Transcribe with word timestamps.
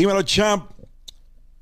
Dímelo, 0.00 0.22
champ. 0.22 0.70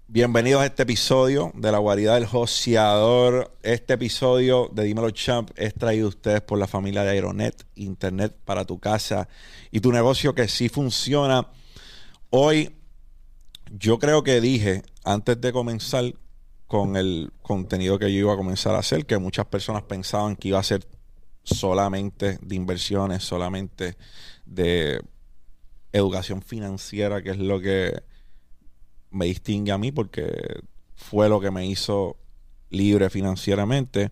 Bienvenidos 0.07 0.63
a 0.63 0.67
este 0.67 0.85
episodio 0.85 1.51
de 1.57 1.73
la 1.73 1.79
guarida 1.79 2.15
del 2.15 2.25
joseador. 2.25 3.51
Este 3.65 3.95
episodio 3.95 4.71
de 4.73 4.85
Dímelo 4.85 5.11
Champ 5.11 5.51
es 5.57 5.75
traído 5.75 6.07
a 6.07 6.11
ustedes 6.11 6.41
por 6.43 6.57
la 6.57 6.69
familia 6.69 7.03
de 7.03 7.11
Aeronet, 7.11 7.67
Internet 7.75 8.37
para 8.45 8.65
tu 8.65 8.79
casa 8.79 9.29
y 9.73 9.81
tu 9.81 9.91
negocio 9.91 10.37
que 10.37 10.47
sí 10.47 10.69
funciona. 10.69 11.49
Hoy 12.31 12.77
yo 13.73 13.99
creo 13.99 14.23
que 14.23 14.41
dije, 14.41 14.85
antes 15.03 15.41
de 15.41 15.51
comenzar 15.51 16.05
con 16.69 16.97
el 16.97 17.33
contenido 17.43 17.99
que 17.99 18.13
yo 18.13 18.21
iba 18.21 18.35
a 18.35 18.37
comenzar 18.37 18.77
a 18.77 18.79
hacer, 18.79 19.05
que 19.05 19.19
muchas 19.19 19.47
personas 19.47 19.83
pensaban 19.83 20.37
que 20.37 20.47
iba 20.47 20.61
a 20.61 20.63
ser 20.63 20.87
solamente 21.43 22.39
de 22.41 22.55
inversiones, 22.55 23.25
solamente 23.25 23.97
de 24.47 25.03
educación 25.91 26.41
financiera, 26.41 27.21
que 27.21 27.31
es 27.31 27.39
lo 27.39 27.61
que 27.61 28.07
me 29.11 29.27
distingue 29.27 29.73
a 29.73 29.79
mí 29.79 29.93
porque 29.93 30.61
fue 30.95 31.29
lo 31.29 31.41
que 31.41 31.51
me 31.51 31.67
hizo 31.67 32.17
libre 32.71 33.11
financieramente. 33.11 34.11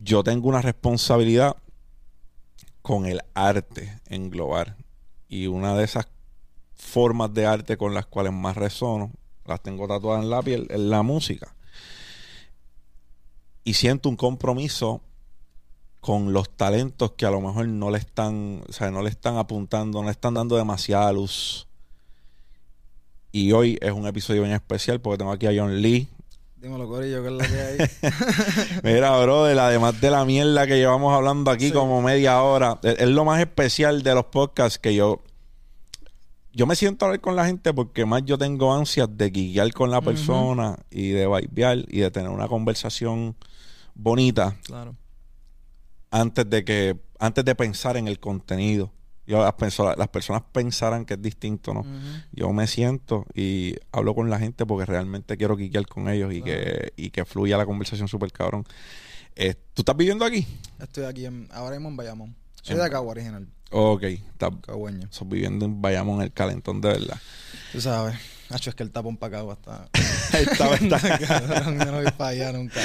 Yo 0.00 0.24
tengo 0.24 0.48
una 0.48 0.62
responsabilidad 0.62 1.56
con 2.80 3.06
el 3.06 3.20
arte 3.34 4.00
en 4.06 4.30
global. 4.30 4.76
Y 5.28 5.46
una 5.46 5.76
de 5.76 5.84
esas 5.84 6.08
formas 6.74 7.32
de 7.32 7.46
arte 7.46 7.76
con 7.76 7.94
las 7.94 8.06
cuales 8.06 8.32
más 8.32 8.56
resono, 8.56 9.12
las 9.44 9.62
tengo 9.62 9.88
tatuadas 9.88 10.24
en 10.24 10.30
la 10.30 10.42
piel, 10.42 10.66
es 10.70 10.80
la 10.80 11.02
música. 11.02 11.54
Y 13.64 13.74
siento 13.74 14.08
un 14.08 14.16
compromiso 14.16 15.00
con 16.00 16.32
los 16.32 16.50
talentos 16.50 17.12
que 17.12 17.26
a 17.26 17.30
lo 17.30 17.40
mejor 17.40 17.68
no 17.68 17.90
le 17.90 17.98
están, 17.98 18.62
o 18.68 18.72
sea, 18.72 18.90
no 18.90 19.02
le 19.02 19.10
están 19.10 19.36
apuntando, 19.36 20.00
no 20.00 20.06
le 20.06 20.10
están 20.10 20.34
dando 20.34 20.56
demasiada 20.56 21.12
luz 21.12 21.68
y 23.32 23.52
hoy 23.52 23.78
es 23.80 23.90
un 23.92 24.06
episodio 24.06 24.42
bien 24.42 24.54
especial 24.54 25.00
porque 25.00 25.18
tengo 25.18 25.32
aquí 25.32 25.46
a 25.46 25.52
John 25.56 25.80
Lee. 25.80 26.06
Dímelo, 26.56 26.86
Corillo, 26.86 27.22
que 27.22 27.28
es 27.28 27.34
la 27.34 27.48
que 27.48 27.60
hay. 27.60 27.78
Mira, 28.94 29.18
brother, 29.20 29.58
además 29.58 30.00
de 30.00 30.10
la 30.10 30.24
mierda 30.24 30.66
que 30.66 30.76
llevamos 30.76 31.12
hablando 31.12 31.50
aquí 31.50 31.72
como 31.72 32.02
media 32.02 32.40
hora, 32.42 32.78
es, 32.82 33.08
lo 33.08 33.24
más 33.24 33.40
especial 33.40 34.02
de 34.02 34.14
los 34.14 34.26
podcasts 34.26 34.78
que 34.78 34.94
yo. 34.94 35.22
Yo 36.52 36.66
me 36.66 36.76
siento 36.76 37.04
a 37.04 37.08
hablar 37.08 37.20
con 37.20 37.34
la 37.34 37.46
gente 37.46 37.72
porque 37.72 38.04
más 38.04 38.22
yo 38.26 38.36
tengo 38.36 38.72
ansias 38.72 39.08
de 39.10 39.30
guiar 39.30 39.72
con 39.72 39.90
la 39.90 40.02
persona 40.02 40.78
y 40.90 41.08
de 41.08 41.26
vibear 41.26 41.78
y 41.88 42.00
de 42.00 42.10
tener 42.10 42.28
una 42.28 42.46
conversación 42.46 43.34
bonita. 43.94 44.56
Claro. 44.62 44.94
Antes 46.10 46.48
de 46.48 46.64
que. 46.64 46.96
Antes 47.18 47.44
de 47.44 47.54
pensar 47.54 47.96
en 47.96 48.06
el 48.06 48.20
contenido 48.20 48.92
yo 49.26 49.42
las, 49.42 49.54
personas, 49.54 49.96
las 49.96 50.08
personas 50.08 50.42
pensarán 50.52 51.04
que 51.04 51.14
es 51.14 51.22
distinto, 51.22 51.72
¿no? 51.72 51.84
Yo 52.32 52.52
me 52.52 52.66
siento 52.66 53.26
y 53.34 53.76
hablo 53.92 54.14
con 54.14 54.28
la 54.30 54.38
gente 54.38 54.66
porque 54.66 54.84
realmente 54.84 55.36
quiero 55.36 55.56
quiquear 55.56 55.86
con 55.86 56.08
ellos 56.08 56.32
y, 56.32 56.42
que, 56.42 56.92
y 56.96 57.10
que 57.10 57.24
fluya 57.24 57.56
la 57.56 57.66
conversación 57.66 58.08
súper 58.08 58.32
cabrón. 58.32 58.64
Eh, 59.36 59.54
¿Tú 59.74 59.82
estás 59.82 59.96
viviendo 59.96 60.24
aquí? 60.24 60.46
Estoy 60.80 61.04
aquí 61.04 61.26
en, 61.26 61.48
ahora 61.52 61.76
mismo 61.76 61.88
en 61.88 61.96
Bayamón. 61.96 62.36
Soy 62.62 62.76
de 62.76 62.84
acá, 62.84 63.00
original. 63.00 63.48
Ok, 63.70 64.02
estás 64.02 64.52
viviendo 65.24 65.64
en 65.64 65.80
Bayamón, 65.80 66.20
el 66.20 66.32
calentón 66.32 66.80
de 66.80 66.88
verdad. 66.88 67.18
Tú 67.72 67.80
sabes. 67.80 68.16
Nacho, 68.50 68.68
es 68.68 68.76
que 68.76 68.82
el 68.82 68.90
tapón 68.90 69.16
para 69.16 69.38
Caguas 69.38 69.58
está. 69.58 69.88
está, 70.38 70.74
está 70.74 71.18
cabrón. 71.26 71.78
no 71.78 71.92
voy 71.92 72.04
para 72.18 72.30
allá 72.30 72.52
nunca. 72.52 72.80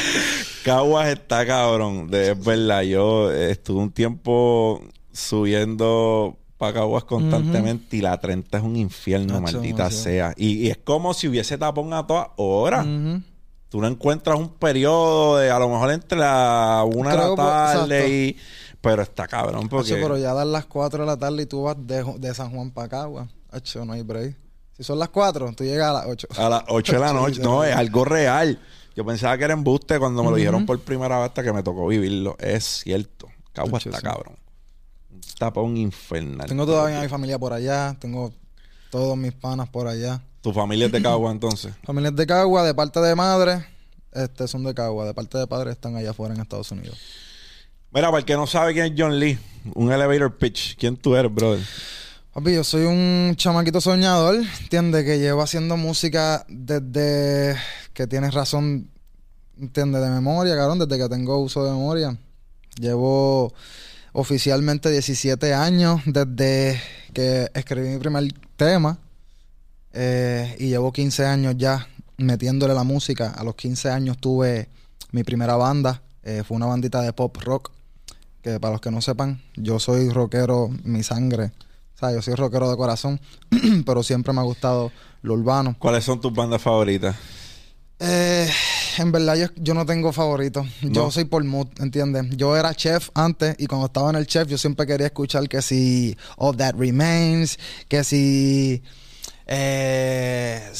Caguas 0.64 1.10
está 1.10 1.46
cabrón. 1.46 2.10
De, 2.10 2.32
es 2.32 2.46
verdad. 2.46 2.84
Yo 2.84 3.34
estuve 3.34 3.82
un 3.82 3.92
tiempo 3.92 4.82
subiendo 5.18 6.38
para 6.58 6.82
constantemente 7.06 7.98
y 7.98 8.02
la 8.02 8.20
30 8.20 8.58
es 8.58 8.64
un 8.64 8.76
infierno, 8.76 9.42
maldita 9.42 9.92
sea. 9.92 10.34
Y, 10.38 10.70
es 10.70 10.78
como 10.78 11.14
si 11.14 11.28
hubiese 11.28 11.58
tapón 11.58 11.94
a 11.94 12.06
todas 12.06 12.30
horas. 12.36 12.86
Tú 13.70 13.82
no 13.82 13.88
encuentras 13.88 14.40
un 14.40 14.50
periodo 14.50 15.38
de 15.38 15.52
a 15.52 15.60
lo 15.60 15.68
mejor 15.68 15.92
entre 15.92 16.18
la 16.18 16.86
una 16.86 17.12
de 17.12 17.18
la 17.18 17.36
tarde 17.36 18.10
y... 18.10 18.38
Pero 18.80 19.02
está 19.02 19.28
cabrón 19.28 19.68
porque... 19.68 19.96
pero 19.96 20.18
ya 20.18 20.34
dan 20.34 20.52
las 20.52 20.66
4 20.66 21.02
de 21.02 21.06
la 21.06 21.18
tarde 21.18 21.44
y 21.44 21.46
tú 21.48 21.64
vas 21.64 21.76
de, 21.80 22.34
San 22.34 22.52
Juan 22.52 22.72
para 22.72 22.88
Cagua. 22.88 23.28
Hacho, 23.52 23.84
no 23.84 23.94
hay 23.94 24.04
break. 24.04 24.38
Si 24.72 24.84
son 24.84 25.00
las 25.00 25.10
4, 25.10 25.52
tú 25.54 25.64
llegas 25.64 25.90
a 25.90 25.94
las 25.94 26.06
8. 26.06 26.28
A 26.38 26.50
las 26.50 26.64
8 26.70 26.94
de 26.94 27.00
la 27.00 27.14
noche. 27.14 27.42
no, 27.42 27.64
es 27.64 27.76
algo 27.76 28.06
real. 28.06 28.60
Yo 28.96 29.06
pensaba 29.06 29.38
que 29.38 29.44
era 29.44 29.54
embuste 29.54 30.00
cuando 30.00 30.24
me 30.24 30.30
lo 30.30 30.38
dijeron 30.38 30.66
por 30.66 30.80
primera 30.80 31.18
vez 31.18 31.30
hasta 31.30 31.44
que 31.44 31.52
me 31.52 31.64
tocó 31.64 31.88
vivirlo. 31.88 32.38
Es 32.40 32.64
cierto. 32.64 33.28
Cagua 33.52 33.80
está 33.80 34.00
cabrón 34.00 34.36
tapón 35.38 35.78
infernal. 35.78 36.48
Tengo 36.48 36.66
todavía 36.66 37.02
mi 37.02 37.08
familia 37.08 37.38
por 37.40 37.54
allá, 37.54 37.96
tengo 38.00 38.34
todos 38.90 39.18
mis 39.18 39.34
panas 39.34 39.70
por 39.70 39.88
allá. 39.88 40.22
¿Tu 40.42 40.54
familia 40.54 40.88
es 40.88 40.92
de 40.92 41.02
Cagua 41.02 41.32
entonces? 41.32 41.74
Familia 41.84 42.10
es 42.10 42.16
de 42.16 42.26
Cagua, 42.26 42.64
de 42.64 42.74
parte 42.74 43.00
de 43.00 43.16
madre, 43.16 43.66
este 44.14 44.48
son 44.48 44.64
de 44.64 44.74
Cagua, 44.74 45.06
de 45.06 45.14
parte 45.14 45.38
de 45.38 45.48
padre 45.48 45.72
están 45.72 45.96
allá 45.96 46.12
afuera 46.12 46.34
en 46.34 46.42
Estados 46.42 46.72
Unidos. 46.72 46.98
Mira, 47.92 48.08
para 48.08 48.20
el 48.20 48.26
que 48.26 48.36
no 48.36 48.48
sabe 48.48 48.74
quién 48.74 48.86
es 48.88 48.94
John 48.98 49.20
Lee, 49.20 49.38
un 49.76 49.92
elevator 49.92 50.38
pitch, 50.38 50.76
¿quién 50.78 50.98
tú 50.98 51.16
eres, 51.16 51.34
brother? 51.34 51.64
Papi, 52.34 52.54
yo 52.54 52.64
soy 52.64 52.84
un 52.84 53.34
chamaquito 53.36 53.82
soñador, 53.82 54.36
¿entiendes? 54.62 55.06
Que 55.06 55.18
llevo 55.18 55.42
haciendo 55.42 55.78
música 55.78 56.46
desde 56.48 57.56
que 57.94 58.06
tienes 58.06 58.34
razón, 58.34 58.92
¿entiendes? 59.60 60.02
De 60.02 60.10
memoria, 60.10 60.56
cabrón, 60.56 60.78
desde 60.80 61.02
que 61.02 61.10
tengo 61.10 61.40
uso 61.40 61.64
de 61.64 61.72
memoria. 61.72 62.16
Llevo 62.80 63.54
oficialmente 64.14 64.90
17 64.90 65.54
años 65.54 66.02
desde 66.06 66.82
que 67.14 67.50
escribí 67.54 67.90
mi 67.90 67.98
primer 67.98 68.34
tema 68.56 68.98
eh, 69.94 70.56
y 70.60 70.68
llevo 70.68 70.92
15 70.92 71.26
años 71.26 71.56
ya 71.58 71.88
metiéndole 72.18 72.74
la 72.74 72.84
música. 72.84 73.32
A 73.32 73.44
los 73.44 73.56
15 73.56 73.90
años 73.90 74.18
tuve 74.18 74.70
mi 75.12 75.24
primera 75.24 75.56
banda, 75.56 76.02
eh, 76.24 76.44
fue 76.46 76.58
una 76.58 76.66
bandita 76.66 77.02
de 77.02 77.14
pop 77.14 77.36
rock, 77.38 77.72
que 78.42 78.60
para 78.60 78.74
los 78.74 78.82
que 78.82 78.92
no 78.92 79.02
sepan, 79.02 79.42
yo 79.56 79.80
soy 79.80 80.10
rockero, 80.10 80.70
mi 80.84 81.04
sangre. 81.04 81.52
O 81.96 82.00
sea, 82.00 82.12
yo 82.12 82.22
soy 82.22 82.36
rockero 82.36 82.70
de 82.70 82.78
corazón, 82.78 83.20
pero 83.86 84.04
siempre 84.04 84.34
me 84.34 84.42
ha 84.42 84.44
gustado 84.44 84.92
lo 85.22 85.34
urbano. 85.34 85.76
¿Cuáles 85.80 86.04
son 86.04 86.22
tus 86.22 86.34
bandas 86.34 86.62
favoritas? 86.62 87.16
Eh, 88.00 88.48
en 89.02 89.12
verdad 89.12 89.52
yo, 89.56 89.74
no 89.74 89.86
tengo 89.86 90.12
favorito. 90.12 90.66
Yo 90.82 91.12
soy 91.12 91.26
por 91.26 91.44
mood, 91.44 91.68
¿entiendes? 91.80 92.36
Yo 92.36 92.56
era 92.56 92.74
chef 92.74 93.10
antes 93.14 93.56
y 93.60 93.68
cuando 93.68 93.88
estaba 93.88 94.10
en 94.10 94.16
el 94.16 94.28
chef 94.28 94.48
yo 94.48 94.58
siempre 94.58 94.86
quería 94.86 95.08
escuchar 95.08 95.48
que 95.48 95.62
si 95.62 96.18
All 96.38 96.56
That 96.58 96.76
Remains, 96.76 97.58
que 97.88 98.04
si... 98.04 98.84
30, 99.48 100.72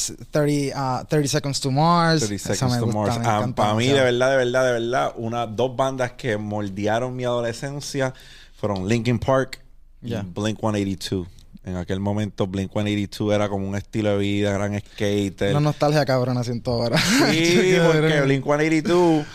uh, 0.76 1.26
Seconds 1.26 1.60
to 1.60 1.70
Mars. 1.70 2.26
30 2.26 2.54
Seconds 2.54 2.78
to 2.78 2.86
Mars. 2.88 3.18
Ah, 3.24 3.48
para 3.56 3.74
mí, 3.74 3.86
de 3.86 3.94
verdad, 3.94 4.30
de 4.30 4.36
verdad, 4.36 4.66
de 4.66 4.72
verdad, 4.72 5.14
una, 5.16 5.46
dos 5.46 5.74
bandas 5.74 6.12
que 6.12 6.36
moldearon 6.36 7.16
mi 7.16 7.24
adolescencia 7.24 8.12
fueron 8.56 8.86
Linkin 8.86 9.18
Park 9.18 9.62
y 10.02 10.14
Blink 10.14 10.60
182. 10.60 11.26
En 11.68 11.76
aquel 11.76 12.00
momento 12.00 12.46
Blink 12.46 12.72
182 12.72 13.34
era 13.34 13.50
como 13.50 13.68
un 13.68 13.76
estilo 13.76 14.12
de 14.12 14.16
vida, 14.16 14.52
gran 14.52 14.80
skater. 14.80 15.50
Una 15.50 15.60
nostalgia 15.60 16.06
cabrona 16.06 16.42
siento 16.42 16.72
ahora. 16.72 16.96
Sí, 16.98 17.76
porque 17.86 18.22
Blink 18.22 18.42
182, 18.42 19.26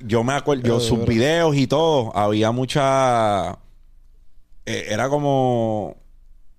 yo 0.00 0.24
me 0.24 0.32
acuerdo, 0.32 0.64
yo, 0.64 0.80
sus 0.80 1.06
videos 1.06 1.54
y 1.56 1.68
todo, 1.68 2.16
había 2.16 2.50
mucha... 2.50 3.58
Eh, 4.66 4.86
era 4.88 5.08
como... 5.08 5.96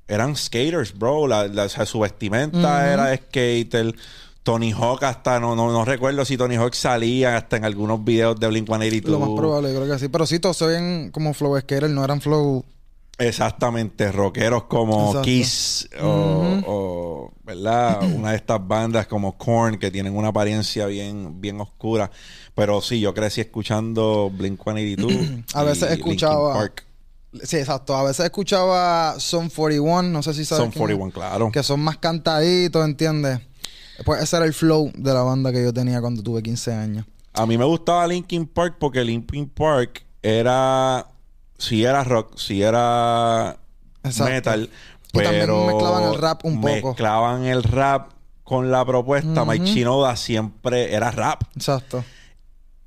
Eran 0.07 0.37
skaters, 0.37 0.97
bro. 0.97 1.27
La, 1.27 1.67
su 1.67 1.99
vestimenta 1.99 2.91
era 2.91 3.07
de 3.07 3.17
skater. 3.17 3.93
Tony 4.41 4.71
Hawk 4.71 5.03
hasta, 5.03 5.39
no, 5.39 5.53
no, 5.53 5.71
no 5.71 5.83
recuerdo 5.83 6.23
si 6.23 6.37
Tony 6.37 6.55
Hawk 6.55 6.73
salía 6.73 7.35
hasta 7.35 7.57
en 7.57 7.65
algunos 7.65 8.03
videos 8.03 8.39
de 8.39 8.47
Blink 8.47 8.67
182. 8.67 9.19
Lo 9.19 9.27
más 9.27 9.37
probable, 9.37 9.75
creo 9.75 9.85
que 9.85 9.99
sí. 9.99 10.07
Pero 10.07 10.25
sí, 10.25 10.39
todos 10.39 10.55
se 10.55 10.65
ven 10.65 11.11
como 11.11 11.33
flow 11.33 11.59
skater, 11.59 11.89
no 11.89 12.05
eran 12.05 12.21
flow 12.21 12.63
Exactamente, 13.19 14.13
rockeros 14.13 14.63
como 14.63 15.21
Kiss 15.21 15.89
o, 16.01 17.31
¿verdad? 17.43 18.01
una 18.15 18.31
de 18.31 18.37
estas 18.37 18.65
bandas 18.65 19.07
como 19.07 19.37
Korn 19.37 19.77
que 19.77 19.91
tienen 19.91 20.15
una 20.15 20.29
apariencia 20.29 20.85
bien, 20.85 21.41
bien 21.41 21.59
oscura. 21.59 22.09
Pero 22.55 22.81
sí, 22.81 23.01
yo 23.01 23.13
crecí 23.13 23.41
escuchando 23.41 24.31
Blink 24.33 24.61
182. 24.63 25.45
a 25.53 25.63
veces 25.63 25.91
escuchaba. 25.91 26.71
Sí, 27.43 27.57
exacto. 27.57 27.95
A 27.95 28.03
veces 28.03 28.25
escuchaba 28.25 29.19
Son 29.19 29.49
41, 29.49 30.09
no 30.09 30.23
sé 30.23 30.33
si 30.33 30.45
sabes. 30.45 30.63
Son 30.63 30.71
41, 30.71 31.11
claro. 31.11 31.51
Que 31.51 31.61
son 31.61 31.81
más 31.81 31.97
cantaditos, 31.97 32.83
¿entiendes? 32.85 33.41
Pues 34.05 34.23
ese 34.23 34.37
era 34.37 34.45
el 34.45 34.53
flow 34.53 34.91
de 34.95 35.13
la 35.13 35.23
banda 35.23 35.51
que 35.51 35.61
yo 35.61 35.73
tenía 35.73 35.99
cuando 35.99 36.23
tuve 36.23 36.41
15 36.41 36.73
años. 36.73 37.05
A 37.33 37.45
mí 37.45 37.57
me 37.57 37.65
gustaba 37.65 38.07
Linkin 38.07 38.47
Park 38.47 38.77
porque 38.79 39.03
Linkin 39.03 39.49
Park 39.49 40.05
era 40.21 41.05
si 41.59 41.83
era 41.83 42.03
rock, 42.03 42.37
si 42.37 42.63
era 42.63 43.57
metal, 44.03 44.69
pero 45.13 45.67
mezclaban 45.67 46.03
el 46.05 46.15
rap 46.17 46.45
un 46.45 46.61
poco. 46.61 46.87
Mezclaban 46.89 47.45
el 47.45 47.63
rap 47.63 48.11
con 48.43 48.71
la 48.71 48.83
propuesta. 48.83 49.45
Mike 49.45 49.65
Chinoda 49.65 50.15
siempre 50.15 50.93
era 50.93 51.11
rap. 51.11 51.43
Exacto. 51.55 52.03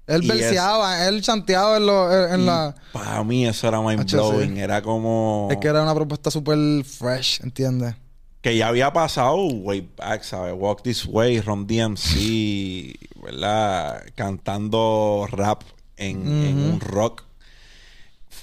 Él 0.09 0.23
verseaba, 0.27 1.07
él 1.07 1.23
chanteaba 1.23 1.77
en, 1.77 2.45
la... 2.45 2.75
Para 2.93 3.23
mí 3.23 3.47
eso 3.47 3.69
era 3.69 3.81
mind 3.81 4.11
blowing. 4.11 4.59
Era 4.59 4.83
como... 4.83 5.47
Es 5.51 5.59
que 5.59 5.69
era 5.69 5.83
una 5.83 5.95
propuesta 5.95 6.31
súper 6.31 6.59
fresh, 6.85 7.41
¿entiendes? 7.43 7.95
que 8.43 8.57
ya 8.57 8.69
había 8.69 8.93
pasado 8.93 9.37
way 9.37 9.89
back, 9.97 10.25
¿sabes? 10.25 10.53
Walk 10.57 10.83
This 10.83 11.07
Way, 11.07 11.41
Ron 11.41 11.67
DMC, 11.67 12.99
¿verdad? 13.23 14.03
Cantando 14.17 15.29
rap 15.31 15.63
en, 15.97 16.27
en 16.27 16.59
un 16.59 16.81
rock. 16.81 17.23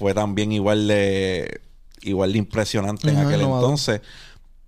Fue 0.00 0.14
también 0.14 0.50
igual 0.50 0.88
de 0.88 1.60
igual 2.00 2.32
de 2.32 2.38
impresionante 2.38 3.10
en 3.10 3.18
aquel 3.18 3.40
entonces. 3.42 4.00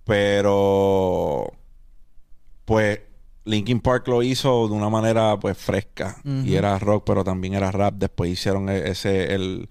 Pero 0.05 1.51
pues 2.65 2.99
Linkin 3.45 3.79
Park 3.81 4.07
lo 4.07 4.21
hizo 4.23 4.67
de 4.67 4.73
una 4.75 4.89
manera 4.89 5.37
pues 5.39 5.57
fresca 5.57 6.17
y 6.45 6.53
era 6.55 6.77
rock, 6.79 7.03
pero 7.05 7.23
también 7.23 7.55
era 7.55 7.71
rap. 7.71 7.95
Después 7.95 8.31
hicieron 8.31 8.69
e- 8.69 8.89
ese 8.91 9.33
el 9.33 9.67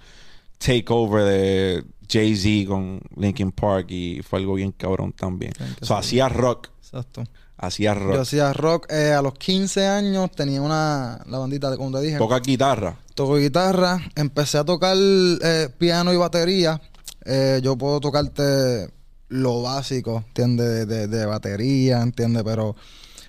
takeover 0.59 1.25
de 1.25 1.85
Jay-Z 2.09 2.69
con 2.69 3.01
Linkin 3.17 3.53
Park 3.53 3.87
y 3.91 4.21
fue 4.23 4.41
algo 4.41 4.55
bien 4.55 4.73
cabrón 4.73 5.13
también. 5.13 5.53
O 5.81 5.85
sea, 5.87 5.99
hacía 5.99 6.29
rock, 6.29 6.69
Exacto. 6.81 7.23
Hacía 7.67 7.95
Yo 7.95 8.01
rock. 8.01 8.17
hacía 8.21 8.53
rock 8.53 8.87
eh, 8.93 9.13
a 9.13 9.23
los 9.23 9.35
15 9.35 9.87
años, 9.87 10.31
tenía 10.33 10.61
una, 10.61 11.21
la 11.27 11.39
bandita, 11.39 11.71
de- 11.71 11.77
como 11.79 11.91
te 11.99 12.05
dije, 12.05 12.19
Toca 12.19 12.41
guitarra. 12.41 12.97
toco 13.15 13.37
guitarra, 13.37 14.01
empecé 14.17 14.59
a 14.59 14.65
tocar 14.65 14.97
eh, 14.99 15.69
piano 15.79 16.13
y 16.13 16.17
batería. 16.17 16.81
Eh, 17.25 17.61
yo 17.63 17.77
puedo 17.77 18.01
tocarte 18.01 18.89
lo 19.29 19.63
básico, 19.63 20.25
¿entiendes? 20.29 20.69
De, 20.69 20.87
de- 20.87 21.07
de 21.09 21.27
batería, 21.27 22.03
¿entiendes? 22.03 22.43
Pero 22.45 22.77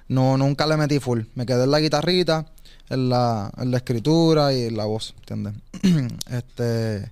no, 0.07 0.37
nunca 0.37 0.65
le 0.67 0.77
metí 0.77 0.99
full. 0.99 1.21
Me 1.35 1.45
quedé 1.45 1.63
en 1.63 1.71
la 1.71 1.79
guitarrita, 1.79 2.45
en 2.89 3.09
la, 3.09 3.51
en 3.57 3.71
la 3.71 3.77
escritura 3.77 4.51
y 4.53 4.63
en 4.63 4.75
la 4.77 4.85
voz, 4.85 5.13
¿entiendes? 5.19 5.53
este, 6.31 7.11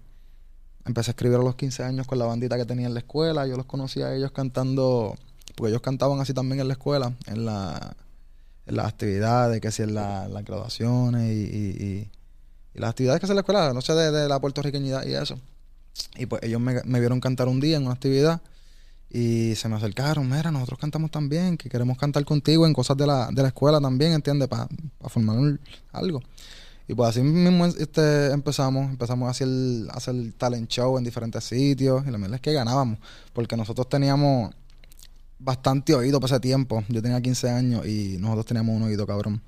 empecé 0.85 1.11
a 1.11 1.13
escribir 1.13 1.37
a 1.37 1.43
los 1.43 1.55
15 1.55 1.83
años 1.83 2.07
con 2.07 2.17
la 2.19 2.25
bandita 2.25 2.57
que 2.57 2.65
tenía 2.65 2.87
en 2.87 2.93
la 2.93 2.99
escuela. 3.01 3.45
Yo 3.47 3.55
los 3.57 3.65
conocía 3.65 4.07
a 4.07 4.15
ellos 4.15 4.31
cantando, 4.31 5.15
porque 5.61 5.69
ellos 5.69 5.83
cantaban 5.83 6.19
así 6.19 6.33
también 6.33 6.59
en 6.59 6.67
la 6.67 6.73
escuela, 6.73 7.13
en 7.27 7.45
la 7.45 7.95
en 8.65 8.75
las 8.75 8.87
actividades, 8.87 9.61
que 9.61 9.71
si 9.71 9.83
en 9.83 9.93
la- 9.93 10.27
las 10.27 10.43
graduaciones 10.43 11.31
y, 11.31 12.09
las 12.73 12.89
actividades 12.89 13.19
que 13.19 13.27
hace 13.27 13.35
la 13.35 13.41
escuela, 13.41 13.71
no 13.71 13.81
sé, 13.81 13.93
de, 13.93 14.27
la 14.27 14.39
puertorriqueñidad 14.39 15.05
y 15.05 15.13
eso. 15.13 15.37
Y 16.15 16.25
pues 16.25 16.41
ellos 16.41 16.59
me, 16.59 16.99
vieron 16.99 17.19
cantar 17.19 17.47
un 17.47 17.59
día 17.59 17.77
en 17.77 17.83
una 17.83 17.93
actividad 17.93 18.41
y 19.07 19.53
se 19.53 19.69
me 19.69 19.75
acercaron, 19.75 20.27
mira, 20.27 20.49
nosotros 20.49 20.79
cantamos 20.79 21.11
también, 21.11 21.57
que 21.57 21.69
queremos 21.69 21.95
cantar 21.95 22.25
contigo 22.25 22.65
en 22.65 22.73
cosas 22.73 22.97
de 22.97 23.05
la, 23.05 23.29
de 23.31 23.43
la 23.43 23.49
escuela 23.49 23.79
también, 23.79 24.13
¿entiendes? 24.13 24.47
Para 24.47 24.67
formar 25.09 25.59
algo. 25.91 26.21
Y 26.87 26.95
pues 26.95 27.11
así 27.11 27.21
mismo 27.21 27.67
este, 27.67 28.31
empezamos, 28.31 28.89
empezamos 28.89 29.27
a 29.27 29.31
hacer, 29.31 29.47
a 29.91 29.97
hacer 29.97 30.15
talent 30.39 30.69
show 30.69 30.97
en 30.97 31.03
diferentes 31.03 31.43
sitios 31.43 32.03
y 32.07 32.09
la 32.09 32.17
verdad 32.17 32.35
es 32.35 32.41
que 32.41 32.51
ganábamos, 32.51 32.97
porque 33.33 33.55
nosotros 33.55 33.87
teníamos 33.89 34.55
bastante 35.43 35.93
oído 35.93 36.19
para 36.19 36.33
ese 36.35 36.39
tiempo. 36.39 36.83
Yo 36.89 37.01
tenía 37.01 37.19
15 37.21 37.49
años 37.49 37.85
y 37.85 38.17
nosotros 38.19 38.45
teníamos 38.45 38.75
un 38.75 38.83
oído 38.83 39.05
cabrón. 39.07 39.41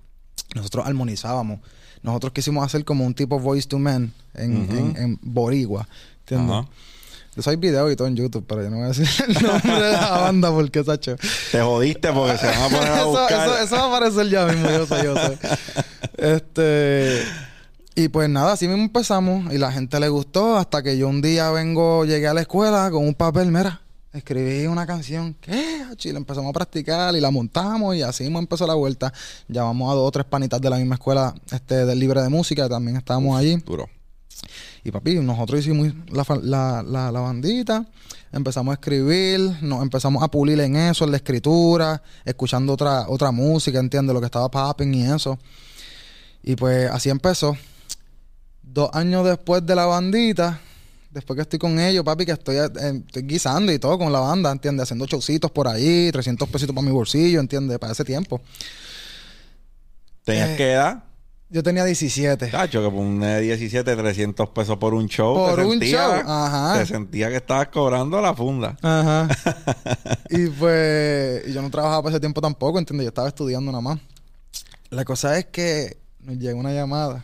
Nosotros 0.56 0.86
armonizábamos. 0.86 1.60
Nosotros 2.02 2.34
quisimos 2.34 2.66
hacer 2.66 2.84
como 2.84 3.06
un 3.06 3.14
tipo 3.14 3.40
voice 3.40 3.68
to 3.68 3.80
man 3.80 4.12
en, 4.34 4.64
Ujú. 4.64 4.78
en, 4.78 4.98
en 4.98 5.20
boricua. 5.22 5.88
¿Entiendes? 6.22 6.52
Ajá. 6.56 6.68
De 7.36 7.42
eso 7.42 7.50
hay 7.50 7.56
videos 7.56 7.92
y 7.92 7.96
todo 7.96 8.08
en 8.08 8.16
YouTube, 8.16 8.46
pero 8.48 8.62
yo 8.62 8.70
no 8.70 8.76
voy 8.78 8.86
a 8.86 8.88
decir 8.90 9.08
el 9.28 9.34
nombre 9.42 9.74
de 9.74 9.92
la 9.94 10.10
banda 10.12 10.52
porque, 10.52 10.84
Sacho. 10.84 11.16
Te 11.52 11.62
jodiste 11.62 12.12
porque 12.12 12.38
se 12.38 12.46
van 12.46 12.62
a 12.62 12.66
poner 12.70 12.92
a 12.92 12.98
eso, 13.00 13.10
buscar. 13.10 13.48
eso, 13.48 13.58
eso 13.58 13.76
va 13.76 13.82
a 13.82 13.88
aparecer 13.88 14.30
ya 14.30 14.46
mismo, 14.46 14.70
yo 14.70 14.86
sé, 14.86 15.04
yo 15.04 15.16
sé. 15.16 15.38
Este. 16.18 17.24
Y 17.96 18.08
pues 18.10 18.28
nada, 18.30 18.54
así 18.54 18.68
mismo 18.68 18.84
empezamos 18.84 19.54
y 19.54 19.58
la 19.58 19.72
gente 19.72 20.00
le 20.00 20.10
gustó 20.10 20.58
hasta 20.58 20.82
que 20.84 20.98
yo 20.98 21.08
un 21.08 21.22
día 21.22 21.52
vengo, 21.52 22.06
llegué 22.06 22.28
a 22.28 22.34
la 22.34 22.42
escuela 22.42 22.90
con 22.92 23.06
un 23.08 23.14
papel, 23.14 23.52
mira, 23.52 23.82
escribí 24.14 24.68
una 24.68 24.86
canción, 24.86 25.36
¿qué? 25.42 25.86
La 26.04 26.18
empezamos 26.18 26.50
a 26.50 26.54
practicar 26.54 27.16
y 27.16 27.20
la 27.20 27.32
montamos 27.32 27.96
y 27.96 28.02
así 28.02 28.24
mismo 28.24 28.40
empezó 28.40 28.68
la 28.68 28.76
vuelta. 28.76 29.12
Llamamos 29.48 29.92
a 29.92 29.96
dos 29.96 30.08
o 30.08 30.12
tres 30.12 30.26
panitas 30.26 30.62
de 30.62 30.70
la 30.70 30.78
misma 30.78 30.96
escuela 30.96 31.34
este, 31.52 31.86
del 31.86 32.00
Libre 32.00 32.22
de 32.22 32.30
Música, 32.30 32.64
que 32.64 32.70
también 32.70 32.98
estábamos 32.98 33.38
allí. 33.38 33.56
Duro. 33.58 33.90
Y 34.84 34.92
papi, 34.92 35.16
nosotros 35.16 35.62
hicimos 35.62 35.94
la, 36.10 36.26
la, 36.42 36.84
la, 36.84 37.12
la 37.12 37.20
bandita, 37.22 37.86
empezamos 38.32 38.74
a 38.74 38.76
escribir, 38.76 39.40
nos 39.62 39.82
empezamos 39.82 40.22
a 40.22 40.28
pulir 40.28 40.60
en 40.60 40.76
eso, 40.76 41.06
en 41.06 41.12
la 41.12 41.18
escritura, 41.18 42.02
escuchando 42.26 42.74
otra, 42.74 43.08
otra 43.08 43.32
música, 43.32 43.80
¿entiendes? 43.80 44.14
Lo 44.14 44.20
que 44.20 44.26
estaba 44.26 44.50
popping 44.52 44.94
y 44.94 45.06
eso. 45.06 45.40
Y 46.44 46.56
pues 46.56 46.90
así 46.92 47.10
empezó. 47.10 47.56
Dos 48.62 48.90
años 48.94 49.26
después 49.26 49.66
de 49.66 49.76
la 49.76 49.86
bandita, 49.86 50.60
después 51.14 51.36
que 51.38 51.42
estoy 51.44 51.60
con 51.60 51.80
ellos, 51.80 52.04
papi, 52.04 52.26
que 52.26 52.32
estoy, 52.34 52.58
eh, 52.58 52.70
estoy 53.06 53.24
guisando 53.24 53.72
y 53.72 53.80
todo 53.80 53.98
con 53.98 54.12
la 54.12 54.20
banda, 54.20 54.52
¿entiendes? 54.52 54.84
Haciendo 54.84 55.06
showcitos 55.06 55.52
por 55.52 55.68
ahí, 55.68 56.12
300 56.12 56.50
pesitos 56.50 56.76
para 56.76 56.86
mi 56.86 56.92
bolsillo, 56.92 57.40
¿entiendes? 57.40 57.78
Para 57.80 57.94
ese 57.94 58.04
tiempo. 58.04 58.42
¿Tenías 60.24 60.50
Eh, 60.52 60.56
qué 60.58 60.72
edad? 60.74 61.04
Yo 61.50 61.62
tenía 61.62 61.86
17. 61.86 62.50
Cacho, 62.50 62.82
que 62.82 62.90
por 62.90 63.00
un 63.00 63.20
de 63.20 63.40
17, 63.42 63.96
300 63.96 64.50
pesos 64.50 64.78
por 64.78 64.96
un 64.96 65.08
show. 65.08 65.36
Por 65.36 65.56
te 65.58 65.66
un 65.66 65.72
sentía- 65.74 66.22
show, 66.22 66.32
ajá. 66.32 66.80
Te 66.80 66.86
sentía 66.88 67.30
que 67.30 67.36
estabas 67.36 67.68
cobrando 67.68 68.20
la 68.22 68.34
funda. 68.34 68.76
Ajá. 68.82 69.28
y 70.32 70.48
pues, 70.48 71.48
y 71.48 71.54
yo 71.54 71.62
no 71.62 71.70
trabajaba 71.70 72.02
para 72.02 72.16
ese 72.16 72.20
tiempo 72.22 72.42
tampoco, 72.42 72.80
¿entiendes? 72.80 73.04
Yo 73.06 73.10
estaba 73.10 73.28
estudiando 73.28 73.72
nada 73.72 73.82
más. 73.82 74.00
La 74.90 75.06
cosa 75.06 75.38
es 75.38 75.46
que 75.46 75.98
nos 76.22 76.38
llega 76.38 76.56
una 76.56 76.72
llamada. 76.74 77.24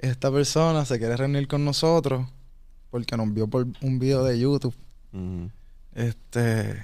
Esta 0.00 0.32
persona 0.32 0.86
se 0.86 0.98
quiere 0.98 1.14
reunir 1.14 1.46
con 1.46 1.62
nosotros 1.62 2.26
porque 2.90 3.16
nos 3.18 3.32
vio 3.34 3.48
por 3.48 3.66
un 3.82 3.98
video 3.98 4.24
de 4.24 4.38
YouTube. 4.38 4.74
Este. 5.94 6.82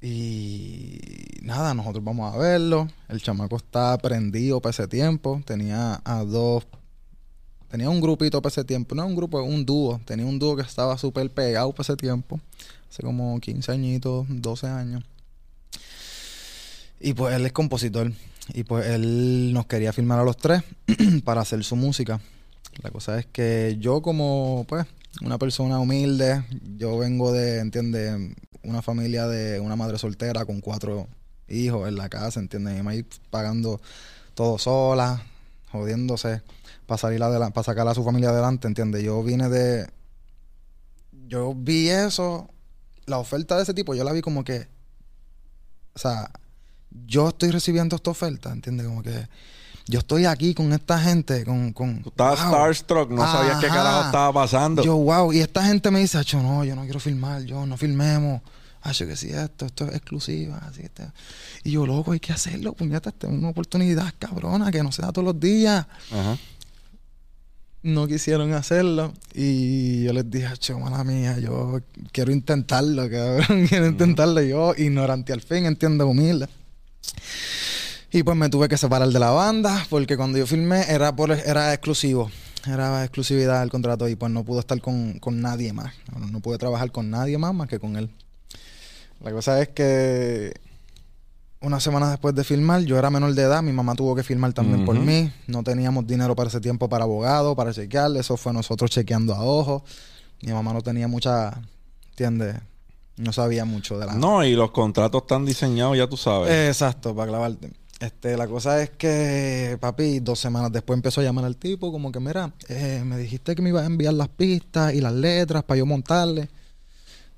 Y 0.00 0.98
nada, 1.42 1.72
nosotros 1.72 2.02
vamos 2.02 2.34
a 2.34 2.38
verlo. 2.38 2.88
El 3.08 3.22
chamaco 3.22 3.56
está 3.56 3.96
prendido 3.98 4.60
para 4.60 4.72
ese 4.72 4.88
tiempo. 4.88 5.42
Tenía 5.46 6.00
a 6.04 6.24
dos. 6.24 6.66
Tenía 7.70 7.88
un 7.88 8.00
grupito 8.00 8.42
para 8.42 8.50
ese 8.50 8.64
tiempo. 8.64 8.96
No 8.96 9.06
un 9.06 9.14
grupo, 9.14 9.40
un 9.40 9.64
dúo. 9.64 10.00
Tenía 10.04 10.26
un 10.26 10.40
dúo 10.40 10.56
que 10.56 10.62
estaba 10.62 10.98
súper 10.98 11.30
pegado 11.30 11.70
para 11.70 11.82
ese 11.82 11.96
tiempo. 11.96 12.40
Hace 12.90 13.02
como 13.02 13.38
15 13.38 13.70
añitos, 13.70 14.26
12 14.28 14.66
años. 14.66 15.04
Y 17.00 17.14
pues 17.14 17.34
él 17.36 17.46
es 17.46 17.52
compositor. 17.52 18.10
Y 18.52 18.64
pues 18.64 18.86
él 18.86 19.52
nos 19.52 19.66
quería 19.66 19.92
filmar 19.92 20.18
a 20.18 20.24
los 20.24 20.36
tres 20.36 20.62
para 21.24 21.40
hacer 21.40 21.64
su 21.64 21.76
música. 21.76 22.20
La 22.82 22.90
cosa 22.90 23.18
es 23.18 23.26
que 23.26 23.76
yo 23.78 24.02
como, 24.02 24.66
pues, 24.68 24.86
una 25.22 25.38
persona 25.38 25.78
humilde, 25.78 26.44
yo 26.76 26.98
vengo 26.98 27.32
de, 27.32 27.60
¿entiendes? 27.60 28.36
Una 28.62 28.82
familia 28.82 29.26
de 29.28 29.60
una 29.60 29.76
madre 29.76 29.98
soltera 29.98 30.44
con 30.44 30.60
cuatro 30.60 31.06
hijos 31.48 31.88
en 31.88 31.96
la 31.96 32.08
casa, 32.08 32.40
¿entiendes? 32.40 32.78
Y 32.78 32.82
me 32.82 32.92
ahí 32.92 33.06
pagando 33.30 33.80
todo 34.34 34.58
sola, 34.58 35.22
jodiéndose 35.70 36.42
para 36.86 36.98
salir 36.98 37.22
adelante, 37.22 37.54
para 37.54 37.64
sacar 37.64 37.88
a 37.88 37.94
su 37.94 38.04
familia 38.04 38.30
adelante, 38.30 38.68
¿entiendes? 38.68 39.02
Yo 39.02 39.22
vine 39.22 39.48
de... 39.48 39.88
Yo 41.26 41.54
vi 41.54 41.88
eso, 41.88 42.50
la 43.06 43.18
oferta 43.18 43.56
de 43.56 43.62
ese 43.62 43.74
tipo, 43.74 43.94
yo 43.94 44.04
la 44.04 44.12
vi 44.12 44.20
como 44.20 44.44
que... 44.44 44.68
O 45.94 45.98
sea, 45.98 46.30
yo 47.06 47.28
estoy 47.28 47.50
recibiendo 47.50 47.96
esta 47.96 48.10
oferta, 48.10 48.52
¿entiendes? 48.52 48.86
Como 48.86 49.02
que 49.02 49.28
yo 49.86 49.98
estoy 49.98 50.24
aquí 50.24 50.54
con 50.54 50.72
esta 50.72 50.98
gente, 50.98 51.44
con... 51.44 51.72
con 51.72 52.02
Tú 52.02 52.08
estabas 52.08 52.40
wow. 52.40 52.48
starstruck, 52.48 53.10
no 53.10 53.22
sabías 53.22 53.58
qué 53.58 53.68
carajo 53.68 54.06
estaba 54.06 54.32
pasando. 54.32 54.82
Yo, 54.82 54.96
wow, 54.96 55.32
y 55.32 55.40
esta 55.40 55.64
gente 55.64 55.90
me 55.90 56.00
dice, 56.00 56.16
Acho, 56.16 56.42
no, 56.42 56.64
yo 56.64 56.74
no 56.74 56.82
quiero 56.84 57.00
filmar, 57.00 57.42
yo 57.44 57.66
no 57.66 57.76
filmemos. 57.76 58.40
Acho, 58.80 59.06
que 59.06 59.16
sí, 59.16 59.30
esto, 59.30 59.66
esto 59.66 59.86
es 59.86 59.94
exclusiva, 59.96 60.58
así 60.68 60.82
este. 60.82 61.04
Y 61.64 61.72
yo, 61.72 61.86
loco, 61.86 62.12
hay 62.12 62.20
que 62.20 62.32
hacerlo, 62.32 62.72
puñeta, 62.72 63.10
esta 63.10 63.26
es 63.26 63.32
una 63.32 63.48
oportunidad 63.48 64.12
cabrona 64.18 64.70
que 64.70 64.82
no 64.82 64.92
se 64.92 65.02
da 65.02 65.12
todos 65.12 65.24
los 65.24 65.40
días. 65.40 65.86
Ajá. 66.10 66.36
No 67.82 68.06
quisieron 68.06 68.54
hacerlo. 68.54 69.12
Y 69.34 70.04
yo 70.04 70.14
les 70.14 70.30
dije, 70.30 70.46
Acho, 70.46 70.78
mala 70.78 71.04
mía, 71.04 71.38
yo 71.38 71.80
quiero 72.12 72.32
intentarlo, 72.32 73.10
cabrón, 73.10 73.66
quiero 73.68 73.86
intentarlo. 73.86 74.40
Yo, 74.40 74.74
ignorante 74.76 75.34
al 75.34 75.42
fin, 75.42 75.66
entiendo, 75.66 76.06
humilde. 76.06 76.48
Y 78.12 78.22
pues 78.22 78.36
me 78.36 78.48
tuve 78.48 78.68
que 78.68 78.76
separar 78.76 79.08
de 79.08 79.18
la 79.18 79.30
banda 79.30 79.86
porque 79.90 80.16
cuando 80.16 80.38
yo 80.38 80.46
filmé 80.46 80.84
era 80.88 81.14
por 81.14 81.32
era 81.32 81.72
exclusivo. 81.72 82.30
Era 82.66 83.02
exclusividad 83.02 83.60
del 83.60 83.70
contrato 83.70 84.08
y 84.08 84.14
pues 84.16 84.30
no 84.32 84.44
pude 84.44 84.60
estar 84.60 84.80
con, 84.80 85.18
con 85.18 85.40
nadie 85.40 85.72
más. 85.72 85.92
No, 86.12 86.26
no 86.26 86.40
pude 86.40 86.56
trabajar 86.56 86.92
con 86.92 87.10
nadie 87.10 87.36
más 87.38 87.52
más 87.52 87.68
que 87.68 87.78
con 87.78 87.96
él. 87.96 88.10
La 89.20 89.32
cosa 89.32 89.60
es 89.60 89.68
que 89.70 90.54
unas 91.64 91.82
semanas 91.82 92.10
después 92.10 92.34
de 92.34 92.44
filmar, 92.44 92.82
yo 92.82 92.98
era 92.98 93.10
menor 93.10 93.34
de 93.34 93.42
edad, 93.42 93.62
mi 93.62 93.72
mamá 93.72 93.94
tuvo 93.94 94.14
que 94.14 94.22
filmar 94.22 94.52
también 94.52 94.84
por 94.84 94.98
mí. 94.98 95.32
No 95.46 95.62
teníamos 95.62 96.06
dinero 96.06 96.36
para 96.36 96.48
ese 96.48 96.60
tiempo 96.60 96.88
para 96.88 97.04
abogado, 97.04 97.56
para 97.56 97.72
chequear. 97.72 98.14
Eso 98.16 98.36
fue 98.36 98.52
nosotros 98.52 98.90
chequeando 98.90 99.34
a 99.34 99.42
ojos. 99.42 99.82
Mi 100.42 100.52
mamá 100.52 100.72
no 100.72 100.82
tenía 100.82 101.08
mucha, 101.08 101.58
¿entiendes? 102.10 102.56
No 103.16 103.32
sabía 103.32 103.64
mucho 103.64 103.98
de 103.98 104.06
la... 104.06 104.14
No, 104.14 104.44
y 104.44 104.54
los 104.54 104.72
contratos 104.72 105.22
están 105.22 105.44
diseñados, 105.44 105.96
ya 105.96 106.08
tú 106.08 106.16
sabes. 106.16 106.50
Exacto, 106.68 107.14
para 107.14 107.28
clavarte. 107.28 107.70
Este, 108.00 108.36
la 108.36 108.48
cosa 108.48 108.82
es 108.82 108.90
que, 108.90 109.78
papi, 109.80 110.18
dos 110.20 110.40
semanas 110.40 110.72
después 110.72 110.96
empezó 110.96 111.20
a 111.20 111.24
llamar 111.24 111.44
al 111.44 111.56
tipo, 111.56 111.92
como 111.92 112.10
que, 112.10 112.18
mira, 112.18 112.52
eh, 112.68 113.02
me 113.06 113.16
dijiste 113.16 113.54
que 113.54 113.62
me 113.62 113.68
ibas 113.68 113.84
a 113.84 113.86
enviar 113.86 114.14
las 114.14 114.28
pistas 114.28 114.94
y 114.94 115.00
las 115.00 115.12
letras 115.12 115.62
para 115.62 115.78
yo 115.78 115.86
montarle. 115.86 116.48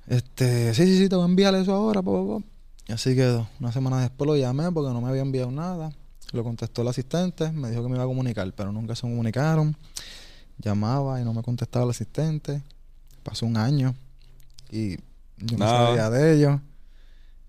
Este, 0.07 0.73
sí, 0.73 0.85
sí, 0.85 0.97
sí, 0.97 1.09
te 1.09 1.15
voy 1.15 1.23
a 1.23 1.27
enviar 1.27 1.53
eso 1.55 1.73
ahora, 1.73 2.01
po, 2.01 2.11
po, 2.11 2.39
po. 2.39 2.43
Y 2.87 2.93
así 2.93 3.15
quedó. 3.15 3.47
Una 3.59 3.71
semana 3.71 4.01
después 4.01 4.27
lo 4.27 4.35
llamé 4.35 4.71
porque 4.71 4.91
no 4.91 5.01
me 5.01 5.09
había 5.09 5.21
enviado 5.21 5.51
nada. 5.51 5.91
Lo 6.31 6.43
contestó 6.43 6.81
el 6.81 6.87
asistente, 6.87 7.51
me 7.51 7.69
dijo 7.69 7.83
que 7.83 7.89
me 7.89 7.95
iba 7.95 8.03
a 8.03 8.07
comunicar, 8.07 8.51
pero 8.53 8.71
nunca 8.71 8.95
se 8.95 9.01
comunicaron. 9.01 9.77
Llamaba 10.57 11.21
y 11.21 11.23
no 11.23 11.33
me 11.33 11.43
contestaba 11.43 11.85
el 11.85 11.91
asistente. 11.91 12.63
Pasó 13.23 13.45
un 13.45 13.57
año 13.57 13.95
y 14.71 14.97
yo 15.37 15.57
no 15.57 15.67
sabía 15.67 16.09
de 16.09 16.33
ellos. 16.35 16.59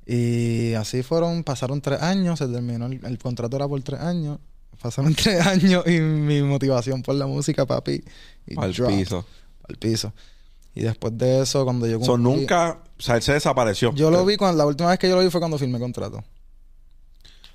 Y 0.07 0.73
así 0.75 1.03
fueron, 1.03 1.45
pasaron 1.45 1.81
tres 1.81 2.01
años, 2.03 2.39
se 2.39 2.49
terminó 2.49 2.87
el, 2.87 3.05
el 3.05 3.19
contrato 3.19 3.57
era 3.57 3.69
por 3.69 3.81
tres 3.83 4.01
años. 4.01 4.39
Pasaron 4.81 5.15
tres 5.15 5.45
años 5.47 5.85
y 5.87 6.01
mi 6.01 6.43
motivación 6.43 7.03
por 7.03 7.15
la 7.15 7.27
música, 7.27 7.67
papi. 7.67 8.03
Al 8.57 8.73
piso. 8.73 9.25
Al 9.69 9.77
piso. 9.77 10.13
Y 10.75 10.83
después 10.83 11.17
de 11.19 11.43
eso, 11.43 11.65
cuando 11.65 11.87
yo 11.87 11.99
So, 12.03 12.17
cumplí- 12.17 12.23
nunca, 12.23 12.79
o 12.99 13.03
sea, 13.03 13.17
él 13.17 13.23
se 13.23 13.33
desapareció. 13.33 13.93
Yo 13.95 14.11
lo 14.11 14.25
vi 14.25 14.37
cuando 14.37 14.59
la 14.59 14.67
última 14.67 14.91
vez 14.91 14.99
que 14.99 15.09
yo 15.09 15.17
lo 15.17 15.23
vi 15.23 15.31
fue 15.31 15.41
cuando 15.41 15.59
firmé 15.59 15.79
contrato. 15.81 16.23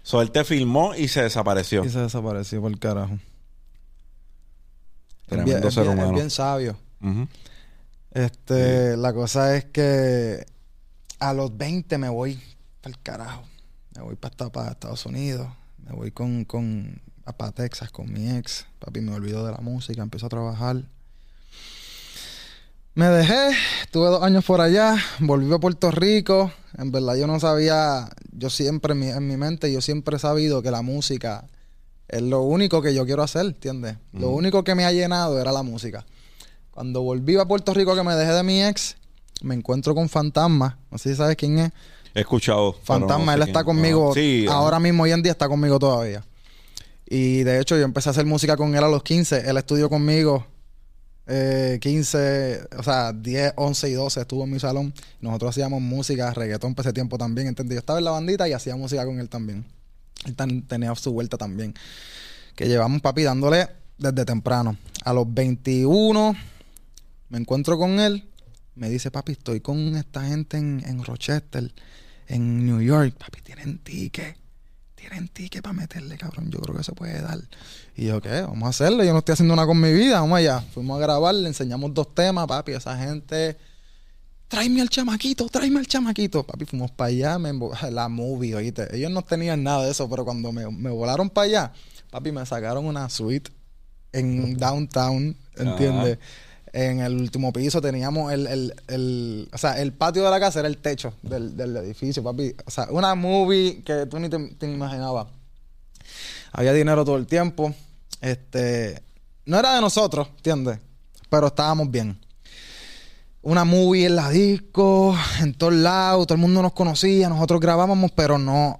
So, 0.03 0.21
él 0.21 0.31
te 0.31 0.43
filmó 0.43 0.93
y 0.95 1.07
se 1.07 1.23
desapareció. 1.23 1.85
Y 1.85 1.89
se 1.89 1.99
desapareció 1.99 2.61
por 2.61 2.71
el 2.71 2.79
carajo. 2.79 3.13
Es 3.13 3.19
Tremendo 5.27 5.51
bien, 5.55 5.67
es 5.67 5.73
ser 5.73 5.83
bien- 5.83 5.97
es 5.97 6.03
humano. 6.03 6.17
bien 6.17 6.29
sabio. 6.29 6.77
Ujú. 7.01 7.27
Este, 8.13 8.95
la 8.95 9.11
cosa 9.11 9.57
es 9.57 9.65
que 9.65 10.45
a 11.19 11.33
los 11.33 11.57
20 11.57 11.97
me 11.97 12.09
voy 12.09 12.39
para 12.81 12.95
el 12.95 13.01
carajo. 13.01 13.43
Me 13.95 14.03
voy 14.03 14.15
para, 14.15 14.69
Estados 14.69 15.05
Unidos. 15.05 15.47
Me 15.83 15.93
voy 15.93 16.11
con, 16.11 16.45
con 16.45 17.01
para 17.37 17.51
Texas 17.51 17.91
con 17.91 18.11
mi 18.11 18.29
ex. 18.29 18.67
Papi 18.79 19.01
me 19.01 19.13
olvidó 19.13 19.45
de 19.45 19.51
la 19.51 19.59
música, 19.59 20.03
empezó 20.03 20.27
a 20.27 20.29
trabajar. 20.29 20.83
Me 22.95 23.07
dejé, 23.07 23.55
tuve 23.89 24.09
dos 24.09 24.21
años 24.21 24.45
por 24.45 24.61
allá, 24.61 24.95
volví 25.19 25.51
a 25.51 25.57
Puerto 25.57 25.89
Rico. 25.89 26.51
En 26.77 26.91
verdad 26.91 27.15
yo 27.15 27.25
no 27.25 27.39
sabía, 27.39 28.07
yo 28.31 28.51
siempre 28.51 28.93
en 28.93 28.99
mi, 28.99 29.07
en 29.07 29.27
mi 29.27 29.35
mente, 29.35 29.73
yo 29.73 29.81
siempre 29.81 30.17
he 30.17 30.19
sabido 30.19 30.61
que 30.61 30.69
la 30.69 30.83
música 30.83 31.47
es 32.07 32.21
lo 32.21 32.41
único 32.41 32.83
que 32.83 32.93
yo 32.93 33.05
quiero 33.07 33.23
hacer, 33.23 33.47
¿entiendes? 33.47 33.97
Lo 34.11 34.29
único 34.29 34.63
que 34.63 34.75
me 34.75 34.85
ha 34.85 34.91
llenado 34.91 35.41
era 35.41 35.51
la 35.51 35.63
música. 35.63 36.05
Cuando 36.73 37.01
volví 37.01 37.37
a 37.37 37.45
Puerto 37.45 37.73
Rico 37.73 37.95
que 37.95 38.03
me 38.03 38.15
dejé 38.15 38.31
de 38.33 38.43
mi 38.43 38.63
ex, 38.63 38.95
me 39.41 39.53
encuentro 39.55 39.93
con 39.93 40.09
Fantasma. 40.09 40.77
No 40.91 40.97
sé 40.97 41.09
si 41.11 41.15
sabes 41.15 41.35
quién 41.35 41.59
es. 41.59 41.71
He 42.15 42.21
escuchado. 42.21 42.73
Fantasma, 42.83 43.25
no 43.25 43.31
sé 43.31 43.33
él 43.33 43.39
quién- 43.39 43.49
está 43.49 43.63
conmigo. 43.63 44.11
Ah, 44.11 44.13
sí, 44.15 44.45
ahora 44.49 44.79
mismo, 44.79 45.03
hoy 45.03 45.11
en 45.11 45.21
día, 45.23 45.31
está 45.31 45.47
conmigo 45.47 45.77
todavía. 45.79 46.23
Y 47.07 47.43
de 47.43 47.59
hecho, 47.59 47.77
yo 47.77 47.83
empecé 47.83 48.09
a 48.09 48.11
hacer 48.11 48.25
música 48.25 48.55
con 48.57 48.75
él 48.75 48.83
a 48.83 48.87
los 48.87 49.03
15. 49.03 49.47
Él 49.49 49.57
estudió 49.57 49.89
conmigo 49.89 50.45
eh, 51.27 51.77
15, 51.81 52.61
o 52.77 52.83
sea, 52.83 53.13
10, 53.13 53.53
11 53.55 53.89
y 53.89 53.93
12. 53.93 54.21
Estuvo 54.21 54.43
en 54.43 54.51
mi 54.51 54.59
salón. 54.59 54.93
Nosotros 55.21 55.51
hacíamos 55.51 55.81
música, 55.81 56.33
reggaetón 56.33 56.73
para 56.75 56.89
ese 56.89 56.93
tiempo 56.93 57.17
también. 57.17 57.47
¿entendí? 57.47 57.75
Yo 57.75 57.79
estaba 57.79 57.99
en 57.99 58.05
la 58.05 58.11
bandita 58.11 58.47
y 58.49 58.53
hacía 58.53 58.75
música 58.75 59.05
con 59.05 59.19
él 59.19 59.29
también. 59.29 59.65
Él 60.25 60.35
tan- 60.35 60.63
tenía 60.63 60.93
su 60.95 61.11
vuelta 61.11 61.37
también. 61.37 61.73
Que 62.55 62.67
llevamos, 62.67 63.01
papi, 63.01 63.23
dándole 63.23 63.67
desde 63.97 64.25
temprano. 64.25 64.75
A 65.03 65.13
los 65.13 65.31
21 65.31 66.35
me 67.33 67.39
encuentro 67.39 67.79
con 67.79 67.99
él. 67.99 68.29
Me 68.75 68.91
dice, 68.91 69.09
papi, 69.09 69.31
estoy 69.31 69.59
con 69.59 69.95
esta 69.95 70.23
gente 70.23 70.57
en, 70.57 70.83
en 70.85 71.03
Rochester, 71.03 71.73
en 72.27 72.63
New 72.63 72.79
York. 72.79 73.15
Papi, 73.17 73.41
tienen 73.41 73.79
ticket. 73.79 74.37
Tienen 74.93 75.27
ticket 75.29 75.63
para 75.63 75.73
meterle, 75.73 76.15
cabrón. 76.15 76.51
Yo 76.51 76.59
creo 76.59 76.77
que 76.77 76.83
se 76.83 76.91
puede 76.91 77.19
dar. 77.23 77.39
Y 77.95 78.05
yo, 78.05 78.21
¿qué? 78.21 78.41
Vamos 78.41 78.67
a 78.67 78.69
hacerlo. 78.69 79.03
Yo 79.03 79.13
no 79.13 79.19
estoy 79.19 79.33
haciendo 79.33 79.55
nada 79.55 79.65
con 79.67 79.81
mi 79.81 79.91
vida. 79.91 80.21
Vamos 80.21 80.37
allá. 80.37 80.61
Fuimos 80.75 80.95
a 80.99 81.01
grabar, 81.01 81.33
le 81.33 81.47
enseñamos 81.47 81.91
dos 81.95 82.13
temas, 82.13 82.45
papi. 82.45 82.73
Esa 82.73 82.95
gente. 82.99 83.57
Tráeme 84.47 84.81
al 84.81 84.89
chamaquito, 84.89 85.47
tráeme 85.47 85.79
al 85.79 85.87
chamaquito. 85.87 86.43
Papi, 86.43 86.65
fuimos 86.65 86.91
para 86.91 87.07
allá, 87.07 87.39
me 87.39 87.51
la 87.91 88.09
movie, 88.09 88.53
oíste. 88.53 88.95
Ellos 88.95 89.09
no 89.09 89.23
tenían 89.23 89.63
nada 89.63 89.85
de 89.85 89.91
eso, 89.91 90.07
pero 90.07 90.23
cuando 90.23 90.51
me, 90.51 90.69
me 90.69 90.91
volaron 90.91 91.31
para 91.31 91.45
allá, 91.45 91.73
papi, 92.11 92.31
me 92.31 92.45
sacaron 92.45 92.85
una 92.85 93.09
suite 93.09 93.49
en 94.11 94.55
downtown, 94.55 95.35
¿entiendes? 95.57 96.19
En 96.73 97.01
el 97.01 97.15
último 97.15 97.53
piso 97.53 97.79
teníamos 97.79 98.33
el, 98.33 98.47
el, 98.47 98.73
el, 98.87 99.49
o 99.53 99.57
sea, 99.59 99.79
el 99.79 99.93
patio 99.93 100.23
de 100.23 100.31
la 100.31 100.39
casa 100.39 100.59
era 100.59 100.67
el 100.67 100.79
techo 100.79 101.13
del, 101.21 101.55
del 101.55 101.77
edificio, 101.77 102.23
papi. 102.23 102.55
O 102.65 102.71
sea, 102.71 102.87
una 102.89 103.13
movie 103.13 103.83
que 103.83 104.07
tú 104.07 104.19
ni 104.19 104.27
te, 104.27 104.39
te 104.55 104.71
imaginabas. 104.71 105.27
Había 106.51 106.73
dinero 106.73 107.05
todo 107.05 107.17
el 107.17 107.27
tiempo. 107.27 107.73
Este, 108.21 109.03
no 109.45 109.59
era 109.59 109.75
de 109.75 109.81
nosotros, 109.81 110.29
¿entiendes? 110.37 110.79
Pero 111.29 111.47
estábamos 111.47 111.91
bien. 111.91 112.19
Una 113.43 113.65
movie 113.65 114.05
en 114.05 114.15
la 114.15 114.29
disco, 114.29 115.15
en 115.41 115.53
todos 115.53 115.73
lados, 115.73 116.25
todo 116.25 116.35
el 116.35 116.41
mundo 116.41 116.61
nos 116.61 116.73
conocía, 116.73 117.29
nosotros 117.29 117.59
grabábamos, 117.59 118.11
pero 118.11 118.39
no, 118.39 118.79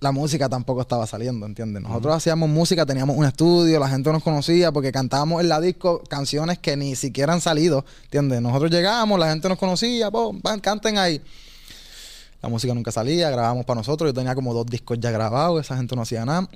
la 0.00 0.12
música 0.12 0.48
tampoco 0.48 0.80
estaba 0.80 1.06
saliendo, 1.06 1.44
¿entiendes? 1.44 1.82
Nosotros 1.82 2.14
hacíamos 2.14 2.48
música, 2.48 2.86
teníamos 2.86 3.16
un 3.16 3.24
estudio, 3.24 3.80
la 3.80 3.88
gente 3.88 4.12
nos 4.12 4.22
conocía 4.22 4.70
porque 4.70 4.92
cantábamos 4.92 5.40
en 5.42 5.48
la 5.48 5.60
disco 5.60 6.02
canciones 6.08 6.58
que 6.58 6.76
ni 6.76 6.94
siquiera 6.94 7.32
han 7.32 7.40
salido, 7.40 7.84
¿entiendes? 8.04 8.40
Nosotros 8.40 8.70
llegábamos, 8.70 9.18
la 9.18 9.30
gente 9.30 9.48
nos 9.48 9.58
conocía, 9.58 10.10
van, 10.10 10.60
canten 10.60 10.98
ahí. 10.98 11.20
La 12.40 12.48
música 12.48 12.72
nunca 12.72 12.92
salía, 12.92 13.28
grabábamos 13.30 13.64
para 13.64 13.78
nosotros, 13.78 14.10
yo 14.10 14.14
tenía 14.14 14.36
como 14.36 14.54
dos 14.54 14.66
discos 14.66 15.00
ya 15.00 15.10
grabados, 15.10 15.60
esa 15.60 15.76
gente 15.76 15.96
no 15.96 16.02
hacía 16.02 16.24
nada. 16.24 16.48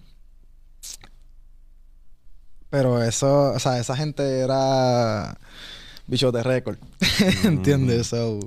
Pero 2.71 3.03
eso, 3.03 3.53
o 3.53 3.59
sea, 3.59 3.79
esa 3.81 3.97
gente 3.97 4.39
era 4.39 5.37
bichos 6.07 6.33
de 6.33 6.45
récord, 6.45 6.79
¿entiendes? 7.45 8.07
So, 8.07 8.39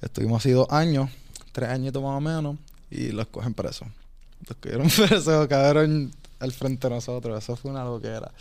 estuvimos 0.00 0.42
así 0.42 0.52
dos 0.52 0.68
años, 0.70 1.10
tres 1.50 1.70
añitos 1.70 2.00
más 2.02 2.16
o 2.16 2.20
menos, 2.20 2.56
y 2.90 3.12
los 3.12 3.26
cogen 3.28 3.54
presos. 3.54 3.88
Los 4.48 4.56
cogieron 4.58 4.88
presos, 5.08 5.46
cayeron 5.48 6.12
al 6.38 6.52
frente 6.52 6.88
de 6.88 6.94
nosotros. 6.94 7.42
Eso 7.42 7.56
fue 7.56 7.70
una 7.70 7.84
loquera. 7.84 8.32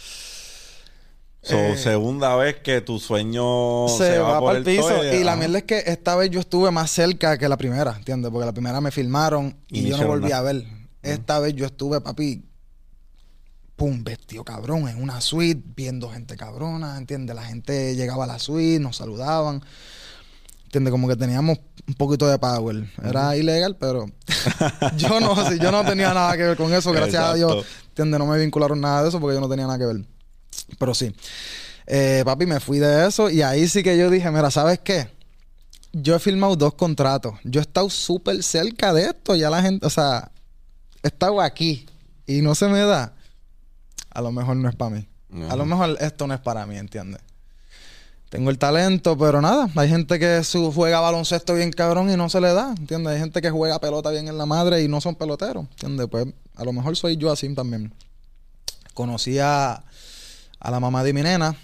So, 1.42 1.56
Eh, 1.58 1.78
segunda 1.78 2.36
vez 2.36 2.56
que 2.58 2.82
tu 2.82 3.00
sueño 3.00 3.88
se, 3.88 4.18
va, 4.18 4.40
por 4.40 4.48
para 4.48 4.58
el 4.60 4.64
piso. 4.66 4.88
toile. 4.90 5.20
Y 5.20 5.24
la 5.24 5.36
mierda 5.36 5.60
es 5.60 5.64
que 5.66 5.84
esta 5.86 6.16
vez 6.16 6.32
yo 6.32 6.40
estuve 6.40 6.72
más 6.72 6.90
cerca 6.90 7.38
que 7.38 7.48
la 7.48 7.56
primera, 7.56 7.96
¿entiendes? 7.96 8.32
Porque 8.32 8.48
la 8.48 8.52
primera 8.54 8.82
me 8.82 8.90
filmaron 8.90 9.56
Y 9.70 9.84
yo 9.84 9.98
no 9.98 10.08
volví 10.08 10.32
a 10.32 10.42
ver. 10.42 10.66
Esta 11.04 11.38
vez 11.40 11.54
yo 11.54 11.68
estuve, 11.68 12.02
papi, 12.02 12.44
pum, 13.76 14.04
vestido 14.04 14.44
cabrón, 14.44 14.88
en 14.90 15.00
una 15.02 15.22
suite, 15.22 15.62
viendo 15.76 16.10
gente 16.10 16.36
cabrona, 16.36 16.98
¿entiendes? 16.98 17.36
La 17.36 17.44
gente 17.44 17.96
llegaba 17.96 18.24
a 18.24 18.28
la 18.28 18.40
suite, 18.40 18.80
nos 18.80 18.98
saludaban. 18.98 19.62
¿Entiendes? 20.76 20.92
Como 20.92 21.08
que 21.08 21.16
teníamos 21.16 21.58
un 21.88 21.94
poquito 21.94 22.28
de 22.28 22.38
power. 22.38 22.84
Era 23.02 23.38
ilegal, 23.38 23.78
pero 23.80 24.08
yo 24.98 25.22
no, 25.22 25.50
sí, 25.50 25.58
yo 25.58 25.72
no 25.72 25.86
tenía 25.86 26.14
nada 26.14 26.36
que 26.36 26.44
ver 26.44 26.58
con 26.58 26.74
eso, 26.74 26.92
gracias 26.92 27.24
a 27.24 27.34
Dios. 27.34 27.66
¿Entiendes? 27.90 28.20
No 28.20 28.26
me 28.26 28.38
vincularon 28.38 28.82
nada 28.82 29.04
de 29.04 29.08
eso 29.08 29.22
porque 29.22 29.36
yo 29.36 29.40
no 29.40 29.48
tenía 29.48 29.68
nada 29.68 29.80
que 29.80 29.86
ver. 29.86 30.06
Pero 30.78 30.94
sí. 30.94 31.16
Eh, 31.88 32.24
papi, 32.26 32.46
me 32.46 32.60
fui 32.60 32.80
de 32.80 33.08
eso 33.08 33.30
y 33.30 33.42
ahí 33.42 33.70
sí 33.70 33.84
que 33.84 33.98
yo 33.98 34.10
dije, 34.10 34.30
mira, 34.32 34.52
¿sabes 34.52 34.80
qué? 34.80 35.08
Yo 35.94 36.14
he 36.14 36.20
firmado 36.20 36.58
dos 36.58 36.74
contratos. 36.74 37.36
Yo 37.46 37.62
he 37.62 37.64
estado 37.64 37.90
súper 37.90 38.44
cerca 38.44 38.92
de 38.92 39.06
esto. 39.06 39.34
Ya 39.36 39.50
la 39.50 39.62
gente, 39.62 39.86
o 39.86 39.90
sea, 39.90 40.30
he 41.04 41.08
estado 41.08 41.40
aquí 41.40 41.86
y 42.28 42.42
no 42.42 42.54
se 42.54 42.68
me 42.68 42.80
da. 42.80 43.14
A 44.10 44.22
lo 44.22 44.34
mejor 44.34 44.58
no 44.58 44.68
es 44.68 44.76
para 44.76 44.94
mí. 44.94 45.08
A 45.50 45.56
lo 45.56 45.66
mejor 45.66 45.96
esto 46.02 46.28
no 46.28 46.34
es 46.34 46.42
para 46.42 46.66
mí, 46.66 46.78
¿entiendes? 46.78 47.22
Tengo 48.30 48.50
el 48.50 48.58
talento, 48.58 49.18
pero 49.18 49.40
nada. 49.42 49.70
Hay 49.76 49.88
gente 49.90 50.20
que 50.20 50.44
su- 50.44 50.72
juega 50.72 51.00
baloncesto 51.00 51.54
bien 51.54 51.72
cabrón 51.72 52.10
y 52.10 52.18
no 52.18 52.28
se 52.30 52.42
le 52.42 52.54
da, 52.54 52.74
¿entiendes? 52.78 53.14
Hay 53.14 53.20
gente 53.20 53.42
que 53.42 53.50
juega 53.50 53.80
pelota 53.80 54.10
bien 54.10 54.28
en 54.28 54.38
la 54.38 54.46
madre 54.46 54.84
y 54.84 54.88
no 54.88 55.00
son 55.00 55.16
peloteros, 55.16 55.66
¿entiendes? 55.72 56.08
Pues 56.10 56.28
a 56.56 56.64
lo 56.66 56.74
mejor 56.74 56.96
soy 56.98 57.18
yo 57.18 57.32
así 57.32 57.54
también. 57.54 57.94
Conocí 58.94 59.40
a, 59.40 59.84
a 60.60 60.72
la 60.72 60.80
mamá 60.80 61.04
de 61.04 61.14
mi 61.14 61.22
nena. 61.22 61.56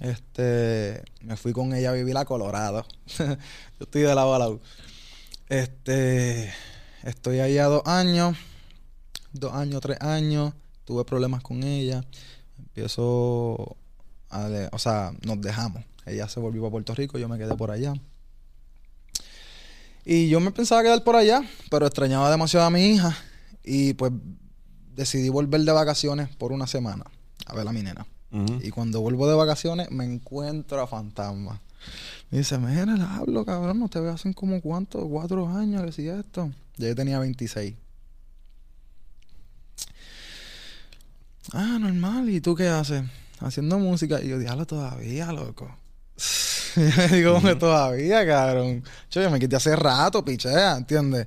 Este, 0.00 1.02
me 1.20 1.36
fui 1.36 1.52
con 1.52 1.72
ella 1.74 1.90
a 1.90 1.94
vivir 1.94 2.16
a 2.16 2.24
Colorado. 2.24 2.84
yo 3.18 3.36
estoy 3.80 4.02
de 4.02 4.14
lado 4.14 4.34
a 4.34 4.38
lado. 4.38 4.60
Este, 5.48 6.52
estoy 7.04 7.38
ahí 7.38 7.58
a 7.58 7.66
dos 7.66 7.82
años, 7.86 8.36
dos 9.32 9.52
años, 9.52 9.80
tres 9.80 10.00
años. 10.00 10.54
Tuve 10.84 11.04
problemas 11.04 11.42
con 11.42 11.62
ella. 11.62 12.04
Empiezo 12.58 13.76
o 14.72 14.78
sea, 14.78 15.12
nos 15.24 15.40
dejamos. 15.40 15.84
Ella 16.06 16.28
se 16.28 16.40
volvió 16.40 16.66
a 16.66 16.70
Puerto 16.70 16.94
Rico, 16.94 17.18
yo 17.18 17.28
me 17.28 17.38
quedé 17.38 17.54
por 17.54 17.70
allá. 17.70 17.94
Y 20.04 20.28
yo 20.28 20.40
me 20.40 20.50
pensaba 20.50 20.82
quedar 20.82 21.02
por 21.02 21.16
allá, 21.16 21.42
pero 21.70 21.86
extrañaba 21.86 22.30
demasiado 22.30 22.66
a 22.66 22.70
mi 22.70 22.86
hija. 22.86 23.16
Y 23.64 23.94
pues 23.94 24.12
decidí 24.94 25.30
volver 25.30 25.62
de 25.62 25.72
vacaciones 25.72 26.28
por 26.36 26.52
una 26.52 26.66
semana 26.66 27.04
a 27.46 27.54
ver 27.54 27.66
a 27.66 27.72
mi 27.72 27.82
nena. 27.82 28.06
Y 28.62 28.70
cuando 28.70 29.00
vuelvo 29.00 29.28
de 29.28 29.36
vacaciones, 29.36 29.92
me 29.92 30.04
encuentro 30.04 30.82
a 30.82 30.88
Fantasma. 30.88 31.60
Me 32.30 32.38
dice, 32.38 32.58
mira, 32.58 32.84
le 32.84 33.04
hablo, 33.04 33.44
cabrón, 33.44 33.78
no 33.78 33.88
te 33.88 34.00
veo 34.00 34.12
hace 34.12 34.34
como 34.34 34.60
cuánto, 34.60 35.06
cuatro 35.08 35.46
años, 35.48 35.82
que 35.82 35.86
decía 35.86 36.18
esto. 36.18 36.50
Ya 36.76 36.88
yo 36.88 36.96
tenía 36.96 37.20
26. 37.20 37.76
Ah, 41.52 41.78
normal, 41.80 42.28
¿y 42.28 42.40
tú 42.40 42.56
qué 42.56 42.66
haces? 42.66 43.04
Haciendo 43.40 43.78
música. 43.78 44.22
Y 44.22 44.28
yo, 44.28 44.38
diablo, 44.38 44.66
todavía, 44.66 45.32
loco. 45.32 45.76
yo 46.76 47.16
digo, 47.16 47.56
todavía, 47.58 48.26
cabrón. 48.26 48.84
Yo, 49.10 49.22
yo 49.22 49.30
me 49.30 49.38
quité 49.38 49.56
hace 49.56 49.74
rato, 49.76 50.24
pichea, 50.24 50.76
¿entiendes? 50.76 51.26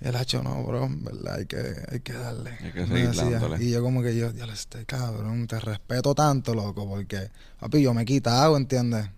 Y 0.00 0.08
él 0.08 0.16
ha 0.16 0.22
hecho, 0.22 0.42
no, 0.42 0.62
bro, 0.64 0.88
¿verdad? 0.90 1.36
Hay 1.36 1.46
que, 1.46 1.62
hay 1.90 2.00
que 2.00 2.12
darle. 2.12 2.50
Hay 2.60 2.72
que 2.72 2.86
seguir 2.86 3.10
dándole. 3.14 3.64
Y 3.64 3.70
yo 3.70 3.82
como 3.82 4.02
que 4.02 4.16
yo, 4.16 4.32
ya 4.32 4.44
este 4.46 4.84
cabrón, 4.84 5.46
te 5.46 5.60
respeto 5.60 6.14
tanto, 6.14 6.54
loco, 6.54 6.88
porque, 6.88 7.30
papi, 7.60 7.82
yo 7.82 7.94
me 7.94 8.02
he 8.02 8.04
quitado, 8.04 8.56
¿entiendes? 8.56 9.08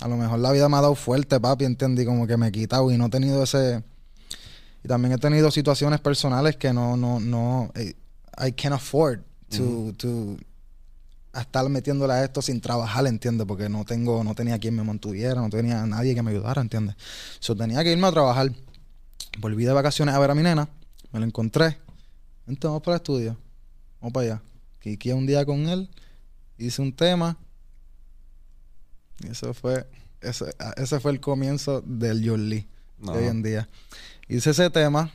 A 0.00 0.08
lo 0.08 0.16
mejor 0.16 0.38
la 0.38 0.52
vida 0.52 0.68
me 0.68 0.76
ha 0.76 0.82
dado 0.82 0.94
fuerte, 0.94 1.40
papi, 1.40 1.64
¿entiendes? 1.64 2.04
Y 2.04 2.06
como 2.06 2.26
que 2.26 2.36
me 2.36 2.48
he 2.48 2.52
quitado 2.52 2.90
y 2.90 2.98
no 2.98 3.06
he 3.06 3.10
tenido 3.10 3.42
ese... 3.42 3.82
Y 4.84 4.88
también 4.88 5.12
he 5.12 5.18
tenido 5.18 5.50
situaciones 5.50 6.00
personales 6.00 6.56
que 6.56 6.72
no, 6.72 6.96
no, 6.96 7.18
no... 7.18 7.72
eh, 7.74 7.94
I 8.38 8.52
can't 8.52 8.74
afford 8.74 9.22
to, 9.48 9.92
to 9.96 10.36
a 11.38 11.42
estar 11.42 11.68
metiéndole 11.68 12.12
a 12.14 12.24
esto 12.24 12.40
sin 12.42 12.60
trabajar, 12.60 13.06
¿entiendes? 13.06 13.46
Porque 13.46 13.68
no 13.68 13.84
tengo, 13.84 14.24
no 14.24 14.34
tenía 14.34 14.58
quien 14.58 14.74
me 14.74 14.82
mantuviera, 14.82 15.40
no 15.40 15.50
tenía 15.50 15.84
nadie 15.86 16.14
que 16.14 16.22
me 16.22 16.30
ayudara, 16.30 16.62
¿entiendes? 16.62 16.96
So, 17.40 17.54
tenía 17.54 17.82
que 17.84 17.92
irme 17.92 18.06
a 18.06 18.12
trabajar. 18.12 18.50
Volví 19.38 19.64
de 19.64 19.72
vacaciones 19.72 20.14
a 20.14 20.18
ver 20.18 20.30
a 20.30 20.34
mi 20.34 20.42
nena, 20.42 20.68
me 21.12 21.20
la 21.20 21.26
encontré. 21.26 21.78
Entonces 22.46 22.64
vamos 22.68 22.82
para 22.82 22.94
el 22.96 23.00
estudio, 23.00 23.36
vamos 24.00 24.12
para 24.12 24.26
allá. 24.26 24.42
Quiqué 24.80 25.12
un 25.12 25.26
día 25.26 25.44
con 25.44 25.68
él, 25.68 25.90
hice 26.58 26.80
un 26.80 26.92
tema. 26.94 27.36
Y 29.22 29.28
eso 29.30 29.52
fue, 29.54 29.86
ese, 30.20 30.54
ah, 30.58 30.74
ese 30.76 31.00
fue 31.00 31.12
el 31.12 31.20
comienzo 31.20 31.82
del 31.82 32.22
Yoli 32.22 32.66
No. 32.98 33.12
de 33.12 33.18
hoy 33.18 33.26
en 33.28 33.42
día. 33.42 33.68
Hice 34.28 34.50
ese 34.50 34.70
tema, 34.70 35.10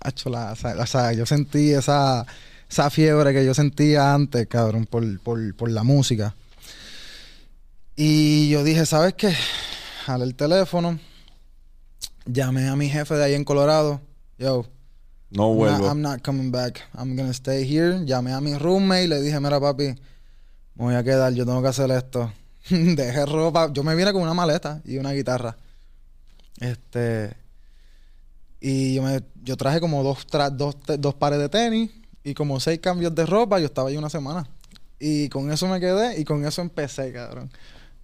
hacho, 0.00 0.30
la- 0.30 0.52
o 0.52 0.86
sea, 0.86 1.12
yo 1.12 1.26
sentí 1.26 1.70
esa, 1.72 2.26
esa 2.70 2.90
fiebre 2.90 3.32
que 3.32 3.44
yo 3.44 3.54
sentía 3.54 4.12
antes, 4.14 4.46
cabrón, 4.46 4.86
por, 4.86 5.20
por, 5.20 5.54
por 5.56 5.70
la 5.70 5.82
música. 5.82 6.34
Y 7.96 8.48
yo 8.50 8.62
dije, 8.64 8.86
¿sabes 8.86 9.14
qué? 9.14 9.34
Jalé 10.04 10.24
el 10.24 10.34
teléfono, 10.34 10.98
llamé 12.26 12.68
a 12.68 12.76
mi 12.76 12.88
jefe 12.88 13.14
de 13.14 13.24
ahí 13.24 13.34
en 13.34 13.44
Colorado. 13.44 14.00
Yo, 14.38 14.66
No 15.30 15.52
vuelvo. 15.54 15.86
I'm 15.88 16.00
not 16.00 16.22
coming 16.22 16.50
back. 16.50 16.80
I'm 16.96 17.16
gonna 17.16 17.32
stay 17.32 17.64
here. 17.68 18.04
Llamé 18.04 18.32
a 18.32 18.40
mi 18.40 18.56
roommate 18.56 19.04
y 19.04 19.08
le 19.08 19.20
dije, 19.20 19.40
mira 19.40 19.58
papi, 19.60 19.84
me 20.74 20.84
voy 20.84 20.94
a 20.94 21.02
quedar, 21.02 21.32
yo 21.34 21.44
tengo 21.44 21.60
que 21.60 21.68
hacer 21.68 21.90
esto. 21.90 22.32
Dejé 22.70 23.26
ropa, 23.26 23.72
yo 23.72 23.82
me 23.82 23.94
vine 23.94 24.12
con 24.12 24.22
una 24.22 24.34
maleta 24.34 24.80
y 24.84 24.98
una 24.98 25.12
guitarra. 25.12 25.56
Este 26.60 27.36
y 28.60 28.94
yo 28.94 29.02
me 29.02 29.22
yo 29.44 29.56
traje 29.56 29.78
como 29.80 30.02
dos 30.02 30.26
tra- 30.26 30.50
dos, 30.50 30.76
dos 30.98 31.14
pares 31.14 31.38
de 31.38 31.48
tenis 31.48 31.90
y 32.30 32.34
como 32.34 32.60
seis 32.60 32.78
cambios 32.80 33.14
de 33.14 33.24
ropa, 33.26 33.58
yo 33.58 33.66
estaba 33.66 33.88
ahí 33.88 33.96
una 33.96 34.10
semana. 34.10 34.46
Y 35.00 35.28
con 35.28 35.50
eso 35.52 35.66
me 35.68 35.78
quedé 35.80 36.20
y 36.20 36.24
con 36.24 36.44
eso 36.44 36.60
empecé, 36.62 37.12
cabrón. 37.12 37.50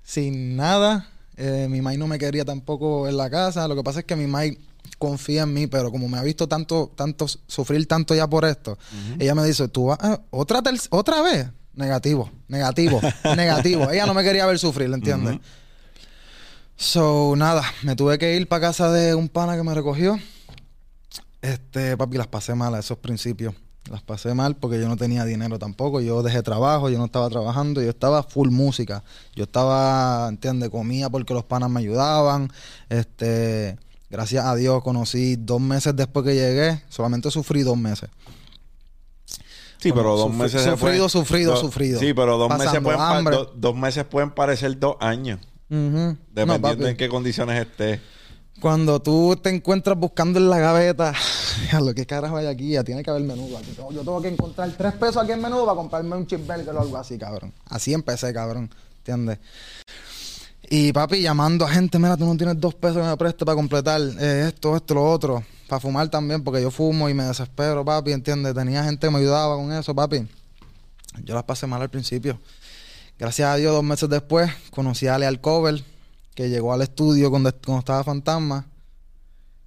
Sin 0.02 0.57
nada, 0.57 1.09
eh, 1.37 1.66
mi 1.69 1.81
mai 1.81 1.97
no 1.97 2.07
me 2.07 2.19
quería 2.19 2.45
tampoco 2.45 3.09
en 3.09 3.16
la 3.16 3.28
casa. 3.31 3.66
Lo 3.69 3.75
que 3.75 3.83
pasa 3.83 4.00
es 4.00 4.04
que 4.04 4.14
mi 4.16 4.26
mai 4.26 4.59
confía 4.99 5.43
en 5.43 5.52
mí, 5.52 5.66
pero 5.66 5.90
como 5.90 6.09
me 6.09 6.19
ha 6.19 6.23
visto 6.23 6.47
tanto, 6.47 6.93
tanto 6.95 7.26
sufrir 7.28 7.87
tanto 7.88 8.14
ya 8.14 8.26
por 8.28 8.45
esto, 8.45 8.78
ella 9.19 9.35
me 9.35 9.45
dice, 9.45 9.66
¿tú 9.69 9.87
vas 9.87 9.99
a- 10.00 10.21
otra, 10.31 10.62
otra 10.90 11.21
vez? 11.23 11.49
Negativo, 11.75 12.30
negativo, 12.49 13.00
negativo. 13.37 13.91
Ella 13.91 14.06
no 14.06 14.15
me 14.15 14.23
quería 14.23 14.47
ver 14.47 14.58
sufrir, 14.60 14.93
¿entiendes? 14.93 15.39
So, 16.76 17.34
nada, 17.37 17.63
me 17.82 17.97
tuve 17.97 18.19
que 18.19 18.37
ir 18.37 18.49
para 18.49 18.60
casa 18.69 18.91
de 18.93 19.15
un 19.15 19.28
pana 19.28 19.56
que 19.56 19.63
me 19.63 19.75
recogió. 19.75 20.19
Este, 21.43 21.97
papi, 21.97 22.17
las 22.17 22.26
pasé 22.26 22.54
mal 22.54 22.75
a 22.75 22.78
esos 22.80 22.99
principios. 22.99 23.54
Las 23.90 24.02
pasé 24.02 24.32
mal 24.32 24.56
porque 24.56 24.80
yo 24.80 24.88
no 24.88 24.97
tenía 24.97 25.25
dinero 25.26 25.58
tampoco. 25.58 26.00
Yo 26.00 26.23
dejé 26.23 26.42
trabajo, 26.42 26.88
yo 26.88 26.99
no 26.99 27.04
estaba 27.04 27.28
trabajando, 27.28 27.82
yo 27.82 27.90
estaba 27.90 28.23
full 28.23 28.49
música. 28.50 29.04
Yo 29.36 29.44
estaba, 29.44 30.26
¿entiendes? 30.30 30.70
Comía 30.70 31.10
porque 31.10 31.34
los 31.34 31.44
panas 31.44 31.68
me 31.70 31.80
ayudaban. 31.80 32.50
Este, 32.88 33.76
gracias 34.08 34.44
a 34.47 34.54
Dios 34.54 34.82
conocí 34.82 35.36
dos 35.36 35.60
meses 35.60 35.94
después 35.94 36.25
que 36.25 36.34
llegué. 36.34 36.82
Solamente 36.88 37.30
sufrí 37.30 37.62
dos 37.62 37.76
meses. 37.76 38.08
Sí, 39.78 39.92
pero 39.92 40.16
dos 40.16 40.32
meses 40.32 40.62
se 40.62 40.70
sufrido, 40.70 40.78
pueden- 40.78 41.08
sufrido, 41.10 41.52
do- 41.52 41.60
sufrido. 41.60 42.00
Sí, 42.00 42.14
pero 42.14 42.38
dos 42.38 42.49
meses, 42.49 42.80
pueden 42.80 43.25
do- 43.32 43.52
dos 43.54 43.76
meses 43.76 44.04
pueden 44.04 44.30
parecer 44.30 44.78
dos 44.78 44.97
años. 45.00 45.40
Dependiendo 45.68 46.88
en 46.88 46.97
qué 46.97 47.08
condiciones 47.10 47.60
estés. 47.60 48.00
Cuando 48.60 49.00
tú 49.00 49.36
te 49.36 49.50
encuentras 49.50 49.99
buscando 49.99 50.38
en 50.38 50.49
la 50.49 50.58
gaveta, 50.58 51.12
lo 51.80 51.95
que 51.95 52.06
carajo 52.06 52.36
hay 52.36 52.47
aquí, 52.47 52.71
ya 52.71 52.84
tiene 52.84 53.02
que 53.02 53.10
haber 53.10 53.23
menudo. 53.23 53.58
Yo 53.90 54.00
tengo 54.00 54.23
que 54.23 54.28
encontrar 54.28 54.71
tres 54.76 54.95
pesos 54.95 55.19
aquí 55.19 55.32
en 55.32 55.43
menudo 55.43 55.67
para 55.67 55.76
comprarme 55.76 56.17
un 56.17 56.26
cheeseburger 56.26 56.75
o 56.75 56.80
algo 56.80 56.97
así, 56.97 57.19
cabrón. 57.19 57.52
Así 57.67 57.93
empecé, 57.93 58.32
cabrón. 58.32 58.71
¿Entiendes? 58.99 59.38
Y 60.71 60.93
papi, 60.93 61.21
llamando 61.21 61.67
a 61.67 61.69
gente, 61.69 61.99
mira, 61.99 62.17
tú 62.17 62.25
no 62.25 62.36
tienes 62.36 62.58
dos 62.58 62.75
pesos 62.75 62.97
que 62.97 63.08
me 63.08 63.17
preste 63.17 63.45
para 63.45 63.54
completar 63.54 64.00
eh, 64.00 64.47
esto, 64.49 64.76
esto, 64.76 64.95
lo 64.95 65.04
otro. 65.04 65.45
Para 65.69 65.80
fumar 65.80 66.08
también, 66.08 66.43
porque 66.43 66.62
yo 66.62 66.71
fumo 66.71 67.08
y 67.08 67.14
me 67.14 67.25
desespero, 67.25 67.84
papi, 67.84 68.12
¿entiendes? 68.12 68.54
Tenía 68.54 68.84
gente 68.84 69.06
que 69.06 69.10
me 69.10 69.19
ayudaba 69.19 69.56
con 69.56 69.73
eso, 69.73 69.95
papi. 69.95 70.26
Yo 71.23 71.34
las 71.34 71.45
pasé 71.45 71.67
mal 71.67 71.82
al 71.82 71.90
principio. 71.90 72.38
Gracias 73.19 73.49
a 73.49 73.56
Dios, 73.56 73.73
dos 73.73 73.84
meses 73.84 74.08
después, 74.08 74.50
conocí 74.71 75.06
a 75.06 75.14
Ale 75.14 75.26
Alcover, 75.26 75.84
que 76.34 76.49
llegó 76.49 76.73
al 76.73 76.82
estudio 76.82 77.30
cuando, 77.30 77.52
cuando 77.64 77.80
estaba 77.80 78.04
Fantasma. 78.04 78.66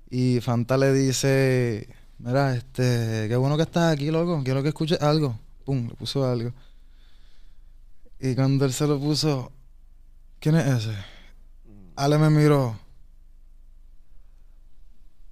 Y 0.10 0.40
Fanta 0.42 0.78
le 0.78 0.94
dice, 0.94 1.90
mira, 2.20 2.56
este, 2.56 3.28
qué 3.28 3.36
bueno 3.36 3.58
que 3.58 3.64
estás 3.64 3.94
aquí, 3.94 4.10
loco. 4.12 4.42
Quiero 4.44 4.64
que 4.64 4.70
escuches 4.70 5.02
algo. 5.02 5.38
Pum, 5.66 5.88
le 5.88 5.96
puso 5.96 6.26
algo. 6.26 6.54
Y 8.20 8.36
cuando 8.36 8.66
él 8.66 8.74
se 8.74 8.88
lo 8.88 9.00
puso, 9.00 9.52
¿quién 10.40 10.56
es 10.56 10.66
ese? 10.66 10.96
Ale 11.96 12.18
me 12.18 12.30
miró. 12.30 12.80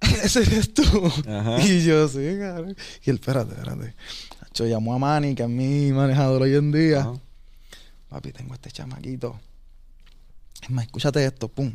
ese 0.00 0.42
eres 0.42 0.72
tú. 0.74 0.82
Ajá. 1.28 1.60
Y 1.64 1.82
yo, 1.84 2.06
sí, 2.08 2.36
cabrón. 2.38 2.76
Y 3.04 3.10
él, 3.10 3.16
espérate, 3.16 3.54
espérate. 3.54 3.94
Yo 4.54 4.66
llamó 4.66 4.94
a 4.94 4.98
Manny, 4.98 5.34
que 5.34 5.42
es 5.42 5.48
mi 5.48 5.92
manejador 5.92 6.42
hoy 6.42 6.54
en 6.54 6.72
día. 6.72 7.00
Ajá. 7.00 7.14
Papi, 8.08 8.32
tengo 8.32 8.54
este 8.54 8.70
chamaquito. 8.70 9.38
Es 10.62 10.70
más, 10.70 10.86
escúchate 10.86 11.24
esto, 11.24 11.48
pum. 11.48 11.74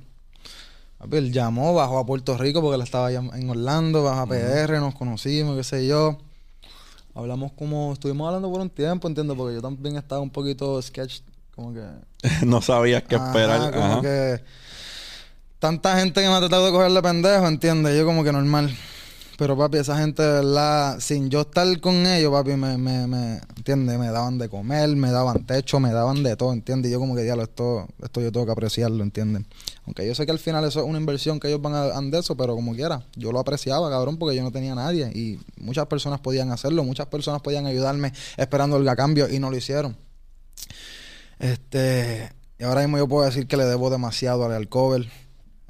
Él 1.12 1.32
llamó, 1.32 1.74
bajó 1.74 1.98
a 1.98 2.06
Puerto 2.06 2.38
Rico 2.38 2.62
porque 2.62 2.76
él 2.76 2.82
estaba 2.82 3.12
en 3.12 3.50
Orlando, 3.50 4.04
bajó 4.04 4.22
a 4.22 4.28
PR, 4.28 4.80
nos 4.80 4.94
conocimos, 4.94 5.58
qué 5.58 5.64
sé 5.64 5.88
yo. 5.88 6.20
Hablamos 7.16 7.52
como, 7.54 7.92
estuvimos 7.94 8.28
hablando 8.28 8.52
por 8.52 8.62
un 8.62 8.70
tiempo, 8.70 9.08
entiendo, 9.08 9.36
porque 9.36 9.56
yo 9.56 9.62
también 9.62 9.98
estaba 9.98 10.22
un 10.22 10.30
poquito 10.30 10.82
sketch, 10.82 11.22
como 11.56 11.74
que. 11.74 11.84
no 12.46 12.62
sabías 12.62 13.04
qué 13.04 13.16
Ajá, 13.16 13.28
esperar. 13.28 13.72
como 13.72 13.86
Ajá. 13.86 14.02
que. 14.02 14.44
Tanta 15.60 16.00
gente 16.00 16.22
que 16.22 16.28
me 16.28 16.34
ha 16.34 16.40
tratado 16.40 16.66
de 16.66 16.72
cogerle 16.72 17.02
pendejo, 17.02 17.48
¿entiendes? 17.48 17.98
Yo 17.98 18.06
como 18.06 18.24
que 18.24 18.32
normal. 18.32 18.76
Pero 19.42 19.58
papi, 19.58 19.80
esa 19.80 19.98
gente 19.98 20.22
de 20.22 20.34
verdad, 20.34 21.00
sin 21.00 21.32
yo 21.32 21.42
estar 21.42 21.66
con 21.82 22.06
ellos, 22.06 22.32
papi, 22.32 22.52
me, 22.52 22.78
me, 22.78 23.08
me, 23.08 23.42
¿entiendes? 23.58 23.98
Me 23.98 24.10
daban 24.10 24.38
de 24.38 24.48
comer, 24.50 24.90
me 24.90 25.10
daban 25.10 25.48
techo, 25.48 25.80
me 25.80 25.92
daban 25.92 26.22
de 26.22 26.36
todo, 26.36 26.54
¿entiendes? 26.54 26.90
Y 26.90 26.92
yo 26.92 27.00
como 27.00 27.16
que, 27.16 27.24
diablo, 27.24 27.42
esto, 27.42 27.88
esto 28.04 28.22
yo 28.22 28.32
tengo 28.32 28.46
que 28.46 28.52
apreciarlo, 28.52 29.04
¿entiendes? 29.04 29.46
Aunque 29.88 30.06
yo 30.06 30.14
sé 30.14 30.28
que 30.28 30.32
al 30.32 30.38
final 30.38 30.64
eso 30.66 30.82
es 30.82 30.86
una 30.86 31.00
inversión 31.00 31.40
que 31.40 31.48
ellos 31.48 31.60
van 31.60 31.74
a 31.74 31.90
de 32.00 32.20
eso, 32.20 32.38
pero 32.38 32.54
como 32.54 32.76
quiera, 32.76 33.08
yo 33.16 33.32
lo 33.32 33.40
apreciaba, 33.40 33.90
cabrón, 33.90 34.18
porque 34.18 34.36
yo 34.36 34.44
no 34.44 34.52
tenía 34.52 34.76
nadie. 34.76 35.10
Y 35.16 35.40
muchas 35.60 35.88
personas 35.88 36.20
podían 36.20 36.52
hacerlo, 36.52 36.84
muchas 36.84 37.08
personas 37.08 37.42
podían 37.42 37.66
ayudarme 37.66 38.14
esperando 38.38 38.78
el 38.78 38.96
cambio 38.96 39.28
y 39.28 39.40
no 39.40 39.50
lo 39.50 39.58
hicieron. 39.58 39.98
Este, 41.40 42.32
y 42.60 42.64
ahora 42.64 42.82
mismo 42.82 43.00
yo 43.00 43.08
puedo 43.08 43.26
decir 43.26 43.48
que 43.48 43.58
le 43.58 43.66
debo 43.66 43.90
demasiado 43.90 44.46
al 44.46 44.70
cover, 44.70 45.10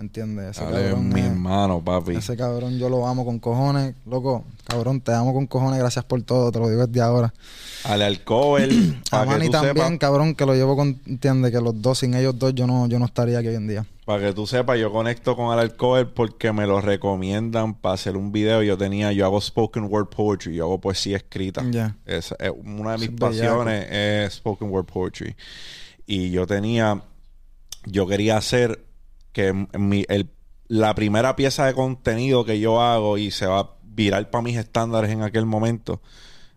¿entiendes? 0.02 0.58
Ese 0.58 0.62
cabrón 0.66 1.10
mi 1.10 1.20
es- 1.22 1.26
hermano, 1.28 1.82
papi. 1.84 2.16
ese 2.16 2.36
cabrón 2.36 2.78
yo 2.78 2.90
lo 2.90 3.08
amo 3.08 3.24
con 3.24 3.40
cojones. 3.40 3.96
Loco, 4.06 4.44
cabrón, 4.68 5.00
te 5.02 5.14
amo 5.14 5.34
con 5.34 5.48
cojones. 5.48 5.80
Gracias 5.80 6.04
por 6.04 6.22
todo. 6.24 6.52
Te 6.52 6.60
lo 6.60 6.70
digo 6.70 6.86
desde 6.88 7.02
ahora. 7.02 7.34
Ale 7.86 8.06
Alcover, 8.06 8.70
A 9.12 9.26
Manny 9.26 9.50
también, 9.50 9.76
sepas, 9.76 9.98
cabrón, 9.98 10.36
que 10.36 10.46
lo 10.46 10.54
llevo 10.54 10.76
con... 10.76 11.00
Entiende 11.08 11.52
que 11.52 11.60
los 11.62 11.82
dos, 11.82 12.00
sin 12.00 12.14
ellos 12.14 12.38
dos, 12.38 12.54
yo 12.54 12.68
no, 12.68 12.88
yo 12.88 13.00
no 13.00 13.06
estaría 13.06 13.40
aquí 13.40 13.48
hoy 13.48 13.56
en 13.56 13.68
día. 13.68 13.86
para 14.06 14.28
que 14.28 14.34
tú 14.34 14.46
sepas, 14.46 14.78
yo 14.78 14.92
conecto 14.92 15.36
con 15.36 15.52
Ale 15.52 15.62
Alcover 15.64 16.14
porque 16.14 16.52
me 16.52 16.68
lo 16.68 16.80
recomiendan 16.82 17.74
para 17.74 17.96
hacer 17.96 18.18
un 18.18 18.32
video. 18.32 18.62
Yo 18.62 18.78
tenía, 18.78 19.12
yo 19.14 19.26
hago 19.26 19.42
spoken 19.42 19.86
word 19.90 20.10
poetry, 20.10 20.56
yo 20.56 20.66
hago 20.66 20.80
poesía 20.80 21.18
escrita. 21.18 21.64
Ya. 21.72 21.96
Es, 22.06 22.36
es 22.38 22.52
una 22.64 22.92
de 22.92 22.98
mis 23.00 23.08
Es 23.10 23.16
bellaco. 23.16 23.28
pasiones 23.28 23.88
es 23.90 24.34
spoken 24.34 24.70
word 24.70 24.86
poetry. 24.86 25.36
Y 26.06 26.30
yo 26.30 26.46
tenía, 26.46 27.02
yo 27.86 28.06
quería 28.06 28.38
hacer 28.38 28.84
que 29.34 29.68
mi, 29.78 30.06
el, 30.10 30.30
la 30.68 30.96
primera 30.96 31.36
pieza 31.36 31.66
de 31.66 31.74
contenido 31.74 32.46
que 32.46 32.60
yo 32.60 32.82
hago 32.82 33.18
y 33.18 33.32
se 33.32 33.46
va 33.46 33.60
a 33.60 33.70
virar 33.84 34.30
para 34.30 34.42
mis 34.42 34.58
estándares 34.58 35.12
en 35.12 35.22
aquel 35.22 35.46
momento, 35.46 36.02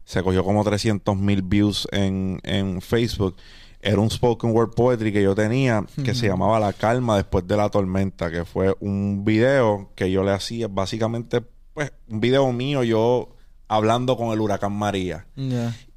se 0.04 0.22
cogió 0.22 0.44
como 0.44 0.62
300 0.62 1.16
mil 1.16 1.42
views 1.42 1.88
en, 1.90 2.40
en 2.44 2.80
Facebook. 2.80 3.36
Era 3.80 4.00
un 4.00 4.10
spoken 4.10 4.52
word 4.52 4.74
poetry 4.74 5.12
que 5.12 5.22
yo 5.22 5.34
tenía 5.34 5.84
que 6.04 6.14
se 6.14 6.26
llamaba 6.26 6.58
La 6.58 6.72
calma 6.72 7.16
después 7.16 7.46
de 7.46 7.56
la 7.56 7.68
tormenta, 7.68 8.30
que 8.30 8.44
fue 8.44 8.74
un 8.80 9.24
video 9.24 9.90
que 9.94 10.10
yo 10.10 10.24
le 10.24 10.30
hacía 10.30 10.68
básicamente, 10.68 11.42
pues, 11.74 11.92
un 12.08 12.20
video 12.20 12.50
mío 12.52 12.82
yo 12.82 13.34
hablando 13.68 14.16
con 14.16 14.32
el 14.32 14.40
huracán 14.40 14.72
María. 14.72 15.26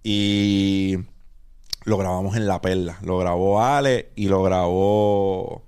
Y 0.04 0.98
lo 1.86 1.98
grabamos 1.98 2.36
en 2.36 2.48
La 2.48 2.62
Perla. 2.62 2.98
Lo 3.04 3.18
grabó 3.20 3.63
Ale 3.63 4.10
y 4.16 4.28
lo 4.28 4.44
grabó 4.44 5.67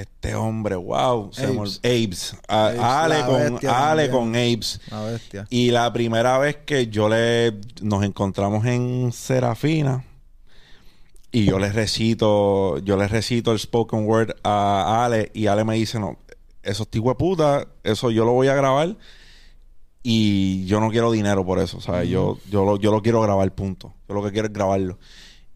este 0.00 0.34
hombre, 0.34 0.76
wow, 0.76 1.30
se 1.32 1.46
me 1.48 1.58
ol- 1.60 1.78
Abes. 1.82 1.82
Abes. 1.82 2.34
A- 2.48 2.66
Abes, 2.66 2.80
Ale, 2.80 3.24
con, 3.26 3.52
bestia 3.52 3.90
Ale 3.90 4.10
con. 4.10 4.34
La 4.90 5.02
bestia. 5.02 5.46
Y 5.50 5.70
la 5.70 5.92
primera 5.92 6.38
vez 6.38 6.56
que 6.64 6.88
yo 6.88 7.08
le 7.08 7.54
nos 7.82 8.04
encontramos 8.04 8.64
en 8.66 9.12
Serafina 9.12 10.04
y 11.32 11.44
yo 11.44 11.58
le 11.58 11.70
recito, 11.72 12.78
yo 12.78 12.96
le 12.96 13.06
recito 13.08 13.52
el 13.52 13.58
spoken 13.58 14.04
word 14.06 14.30
a 14.42 15.04
Ale 15.04 15.30
y 15.34 15.46
Ale 15.46 15.64
me 15.64 15.74
dice, 15.76 16.00
no, 16.00 16.18
eso 16.62 16.82
es 16.82 16.90
de 16.90 17.14
puta, 17.16 17.66
eso 17.84 18.10
yo 18.10 18.24
lo 18.24 18.32
voy 18.32 18.48
a 18.48 18.54
grabar 18.54 18.96
y 20.02 20.64
yo 20.66 20.80
no 20.80 20.90
quiero 20.90 21.12
dinero 21.12 21.44
por 21.44 21.58
eso, 21.58 21.80
¿sabes? 21.80 22.08
Yo, 22.08 22.38
yo, 22.50 22.64
lo, 22.64 22.78
yo 22.78 22.90
lo 22.90 23.02
quiero 23.02 23.20
grabar, 23.20 23.54
punto. 23.54 23.92
Yo 24.08 24.14
lo 24.14 24.22
que 24.24 24.32
quiero 24.32 24.46
es 24.48 24.52
grabarlo. 24.52 24.98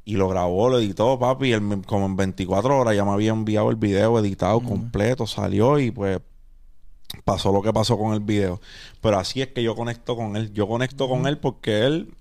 Y 0.04 0.16
lo 0.16 0.28
grabó, 0.28 0.68
lo 0.68 0.78
editó, 0.78 1.18
papi, 1.18 1.48
y 1.48 1.52
él, 1.52 1.82
como 1.86 2.06
en 2.06 2.16
24 2.16 2.78
horas 2.78 2.94
ya 2.94 3.04
me 3.04 3.12
había 3.12 3.30
enviado 3.30 3.70
el 3.70 3.76
video 3.76 4.18
editado 4.18 4.60
completo, 4.60 5.26
salió 5.26 5.78
y 5.78 5.90
pues 5.90 6.20
pasó 7.24 7.52
lo 7.52 7.62
que 7.62 7.72
pasó 7.72 7.96
con 7.96 8.12
el 8.12 8.20
video. 8.20 8.60
Pero 9.00 9.18
así 9.18 9.40
es 9.40 9.48
que 9.48 9.62
yo 9.62 9.74
conecto 9.74 10.16
con 10.16 10.36
él. 10.36 10.52
Yo 10.52 10.68
conecto 10.68 11.08
con 11.08 11.26
él 11.26 11.38
porque 11.38 11.86
él, 11.86 12.14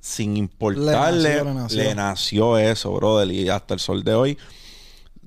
sin 0.00 0.36
importarle, 0.36 1.36
Le 1.36 1.44
nació, 1.44 1.44
le 1.44 1.54
nació. 1.54 1.82
le 1.82 1.94
nació 1.94 2.58
eso, 2.58 2.92
brother. 2.92 3.30
Y 3.30 3.48
hasta 3.48 3.74
el 3.74 3.80
sol 3.80 4.04
de 4.04 4.14
hoy, 4.14 4.38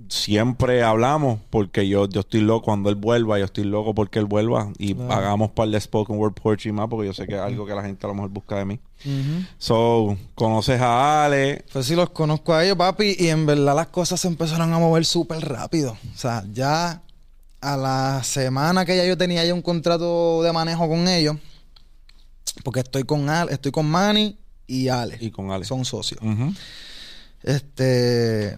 siempre 0.07 0.83
hablamos 0.83 1.39
porque 1.49 1.87
yo, 1.87 2.07
yo 2.07 2.21
estoy 2.21 2.41
loco 2.41 2.65
cuando 2.65 2.89
él 2.89 2.95
vuelva. 2.95 3.37
Yo 3.39 3.45
estoy 3.45 3.63
loco 3.65 3.93
porque 3.93 4.19
él 4.19 4.25
vuelva. 4.25 4.71
Y 4.77 4.93
Claro. 4.95 5.13
hagamos 5.13 5.51
par 5.51 5.67
de 5.69 5.79
Spoken 5.79 6.17
Word 6.17 6.33
Poetry 6.33 6.71
más 6.71 6.87
porque 6.89 7.07
yo 7.07 7.13
sé 7.13 7.27
que 7.27 7.35
es 7.35 7.41
algo 7.41 7.65
que 7.65 7.73
la 7.73 7.83
gente 7.83 8.05
a 8.05 8.09
lo 8.09 8.13
mejor 8.15 8.29
busca 8.29 8.57
de 8.57 8.65
mí. 8.65 8.79
So, 9.57 10.17
conoces 10.35 10.79
a 10.81 11.25
Ale. 11.25 11.65
Pues 11.71 11.85
sí, 11.85 11.95
los 11.95 12.09
conozco 12.09 12.53
a 12.53 12.63
ellos, 12.65 12.75
papi, 12.77 13.15
y 13.17 13.27
en 13.29 13.45
verdad 13.45 13.75
las 13.75 13.87
cosas 13.87 14.19
se 14.19 14.27
empezaron 14.27 14.71
a 14.73 14.79
mover 14.79 15.05
súper 15.05 15.39
rápido. 15.47 15.97
O 16.13 16.17
sea, 16.17 16.43
ya 16.51 17.01
a 17.61 17.77
la 17.77 18.21
semana 18.23 18.85
que 18.85 18.95
ya 18.97 19.05
yo 19.05 19.17
tenía 19.17 19.43
ya 19.45 19.53
un 19.53 19.61
contrato 19.61 20.41
de 20.43 20.51
manejo 20.53 20.87
con 20.87 21.07
ellos, 21.07 21.35
porque 22.63 22.81
estoy 22.81 23.03
con 23.03 23.29
Ale, 23.29 23.53
estoy 23.53 23.71
con 23.71 23.85
Manny 23.89 24.37
y 24.67 24.87
Ale. 24.89 25.17
Y 25.21 25.31
con 25.31 25.49
Ale. 25.51 25.63
Son 25.65 25.85
socios. 25.85 26.19
Este, 27.41 28.57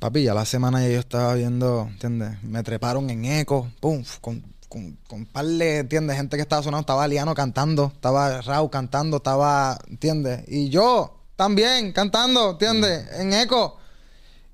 papi, 0.00 0.24
ya 0.24 0.34
la 0.34 0.44
semana 0.44 0.82
ya 0.82 0.88
yo 0.88 1.00
estaba 1.00 1.34
viendo, 1.34 1.88
¿entiendes? 1.90 2.42
Me 2.42 2.62
treparon 2.62 3.10
en 3.10 3.24
eco, 3.24 3.70
pum, 3.80 4.04
con, 4.20 4.42
con, 4.68 4.98
con 5.06 5.20
un 5.20 5.26
par 5.26 5.46
de, 5.46 5.78
¿entiendes? 5.78 6.16
Gente 6.16 6.36
que 6.36 6.42
estaba 6.42 6.62
sonando, 6.62 6.82
estaba 6.82 7.08
Liano 7.08 7.34
cantando, 7.34 7.92
estaba 7.94 8.40
Rau 8.42 8.70
cantando, 8.70 9.18
estaba, 9.18 9.78
¿entiendes? 9.88 10.44
Y 10.48 10.68
yo 10.68 11.18
también 11.36 11.92
cantando, 11.92 12.52
¿entiendes? 12.52 13.06
En 13.18 13.32
eco. 13.32 13.78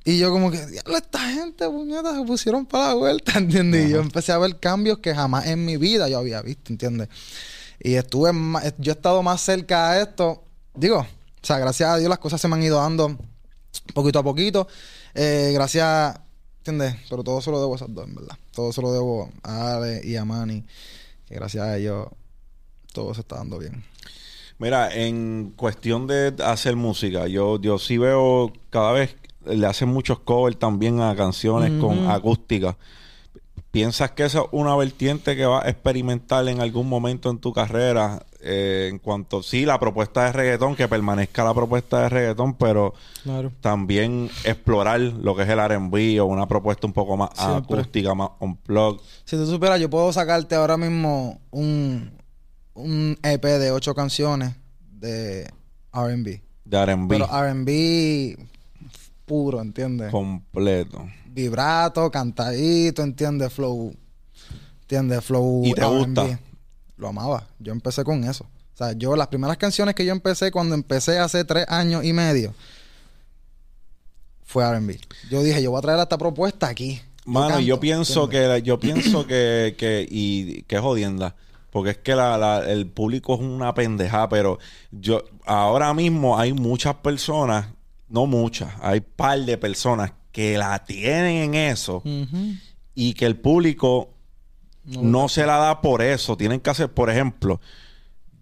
Y 0.05 0.19
yo 0.19 0.31
como 0.31 0.51
que, 0.51 0.65
diablo, 0.67 0.99
esta 0.99 1.19
gente, 1.19 1.67
puñeta, 1.67 2.15
se 2.15 2.25
pusieron 2.25 2.67
para 2.67 2.89
la 2.89 2.95
vuelta, 2.95 3.33
¿entiendes? 3.39 3.89
Y 3.89 3.93
yo 3.93 4.01
empecé 4.01 4.33
a 4.33 4.39
ver 4.39 4.59
cambios 4.61 4.99
que 4.99 5.15
jamás 5.15 5.47
en 5.47 5.65
mi 5.65 5.77
vida 5.77 6.09
yo 6.09 6.19
había 6.19 6.43
visto, 6.43 6.73
¿entiendes? 6.73 7.09
Y 7.81 7.95
estuve 7.95 8.33
más, 8.33 8.75
yo 8.79 8.93
he 8.93 8.95
estado 8.95 9.23
más 9.23 9.41
cerca 9.41 9.91
a 9.91 10.01
esto, 10.01 10.45
digo, 10.75 10.99
o 11.01 11.47
sea, 11.47 11.59
gracias 11.59 11.91
a 11.91 11.97
Dios 11.97 12.09
las 12.09 12.19
cosas 12.19 12.41
se 12.41 12.49
me 12.49 12.55
han 12.55 12.63
ido 12.63 12.79
dando 12.79 13.19
poquito 13.93 14.19
a 14.19 14.23
poquito. 14.23 14.67
Eh, 15.15 15.53
gracias, 15.55 16.19
¿entiendes? 16.59 16.97
Pero 17.09 17.23
todo 17.23 17.41
se 17.41 17.51
lo 17.51 17.61
debo 17.61 17.73
a 17.73 17.77
esas 17.77 17.95
dos, 17.95 18.07
en 18.07 18.15
verdad. 18.15 18.37
Todo 18.53 18.73
se 18.73 18.83
lo 18.83 18.93
debo 18.93 19.31
a 19.43 19.77
Ale 19.77 20.01
y 20.05 20.17
a 20.17 20.25
Manny. 20.25 20.65
Que 21.27 21.35
gracias 21.35 21.65
a 21.65 21.77
ellos 21.77 22.09
todo 22.93 23.15
se 23.15 23.21
está 23.21 23.37
dando 23.37 23.59
bien. 23.59 23.85
Mira, 24.59 24.95
en 24.95 25.53
cuestión 25.57 26.07
de 26.07 26.35
hacer 26.45 26.77
música, 26.77 27.27
yo, 27.27 27.61
yo 27.61 27.79
sí 27.79 27.99
veo 27.99 28.53
cada 28.71 28.93
vez 28.93 29.17
le 29.47 29.67
hacen 29.67 29.89
muchos 29.89 30.21
covers 30.21 30.59
también 30.59 31.01
a 31.01 31.15
canciones 31.15 31.73
con 31.81 32.11
acústica. 32.11 32.77
¿Piensas 33.75 34.13
que 34.13 34.25
esa 34.25 34.39
es 34.43 34.45
una 34.53 34.77
vertiente 34.77 35.35
que 35.35 35.47
vas 35.47 35.65
a 35.65 35.69
experimentar 35.69 36.47
en 36.49 36.61
algún 36.61 36.89
momento 36.89 37.29
en 37.29 37.39
tu 37.39 37.53
carrera? 37.53 38.25
Eh, 38.41 38.87
en 38.89 39.01
cuanto, 39.01 39.43
sí, 39.43 39.65
la 39.67 39.81
propuesta 39.81 40.27
de 40.27 40.33
reggaetón, 40.33 40.77
que 40.77 40.87
permanezca 40.87 41.43
la 41.43 41.53
propuesta 41.53 42.03
de 42.03 42.09
reggaetón, 42.09 42.55
pero 42.55 42.95
Claro. 43.25 43.51
también 43.61 44.31
explorar 44.45 45.01
lo 45.01 45.35
que 45.35 45.43
es 45.43 45.49
el 45.49 45.59
R&B 45.59 46.21
o 46.21 46.27
una 46.27 46.47
propuesta 46.47 46.87
un 46.87 46.93
poco 46.93 47.17
más 47.17 47.31
Siempre. 47.35 47.79
acústica, 47.81 48.15
más 48.15 48.29
unplugged. 48.39 49.01
Si 49.25 49.35
tú 49.37 49.45
supieras, 49.45 49.81
yo 49.81 49.91
puedo 49.91 50.13
sacarte 50.13 50.55
ahora 50.55 50.77
mismo 50.77 51.41
un, 51.51 52.13
un 52.75 53.19
EP 53.25 53.43
de 53.45 53.73
ocho 53.73 53.93
canciones 53.97 54.55
de 54.89 55.51
RB. 55.93 56.41
de 56.65 56.79
R&B 56.79 57.09
Pero 57.09 57.27
RB 57.27 58.47
puro, 59.27 59.61
¿entiendes? 59.63 60.13
completo. 60.13 61.05
Vibrato, 61.35 62.11
cantadito, 62.11 63.03
¿entiendes? 63.03 63.53
Flow. 63.53 63.93
¿Entiendes? 64.83 65.25
Flow. 65.25 65.65
¿Y 65.67 65.73
te 65.75 65.85
gusta? 65.85 66.39
Lo 66.97 67.09
amaba. 67.09 67.49
Yo 67.59 67.73
empecé 67.73 68.05
con 68.05 68.23
eso. 68.25 68.45
O 68.45 68.77
sea, 68.77 68.93
yo 68.93 69.17
las 69.17 69.27
primeras 69.29 69.57
canciones 69.57 69.95
que 69.95 70.05
yo 70.05 70.13
empecé 70.13 70.51
cuando 70.53 70.75
empecé 70.75 71.19
hace 71.19 71.45
tres 71.45 71.65
años 71.69 72.05
y 72.05 72.13
medio 72.13 72.55
fue 74.45 74.65
R&B. 74.65 74.99
Yo 75.31 75.43
dije, 75.43 75.63
yo 75.63 75.71
voy 75.71 75.79
a 75.79 75.83
traer 75.83 75.99
esta 76.01 76.19
propuesta 76.19 76.69
aquí. 76.69 77.01
Mano, 77.25 77.49
canto, 77.49 77.61
yo 77.63 77.81
pienso 77.81 78.25
¿entiendes? 78.25 78.63
que 78.63 78.67
yo 78.67 78.79
pienso 78.79 79.27
que, 79.27 79.75
que 79.79 80.07
y 80.09 80.63
que 80.63 80.79
jodienda. 80.79 81.35
Porque 81.71 81.91
es 81.91 81.99
que 81.99 82.15
la, 82.15 82.39
la- 82.39 82.71
el 82.71 82.87
público 82.87 83.35
es 83.35 83.41
una 83.41 83.75
pendeja, 83.75 84.29
pero 84.29 84.59
yo 84.93 85.25
ahora 85.45 85.93
mismo 85.95 86.39
hay 86.39 86.53
muchas 86.53 86.95
personas, 86.97 87.67
no 88.09 88.27
muchas, 88.27 88.73
hay 88.81 89.01
par 89.01 89.41
de 89.41 89.59
personas 89.59 90.13
que 90.35 90.59
la 90.59 90.85
tienen 90.85 91.37
en 91.37 91.55
eso 91.55 92.03
y 92.93 93.15
que 93.15 93.25
el 93.25 93.37
público 93.37 94.11
no, 94.85 95.29
se 95.29 95.47
la 95.47 95.59
da 95.59 95.81
por 95.81 96.03
eso. 96.03 96.37
Tienen 96.37 96.59
que 96.59 96.71
hacer, 96.71 96.93
por 96.93 97.09
ejemplo, 97.09 97.61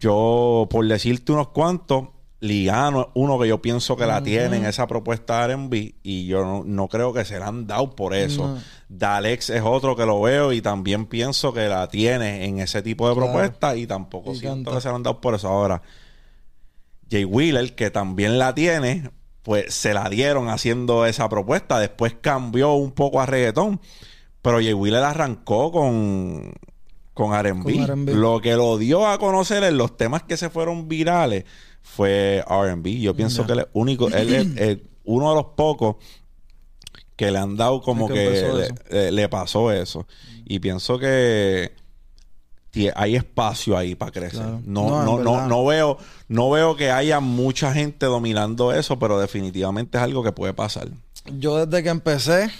yo, 0.00 0.66
por 0.70 0.88
decirte 0.88 1.32
unos 1.32 1.48
cuantos, 1.48 2.08
Liano 2.40 3.02
es 3.02 3.06
uno 3.14 3.38
que 3.38 3.46
yo 3.46 3.60
pienso 3.62 3.94
que 3.94 4.06
la 4.06 4.16
Ujú. 4.16 4.24
tiene 4.24 4.56
en 4.56 4.64
esa 4.64 4.86
propuesta 4.88 5.46
de 5.46 5.52
R&B 5.52 5.94
y 6.02 6.26
yo 6.26 6.42
no, 6.44 6.64
no 6.64 6.88
creo 6.88 7.12
que 7.12 7.24
se 7.26 7.38
la 7.38 7.48
han 7.48 7.66
dado 7.66 7.94
por 7.94 8.14
eso. 8.14 8.48
No. 8.54 8.58
Dalex 8.88 9.50
es 9.50 9.62
otro 9.62 9.94
que 9.94 10.06
lo 10.06 10.20
veo 10.22 10.52
y 10.54 10.60
también 10.62 11.04
pienso 11.06 11.52
que 11.52 11.68
la 11.68 11.86
tiene 11.88 12.46
en 12.46 12.58
ese 12.58 12.80
tipo 12.82 13.06
de 13.08 13.14
Claro. 13.14 13.30
propuesta 13.30 13.76
y 13.76 13.86
tampoco 13.86 14.32
Y 14.32 14.36
siento 14.36 14.70
canta. 14.70 14.70
que 14.72 14.80
se 14.80 14.88
la 14.88 14.94
han 14.96 15.02
dado 15.04 15.20
por 15.20 15.34
eso. 15.34 15.46
Ahora, 15.46 15.82
Jay 17.10 17.24
Wheeler, 17.26 17.74
que 17.76 17.90
también 17.90 18.38
la 18.38 18.54
tiene, 18.54 19.10
pues 19.42 19.74
se 19.74 19.94
la 19.94 20.08
dieron 20.08 20.48
haciendo 20.48 21.06
esa 21.06 21.28
propuesta. 21.28 21.78
Después 21.78 22.14
cambió 22.20 22.74
un 22.74 22.92
poco 22.92 23.20
a 23.20 23.26
reggaetón. 23.26 23.80
Pero 24.40 24.56
Jay 24.58 24.72
Wheeler 24.72 25.04
arrancó 25.04 25.70
con, 25.70 26.52
con 27.14 27.34
R&B. 27.34 28.14
Lo 28.14 28.40
que 28.40 28.54
lo 28.54 28.78
dio 28.78 29.06
a 29.06 29.18
conocer 29.18 29.62
en 29.64 29.76
los 29.76 29.96
temas 29.96 30.24
que 30.24 30.36
se 30.36 30.50
fueron 30.50 30.88
virales 30.88 31.44
fue 31.80 32.44
R&B. 32.48 33.00
Yo 33.00 33.14
pienso 33.14 33.46
que 33.46 33.52
él 33.52 33.60
es 33.60 33.66
único, 33.72 34.08
él 34.08 34.54
es 34.58 34.78
uno 35.04 35.30
de 35.30 35.34
los 35.36 35.46
pocos 35.56 35.96
que 37.16 37.30
le 37.30 37.38
han 37.38 37.56
dado 37.56 37.80
como 37.82 38.08
que 38.08 38.68
le, 38.90 39.28
pasó 39.28 39.70
eso. 39.70 40.06
Y 40.44 40.58
pienso 40.58 40.98
que 40.98 41.72
hay 42.94 43.16
espacio 43.16 43.76
ahí 43.76 43.94
para 43.94 44.12
crecer. 44.12 44.40
Claro. 44.40 44.60
No, 44.64 45.04
No, 45.04 45.18
no, 45.22 45.46
no, 45.46 45.64
veo, 45.66 45.98
no 46.28 46.50
veo 46.50 46.76
que 46.76 46.90
haya 46.90 47.20
mucha 47.20 47.72
gente 47.72 48.06
dominando 48.06 48.72
eso, 48.72 48.98
pero 48.98 49.18
definitivamente 49.18 49.98
es 49.98 50.04
algo 50.04 50.22
que 50.22 50.32
puede 50.32 50.54
pasar. 50.54 50.88
Yo 51.38 51.64
desde 51.66 51.82
que 51.82 51.90
empecé, 51.90 52.50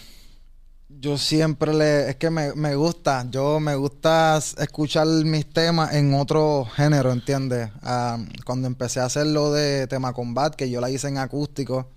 yo 0.89 1.17
siempre 1.19 1.73
le... 1.75 2.11
Es 2.11 2.17
que 2.17 2.31
me, 2.31 2.55
me 2.55 2.75
gusta, 2.75 3.27
yo 3.31 3.59
me 3.59 3.75
gusta 3.75 4.37
escuchar 4.59 5.07
mis 5.07 5.51
temas 5.53 5.95
en 5.95 6.15
otro 6.15 6.67
género, 6.77 7.11
¿entiendes? 7.11 7.71
Ah, 7.83 8.19
cuando 8.45 8.69
empecé 8.69 9.01
a 9.01 9.07
hacer 9.07 9.27
lo 9.27 9.53
de 9.53 9.87
tema 9.87 10.13
combat, 10.13 10.55
que 10.55 10.71
yo 10.71 10.81
la 10.81 10.91
hice 10.91 11.09
en 11.09 11.19
acústico, 11.19 11.89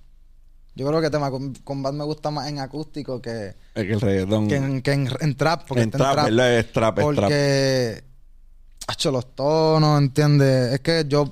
yo 0.76 0.88
creo 0.88 1.02
que 1.02 1.10
tema 1.10 1.32
Com- 1.32 1.54
combat 1.64 1.94
me 1.94 2.04
gusta 2.04 2.32
más 2.32 2.48
en 2.50 2.60
acústico 2.60 3.22
que, 3.22 3.56
Es 3.74 3.84
que 3.86 3.94
el 3.94 4.02
reggaetón. 4.02 4.48
que, 4.48 4.56
en, 4.56 4.82
que 4.82 4.92
en, 4.92 5.10
en 5.22 5.36
trap. 5.36 5.68
Porque 5.68 5.84
en 5.84 5.92
trap, 5.92 6.26
¿verdad? 6.26 6.58
Es 6.58 6.72
trap, 6.72 7.00
es 7.00 7.06
trap. 7.06 7.16
Porque... 7.16 8.04
Hacho, 8.88 9.12
los 9.12 9.36
tonos, 9.36 10.00
¿entiendes? 10.00 10.74
Es 10.74 10.80
que 10.82 11.06
yo... 11.08 11.32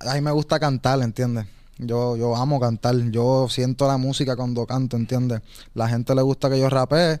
A 0.00 0.14
mí 0.14 0.20
me 0.20 0.30
gusta 0.30 0.58
cantar, 0.60 1.00
¿entiendes? 1.02 1.46
Yo, 1.78 2.16
yo 2.16 2.34
amo 2.36 2.58
cantar. 2.58 2.96
Yo 3.10 3.48
siento 3.50 3.86
la 3.86 3.96
música 3.98 4.34
cuando 4.36 4.64
canto, 4.66 4.96
¿entiendes? 4.96 5.42
La 5.74 5.88
gente 5.88 6.14
le 6.14 6.22
gusta 6.22 6.48
que 6.48 6.58
yo 6.58 6.70
rapee. 6.70 7.20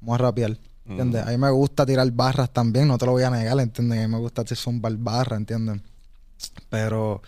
Vamos 0.00 0.20
a 0.20 0.22
rapear, 0.22 0.56
¿entiendes? 0.86 1.24
Mm. 1.24 1.28
A 1.28 1.30
mí 1.32 1.38
me 1.38 1.50
gusta 1.50 1.84
tirar 1.86 2.10
barras 2.12 2.52
también. 2.52 2.86
No 2.86 2.96
te 2.98 3.06
lo 3.06 3.12
voy 3.12 3.22
a 3.22 3.30
negar, 3.30 3.58
¿entiendes? 3.58 3.98
A 3.98 4.02
mí 4.06 4.12
me 4.14 4.18
gusta 4.18 4.44
zumbar 4.54 4.94
barras, 4.96 5.38
¿entiendes? 5.38 5.80
Pero... 6.68 7.22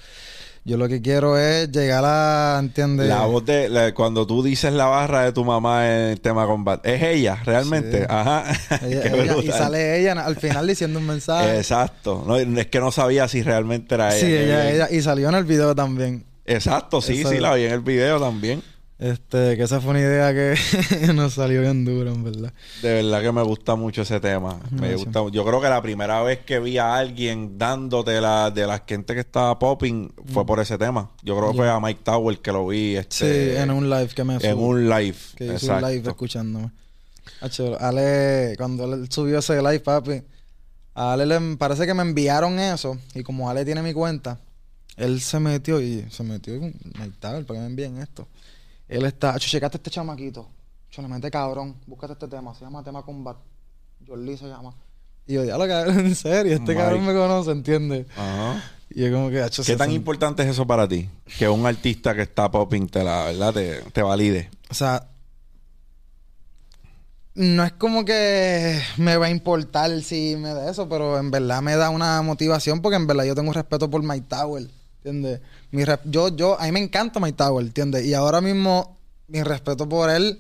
Yo 0.65 0.77
lo 0.77 0.87
que 0.89 1.03
quiero 1.03 1.37
es 1.39 1.73
llegar 1.73 2.05
a, 2.07 2.57
¿entiendes? 2.61 3.09
La 3.09 3.27
voz 3.27 3.45
de 3.45 3.69
la- 3.69 3.93
cuando 3.95 4.29
tú 4.29 4.45
dices 4.45 4.73
la 4.73 4.85
barra 4.87 5.25
de 5.25 5.33
tu 5.33 5.45
mamá 5.45 5.89
en 5.93 6.01
el 6.11 6.21
tema 6.21 6.47
combat, 6.47 6.87
es 6.87 7.03
ella 7.03 7.37
realmente. 7.45 7.99
Sí. 8.03 8.07
Ajá. 8.09 8.45
Ella- 8.87 9.03
Qué 9.13 9.23
ella- 9.23 9.37
y 9.43 9.49
sale 9.51 9.99
ella 10.01 10.13
al 10.25 10.37
final 10.37 10.67
diciendo 10.69 11.01
un 11.01 11.07
mensaje. 11.09 11.57
Exacto. 11.59 12.23
No, 12.25 12.37
es 12.37 12.67
que 12.69 12.79
no 12.79 12.93
sabía 12.93 13.27
si 13.27 13.43
realmente 13.43 13.97
era 13.97 14.15
ella. 14.17 14.25
Sí, 14.27 14.33
ella, 14.33 14.71
ella, 14.71 14.89
y 14.91 15.03
salió 15.03 15.29
en 15.31 15.35
el 15.35 15.45
video 15.45 15.75
también. 15.75 16.25
Exacto, 16.47 17.01
sí, 17.01 17.21
Eso 17.21 17.31
sí, 17.31 17.37
es. 17.37 17.43
la 17.43 17.55
vi 17.55 17.65
en 17.65 17.73
el 17.73 17.81
video 17.81 18.21
también. 18.21 18.63
Este, 19.03 19.57
que 19.57 19.65
esa 19.65 19.81
fue 19.81 19.91
una 19.91 19.99
idea 20.01 20.33
que 20.33 20.55
nos 21.13 21.33
salió 21.35 21.61
bien 21.61 21.85
dura, 21.85 22.13
en 22.13 22.23
verdad. 22.23 22.53
De 22.83 23.03
verdad 23.03 23.21
que 23.21 23.33
me 23.33 23.43
gusta 23.43 23.75
mucho 23.75 24.03
ese 24.03 24.21
tema. 24.21 24.61
Me 24.71 24.95
gusta. 24.95 25.29
Yo 25.33 25.45
creo 25.45 25.61
que 25.61 25.69
la 25.69 25.83
primera 25.83 26.23
vez 26.23 26.39
que 26.45 26.61
vi 26.61 26.79
a 26.79 26.95
alguien 26.95 27.59
dándote 27.59 28.21
la 28.21 28.53
de 28.53 28.65
la 28.65 28.85
gente 28.87 29.13
que 29.15 29.19
estaba 29.21 29.59
popping 29.59 30.13
fue 30.33 30.47
por 30.47 30.61
ese 30.61 30.79
tema. 30.79 31.11
Yo 31.25 31.37
creo 31.37 31.51
que 31.51 31.57
fue 31.57 31.69
a 31.69 31.81
Mike 31.81 32.03
Tower 32.05 32.39
que 32.39 32.53
lo 32.53 32.69
vi 32.69 32.93
Sí, 32.93 32.99
este, 33.01 33.59
en 33.61 33.73
un 33.73 33.91
live 33.91 34.07
que 34.15 34.23
me 34.23 34.35
en 34.35 34.41
subió. 34.41 34.57
un 34.57 34.89
live. 34.89 35.17
Que 35.35 35.45
hizo 35.47 35.53
Exacto. 35.55 35.85
un 35.87 35.93
live 35.93 36.09
escuchándome. 36.09 36.71
Hacho, 37.41 37.77
Ale, 37.81 38.55
cuando 38.57 38.85
Ale 38.85 39.07
subió 39.11 39.41
ese 39.41 39.57
live, 39.57 39.81
papi, 39.81 40.23
a 40.95 41.15
Ale 41.15 41.27
le 41.27 41.57
parece 41.57 41.87
que 41.87 41.95
me 41.95 42.03
enviaron 42.03 42.61
eso. 42.61 42.97
Y 43.17 43.25
como 43.25 43.51
Ale 43.51 43.65
tiene 43.65 43.83
mi 43.83 43.93
cuenta, 43.95 44.39
él 44.97 45.21
se 45.21 45.41
metió 45.41 45.81
y 45.81 46.07
se 46.09 46.23
metió 46.23 46.55
y 46.55 46.61
me 46.61 47.07
estaba, 47.07 47.41
¿para 47.41 47.59
que 47.59 47.61
me 47.63 47.67
envíen 47.67 47.99
esto? 47.99 48.29
Él 48.93 49.05
está, 49.07 49.35
Hacho, 49.35 49.49
checaste 49.49 49.79
este 49.79 49.91
chamaquito. 49.91 50.49
Le 50.97 51.09
mete 51.09 51.31
cabrón, 51.31 51.77
búscate 51.87 52.13
este 52.13 52.29
tema, 52.29 52.55
se 52.55 52.65
llama 52.65 52.83
Tema 52.85 53.03
Combat. 53.03 53.39
Jordi 54.07 54.37
se 54.37 54.47
llama. 54.47 54.75
Y 55.27 55.35
yo, 55.35 55.43
diablo, 55.43 55.67
cabrón, 55.67 56.01
en 56.07 56.15
serio, 56.15 56.53
este 56.53 56.73
Mike. 56.73 56.81
cabrón 56.81 57.07
me 57.07 57.15
conoce, 57.15 57.51
¿entiendes? 57.51 58.07
Ajá. 58.17 58.63
Y 58.91 59.03
yo 59.03 59.13
como 59.13 59.31
que, 59.31 59.41
Hacho, 59.41 59.63
¿Qué 59.63 59.73
se 59.73 59.77
tan 59.77 59.91
importante 59.91 60.43
es 60.43 60.51
eso 60.51 60.67
para 60.67 60.87
ti? 60.87 61.09
Que 61.39 61.49
un 61.49 61.65
artista 61.65 62.15
que 62.15 62.23
está 62.23 62.51
popping 62.51 62.89
te 62.89 63.03
la 63.03 63.25
verdad 63.25 63.55
te, 63.55 63.81
te 63.91 64.03
valide. 64.03 64.51
O 64.69 64.75
sea, 64.75 65.09
no 67.35 67.65
es 67.65 67.73
como 67.73 68.05
que 68.05 68.79
me 68.99 69.17
va 69.17 69.27
a 69.27 69.31
importar 69.31 70.03
si 70.03 70.37
me 70.37 70.51
da 70.51 70.71
eso, 70.71 70.89
pero 70.89 71.19
en 71.19 71.31
verdad 71.31 71.63
me 71.63 71.75
da 71.77 71.89
una 71.89 72.21
motivación 72.21 72.83
porque 72.83 72.97
en 72.97 73.07
verdad 73.07 73.25
yo 73.25 73.35
tengo 73.35 73.53
respeto 73.53 73.89
por 73.89 74.03
Mike 74.03 74.27
Tower, 74.29 74.69
¿entiendes? 74.97 75.41
Mi 75.73 75.85
yo, 76.05 76.29
yo, 76.29 76.61
a 76.61 76.65
mí 76.67 76.73
me 76.73 76.81
encanta 76.81 77.19
Mike 77.19 77.37
Tower, 77.37 77.65
¿entiendes? 77.65 78.05
Y 78.05 78.15
ahora 78.15 78.41
mismo 78.41 78.99
mi 79.27 79.43
respeto 79.43 79.89
por 79.89 80.11
él 80.11 80.39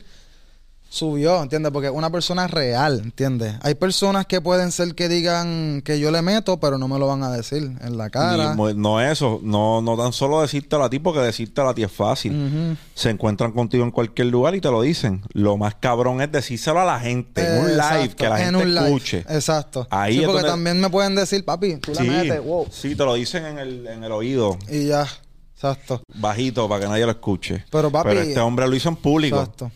subió, 0.93 1.43
¿entiendes? 1.43 1.73
Porque 1.73 1.89
es 1.89 1.93
una 1.95 2.11
persona 2.11 2.47
real, 2.47 3.01
¿entiendes? 3.03 3.55
Hay 3.63 3.75
personas 3.77 4.27
que 4.27 4.43
pueden 4.43 4.71
ser 4.73 4.95
que 4.95 5.09
digan 5.09 5.81
que 5.83 5.99
yo 5.99 6.11
le 6.11 6.21
meto, 6.21 6.61
pero 6.61 6.77
no 6.77 6.87
me 6.87 6.99
lo 6.99 7.07
van 7.07 7.23
a 7.23 7.31
decir 7.33 7.63
en 7.81 7.97
la 7.97 8.11
cara. 8.11 8.55
Ni 8.55 8.75
no 8.75 9.01
eso, 9.01 9.41
no, 9.43 9.81
no 9.81 9.97
tan 9.97 10.13
solo 10.13 10.43
decírtelo 10.43 10.85
a 10.85 10.91
ti, 10.91 10.99
porque 10.99 11.21
decírtelo 11.21 11.71
a 11.71 11.75
ti 11.75 11.83
es 11.83 11.91
fácil. 11.91 12.77
Se 12.95 13.09
encuentran 13.09 13.53
contigo 13.53 13.85
en 13.85 13.91
cualquier 13.91 14.27
lugar 14.27 14.55
y 14.55 14.61
te 14.61 14.71
lo 14.71 14.83
dicen. 14.83 15.23
Lo 15.33 15.57
más 15.57 15.77
cabrón 15.77 16.21
es 16.21 16.31
decírselo 16.31 16.81
a 16.81 16.85
la 16.85 17.01
gente 17.01 17.41
en 17.43 17.65
un 17.65 17.77
live, 17.77 18.11
que 18.15 18.29
la 18.29 18.39
en 18.43 18.51
gente 18.51 18.67
live. 18.67 18.85
escuche. 18.85 19.19
Exacto. 19.31 19.87
Ahí 19.89 20.13
sí, 20.17 20.21
es 20.21 20.27
porque 20.27 20.43
donde- 20.43 20.51
también 20.51 20.79
me 20.79 20.91
pueden 20.91 21.15
decir, 21.15 21.43
papi, 21.43 21.77
tú 21.77 21.95
Sí, 21.95 22.03
le 22.03 22.11
metes, 22.11 22.45
wow. 22.45 22.67
sí, 22.71 22.95
te 22.95 23.05
lo 23.05 23.15
dicen 23.15 23.47
en 23.47 23.59
el, 23.59 23.87
en 23.87 24.05
el 24.05 24.13
oído, 24.13 24.59
Y 24.71 24.89
ya, 24.89 25.07
exacto. 25.55 26.03
bajito, 26.17 26.69
para 26.69 26.83
que 26.83 26.89
nadie 26.89 27.07
lo 27.07 27.13
escuche. 27.13 27.65
Pero, 27.71 27.91
papi, 27.91 28.11
Pero 28.11 28.21
este 28.21 28.41
hombre 28.41 28.69
lo 28.69 28.77
hizo 28.77 28.91
en 28.91 28.97
público. 28.97 29.39
Exacto. 29.39 29.71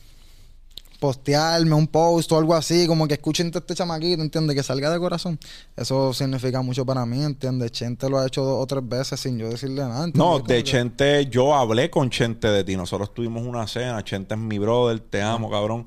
Postearme 0.99 1.75
un 1.75 1.87
post 1.87 2.33
o 2.33 2.39
algo 2.39 2.55
así, 2.55 2.87
como 2.87 3.07
que 3.07 3.15
escuchen 3.15 3.51
este 3.55 3.75
chamaquito, 3.75 4.23
¿entiendes? 4.23 4.57
Que 4.57 4.63
salga 4.63 4.91
de 4.91 4.99
corazón. 4.99 5.39
Eso 5.77 6.13
significa 6.15 6.63
mucho 6.63 6.87
para 6.87 7.05
mí, 7.05 7.23
¿entiendes? 7.23 7.71
Chente 7.73 8.09
lo 8.09 8.19
ha 8.19 8.27
hecho 8.27 8.43
dos 8.43 8.63
o 8.63 8.67
tres 8.67 8.87
veces 8.89 9.21
sin 9.21 9.39
yo 9.39 9.49
decirle 9.51 9.83
nada. 9.83 10.05
¿entiendes? 10.05 10.19
No, 10.19 10.39
de 10.39 10.57
que- 10.57 10.63
Chente, 10.65 11.27
yo 11.27 11.55
hablé 11.55 11.91
con 11.91 12.09
Chente 12.11 12.49
de 12.49 12.65
ti. 12.65 12.77
Nosotros 12.77 13.13
tuvimos 13.13 13.47
una 13.47 13.67
cena. 13.67 14.03
Chente 14.03 14.35
es 14.35 14.41
mi 14.41 14.59
brother, 14.59 15.01
te 15.01 15.21
amo, 15.23 15.51
cabrón. 15.51 15.87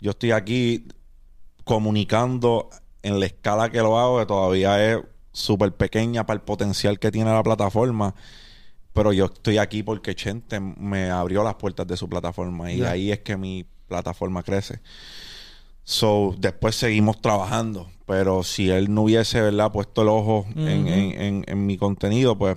Yo 0.00 0.10
estoy 0.10 0.32
aquí 0.32 0.86
comunicando 1.64 2.68
en 3.02 3.20
la 3.20 3.26
escala 3.26 3.70
que 3.70 3.78
lo 3.78 3.98
hago, 3.98 4.18
que 4.18 4.26
todavía 4.26 4.92
es 4.92 4.98
súper 5.32 5.72
pequeña 5.74 6.26
para 6.26 6.36
el 6.38 6.42
potencial 6.42 6.98
que 6.98 7.10
tiene 7.10 7.32
la 7.32 7.42
plataforma. 7.42 8.14
Pero 8.92 9.12
yo 9.12 9.26
estoy 9.26 9.58
aquí 9.58 9.82
porque 9.82 10.14
Chente 10.14 10.58
me 10.58 11.10
abrió 11.10 11.44
las 11.44 11.54
puertas 11.54 11.86
de 11.86 11.96
su 11.96 12.08
plataforma 12.08 12.72
y 12.72 12.82
ahí 12.82 13.12
es 13.12 13.20
que 13.20 13.36
mi 13.36 13.64
plataforma 13.90 14.42
crece. 14.42 14.80
So, 15.84 16.34
después 16.38 16.74
seguimos 16.76 17.20
trabajando. 17.20 17.90
Pero 18.06 18.42
si 18.42 18.70
él 18.70 18.92
no 18.92 19.02
hubiese, 19.02 19.40
¿verdad?, 19.40 19.70
puesto 19.70 20.02
el 20.02 20.08
ojo 20.08 20.46
en, 20.56 20.88
en- 20.88 21.20
en- 21.20 21.44
en 21.46 21.66
mi 21.66 21.76
contenido, 21.76 22.36
pues 22.38 22.56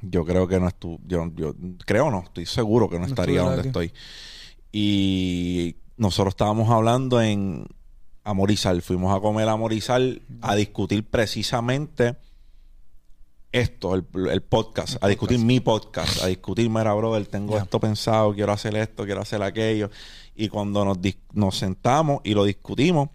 yo 0.00 0.24
creo 0.24 0.48
que 0.48 0.58
no 0.58 0.66
estuvo. 0.68 0.98
Yo, 1.06 1.30
yo 1.36 1.54
creo 1.86 2.10
no, 2.10 2.22
estoy 2.24 2.46
seguro 2.46 2.88
que 2.88 2.96
no, 2.98 3.02
No 3.02 3.06
estaría 3.06 3.42
donde 3.42 3.60
aquí. 3.60 3.68
estoy. 3.68 3.92
Y 4.72 5.76
nosotros 5.96 6.32
estábamos 6.32 6.70
hablando 6.70 7.20
en 7.22 7.66
Amorizal. 8.24 8.82
Fuimos 8.82 9.16
a 9.16 9.20
comer 9.20 9.48
a 9.48 9.52
Amorizal 9.52 10.22
a 10.40 10.54
discutir 10.56 11.04
precisamente 11.08 12.16
esto, 13.52 13.94
el, 13.94 14.04
el 14.30 14.42
podcast, 14.42 14.94
El 14.94 14.98
a 15.02 15.08
discutir 15.08 15.36
podcast. 15.38 15.46
mi 15.46 15.60
podcast, 15.60 16.22
a 16.22 16.26
discutir, 16.26 16.68
mira, 16.68 16.92
brother, 16.94 17.26
tengo 17.26 17.56
esto 17.56 17.80
pensado, 17.80 18.34
quiero 18.34 18.52
hacer 18.52 18.76
esto, 18.76 19.04
quiero 19.04 19.22
hacer 19.22 19.42
aquello. 19.42 19.90
Y 20.40 20.48
cuando 20.48 20.84
nos, 20.84 20.98
nos 21.32 21.58
sentamos 21.58 22.20
y 22.22 22.32
lo 22.32 22.44
discutimos, 22.44 23.10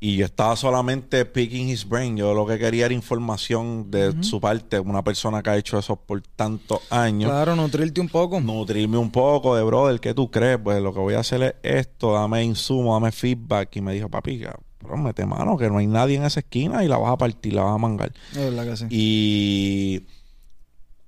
y 0.00 0.16
yo 0.16 0.24
estaba 0.24 0.56
solamente 0.56 1.24
picking 1.26 1.68
his 1.68 1.86
brain, 1.86 2.16
yo 2.16 2.32
lo 2.32 2.46
que 2.46 2.58
quería 2.58 2.86
era 2.86 2.94
información 2.94 3.90
de 3.90 4.22
su 4.22 4.40
parte, 4.40 4.80
una 4.80 5.04
persona 5.04 5.42
que 5.42 5.50
ha 5.50 5.56
hecho 5.56 5.78
eso 5.78 5.96
por 5.96 6.20
tantos 6.22 6.80
años 6.90 7.30
Claro, 7.30 7.54
nutrirte 7.56 8.00
un 8.00 8.08
poco. 8.08 8.40
nutrirme 8.40 8.96
un 8.96 9.10
poco 9.10 9.54
de 9.54 9.62
brother, 9.62 10.00
¿qué 10.00 10.14
tú 10.14 10.30
crees? 10.30 10.58
Pues 10.62 10.82
lo 10.82 10.92
que 10.94 11.00
voy 11.00 11.14
a 11.14 11.20
hacer 11.20 11.42
es 11.42 11.54
esto, 11.62 12.12
dame 12.14 12.42
insumo, 12.42 12.94
dame 12.94 13.12
feedback. 13.12 13.76
Y 13.76 13.80
me 13.82 13.92
dijo, 13.94 14.08
papi, 14.08 14.40
cabrón, 14.40 15.04
mete 15.04 15.24
mano, 15.26 15.56
que 15.58 15.68
no 15.68 15.76
hay 15.78 15.86
nadie 15.86 16.16
en 16.16 16.24
esa 16.24 16.40
esquina 16.40 16.84
y 16.84 16.88
la 16.88 16.96
vas 16.98 17.12
a 17.12 17.18
partir, 17.18 17.52
la 17.54 17.64
vas 17.64 17.74
a 17.74 17.78
mangar. 17.78 18.12
Es 18.32 18.38
verdad 18.38 18.64
que 18.66 18.76
sí. 18.76 18.86
Y 18.90 20.06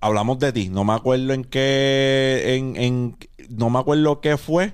hablamos 0.07 0.39
de 0.39 0.53
ti. 0.53 0.69
No 0.69 0.85
me 0.85 0.95
acuerdo 0.95 1.33
en 1.33 1.45
qué, 1.45 2.57
en, 2.57 2.77
en, 2.77 3.17
no 3.51 3.71
me 3.71 3.79
acuerdo 3.79 4.21
qué 4.21 4.37
fue, 4.37 4.73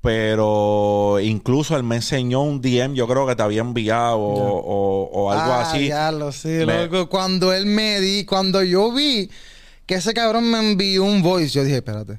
pero 0.00 1.18
incluso 1.22 1.76
él 1.76 1.84
me 1.84 1.96
enseñó 1.96 2.42
un 2.42 2.60
DM, 2.60 2.94
yo 2.94 3.06
creo 3.06 3.26
que 3.26 3.36
te 3.36 3.42
había 3.42 3.60
enviado 3.60 4.18
o, 4.18 4.58
o- 4.58 5.10
o 5.12 5.30
algo 5.30 5.52
Ah, 5.52 5.70
así. 5.70 5.86
Ya 5.88 6.10
lo 6.12 6.32
sí, 6.32 6.48
Me- 6.66 6.86
loco. 6.86 7.08
Cuando 7.08 7.52
él 7.52 7.66
me 7.66 8.00
di, 8.00 8.24
cuando 8.24 8.62
yo 8.62 8.92
vi 8.92 9.30
que 9.86 9.94
ese 9.96 10.12
cabrón 10.12 10.50
me 10.50 10.58
envió 10.58 11.04
un 11.04 11.22
voice, 11.22 11.50
yo 11.50 11.64
dije, 11.64 11.76
espérate. 11.76 12.18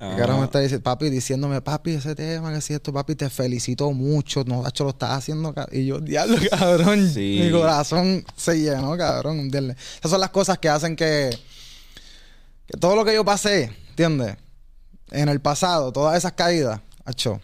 El 0.00 0.16
cabrón 0.16 0.40
me 0.40 0.46
está 0.46 0.58
diciendo, 0.58 0.82
papi, 0.82 1.10
diciéndome, 1.10 1.60
papi, 1.60 1.92
ese 1.92 2.16
tema, 2.16 2.52
que 2.52 2.60
si 2.60 2.74
esto, 2.74 2.92
papi, 2.92 3.14
te 3.14 3.30
felicito 3.30 3.92
mucho, 3.92 4.42
no, 4.44 4.62
macho, 4.62 4.82
lo 4.82 4.90
estás 4.90 5.10
haciendo, 5.10 5.54
ca-". 5.54 5.68
y 5.70 5.86
yo, 5.86 6.00
diablo, 6.00 6.38
cabrón, 6.50 7.08
Sí. 7.08 7.38
mi 7.40 7.52
corazón 7.52 8.24
se 8.36 8.58
llenó, 8.60 8.96
cabrón, 8.96 9.38
¿entiendes? 9.38 9.76
Esas 10.00 10.10
son 10.10 10.20
las 10.20 10.30
cosas 10.30 10.58
que 10.58 10.68
hacen 10.68 10.96
que, 10.96 11.30
que 12.66 12.78
todo 12.78 12.96
lo 12.96 13.04
que 13.04 13.14
yo 13.14 13.24
pasé, 13.24 13.70
¿entiendes? 13.90 14.36
En 15.10 15.28
el 15.28 15.40
pasado, 15.40 15.92
todas 15.92 16.16
esas 16.16 16.32
caídas, 16.32 16.80
macho, 17.04 17.40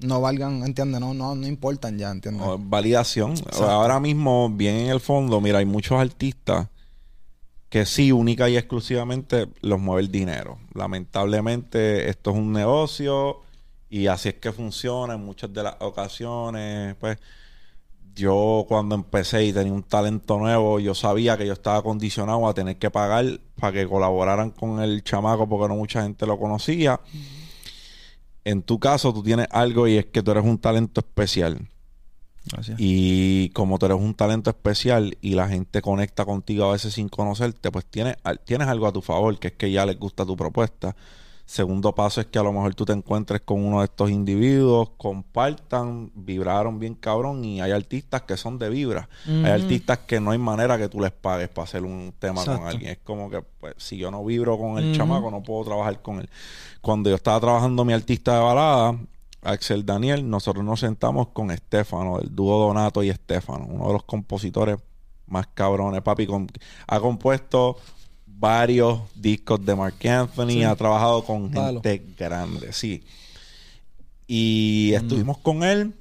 no 0.00 0.20
valgan, 0.20 0.62
¿entiendes? 0.64 1.00
No, 1.00 1.14
no, 1.14 1.34
no 1.34 1.46
importan 1.46 1.98
ya, 1.98 2.10
¿entiendes? 2.10 2.46
O 2.46 2.58
validación. 2.58 3.34
Ahora 3.60 4.00
mismo, 4.00 4.50
bien 4.50 4.76
en 4.76 4.90
el 4.90 5.00
fondo, 5.00 5.40
mira, 5.40 5.58
hay 5.58 5.64
muchos 5.64 6.00
artistas 6.00 6.68
que 7.68 7.86
sí, 7.86 8.12
única 8.12 8.48
y 8.48 8.56
exclusivamente 8.56 9.48
los 9.60 9.80
mueve 9.80 10.02
el 10.02 10.10
dinero. 10.10 10.58
Lamentablemente, 10.74 12.08
esto 12.08 12.30
es 12.30 12.36
un 12.36 12.52
negocio 12.52 13.40
y 13.90 14.06
así 14.06 14.28
es 14.28 14.34
que 14.36 14.52
funciona 14.52 15.14
en 15.14 15.24
muchas 15.24 15.52
de 15.52 15.62
las 15.64 15.74
ocasiones. 15.80 16.94
Pues 17.00 17.18
yo 18.14 18.64
cuando 18.68 18.94
empecé 18.94 19.44
y 19.44 19.52
tenía 19.52 19.72
un 19.72 19.82
talento 19.82 20.38
nuevo, 20.38 20.80
yo 20.80 20.94
sabía 20.94 21.36
que 21.36 21.46
yo 21.46 21.52
estaba 21.52 21.82
condicionado 21.82 22.46
a 22.48 22.54
tener 22.54 22.76
que 22.76 22.90
pagar 22.90 23.40
para 23.56 23.72
que 23.72 23.88
colaboraran 23.88 24.50
con 24.50 24.80
el 24.80 25.02
chamaco 25.02 25.48
porque 25.48 25.68
no 25.68 25.76
mucha 25.76 26.02
gente 26.02 26.26
lo 26.26 26.38
conocía. 26.38 27.00
En 28.44 28.62
tu 28.62 28.78
caso, 28.78 29.12
tú 29.12 29.22
tienes 29.22 29.48
algo 29.50 29.88
y 29.88 29.96
es 29.96 30.06
que 30.06 30.22
tú 30.22 30.30
eres 30.30 30.44
un 30.44 30.58
talento 30.58 31.00
especial. 31.00 31.68
Gracias. 32.52 32.76
Y 32.78 33.48
como 33.50 33.78
tú 33.78 33.86
eres 33.86 33.98
un 33.98 34.14
talento 34.14 34.50
especial 34.50 35.16
y 35.22 35.34
la 35.34 35.48
gente 35.48 35.80
conecta 35.80 36.24
contigo 36.24 36.66
a 36.66 36.72
veces 36.72 36.94
sin 36.94 37.08
conocerte, 37.08 37.70
pues 37.72 37.86
tienes, 37.86 38.16
tienes 38.44 38.68
algo 38.68 38.86
a 38.86 38.92
tu 38.92 39.00
favor, 39.00 39.38
que 39.38 39.48
es 39.48 39.54
que 39.54 39.72
ya 39.72 39.86
les 39.86 39.98
gusta 39.98 40.26
tu 40.26 40.36
propuesta. 40.36 40.94
Segundo 41.46 41.94
paso 41.94 42.20
es 42.22 42.26
que 42.28 42.38
a 42.38 42.42
lo 42.42 42.52
mejor 42.52 42.74
tú 42.74 42.84
te 42.86 42.92
encuentres 42.94 43.42
con 43.42 43.62
uno 43.64 43.80
de 43.80 43.84
estos 43.84 44.10
individuos, 44.10 44.90
compartan, 44.96 46.10
vibraron 46.14 46.78
bien 46.78 46.94
cabrón 46.94 47.44
y 47.44 47.60
hay 47.60 47.70
artistas 47.72 48.22
que 48.22 48.36
son 48.36 48.58
de 48.58 48.70
vibra. 48.70 49.08
Hay 49.26 49.50
artistas 49.62 49.98
que 50.06 50.20
no 50.20 50.30
hay 50.30 50.38
manera 50.38 50.78
que 50.78 50.88
tú 50.88 51.00
les 51.00 51.10
pagues 51.12 51.48
para 51.50 51.64
hacer 51.64 51.82
un 51.82 52.14
tema 52.18 52.42
con 52.56 52.66
alguien. 52.68 52.92
Es 52.92 52.98
como 53.04 53.28
que 53.30 53.42
pues, 53.60 53.74
si 53.76 53.96
yo 53.98 54.10
no 54.10 54.24
vibro 54.24 54.56
con 54.58 54.78
el 54.78 54.96
chamaco 54.96 55.30
no 55.30 55.42
puedo 55.42 55.64
trabajar 55.64 56.00
con 56.00 56.20
él. 56.20 56.30
Cuando 56.80 57.10
yo 57.10 57.16
estaba 57.16 57.38
trabajando 57.40 57.84
mi 57.84 57.92
artista 57.92 58.34
de 58.36 58.40
balada, 58.42 58.98
Axel 59.42 59.84
Daniel, 59.84 60.28
nosotros 60.28 60.64
nos 60.64 60.80
sentamos 60.80 61.28
con 61.28 61.50
Estefano, 61.50 62.18
el 62.20 62.34
dúo 62.34 62.58
Donato 62.58 63.02
y 63.02 63.10
Estefano, 63.10 63.66
uno 63.68 63.88
de 63.88 63.92
los 63.92 64.04
compositores 64.04 64.78
más 65.26 65.46
cabrones. 65.48 66.00
Papi 66.02 66.26
con- 66.26 66.48
ha 66.86 67.00
compuesto 67.00 67.76
varios 68.38 69.00
discos 69.14 69.64
de 69.64 69.74
Mark 69.74 69.96
Anthony, 70.06 70.48
Sí. 70.50 70.62
ha 70.64 70.74
trabajado 70.76 71.24
con 71.24 71.50
Palo. 71.50 71.80
gente 71.82 72.14
grande, 72.18 72.72
sí. 72.72 73.02
Y 74.26 74.92
estuvimos 74.94 75.38
con 75.38 75.62
él 75.62 75.94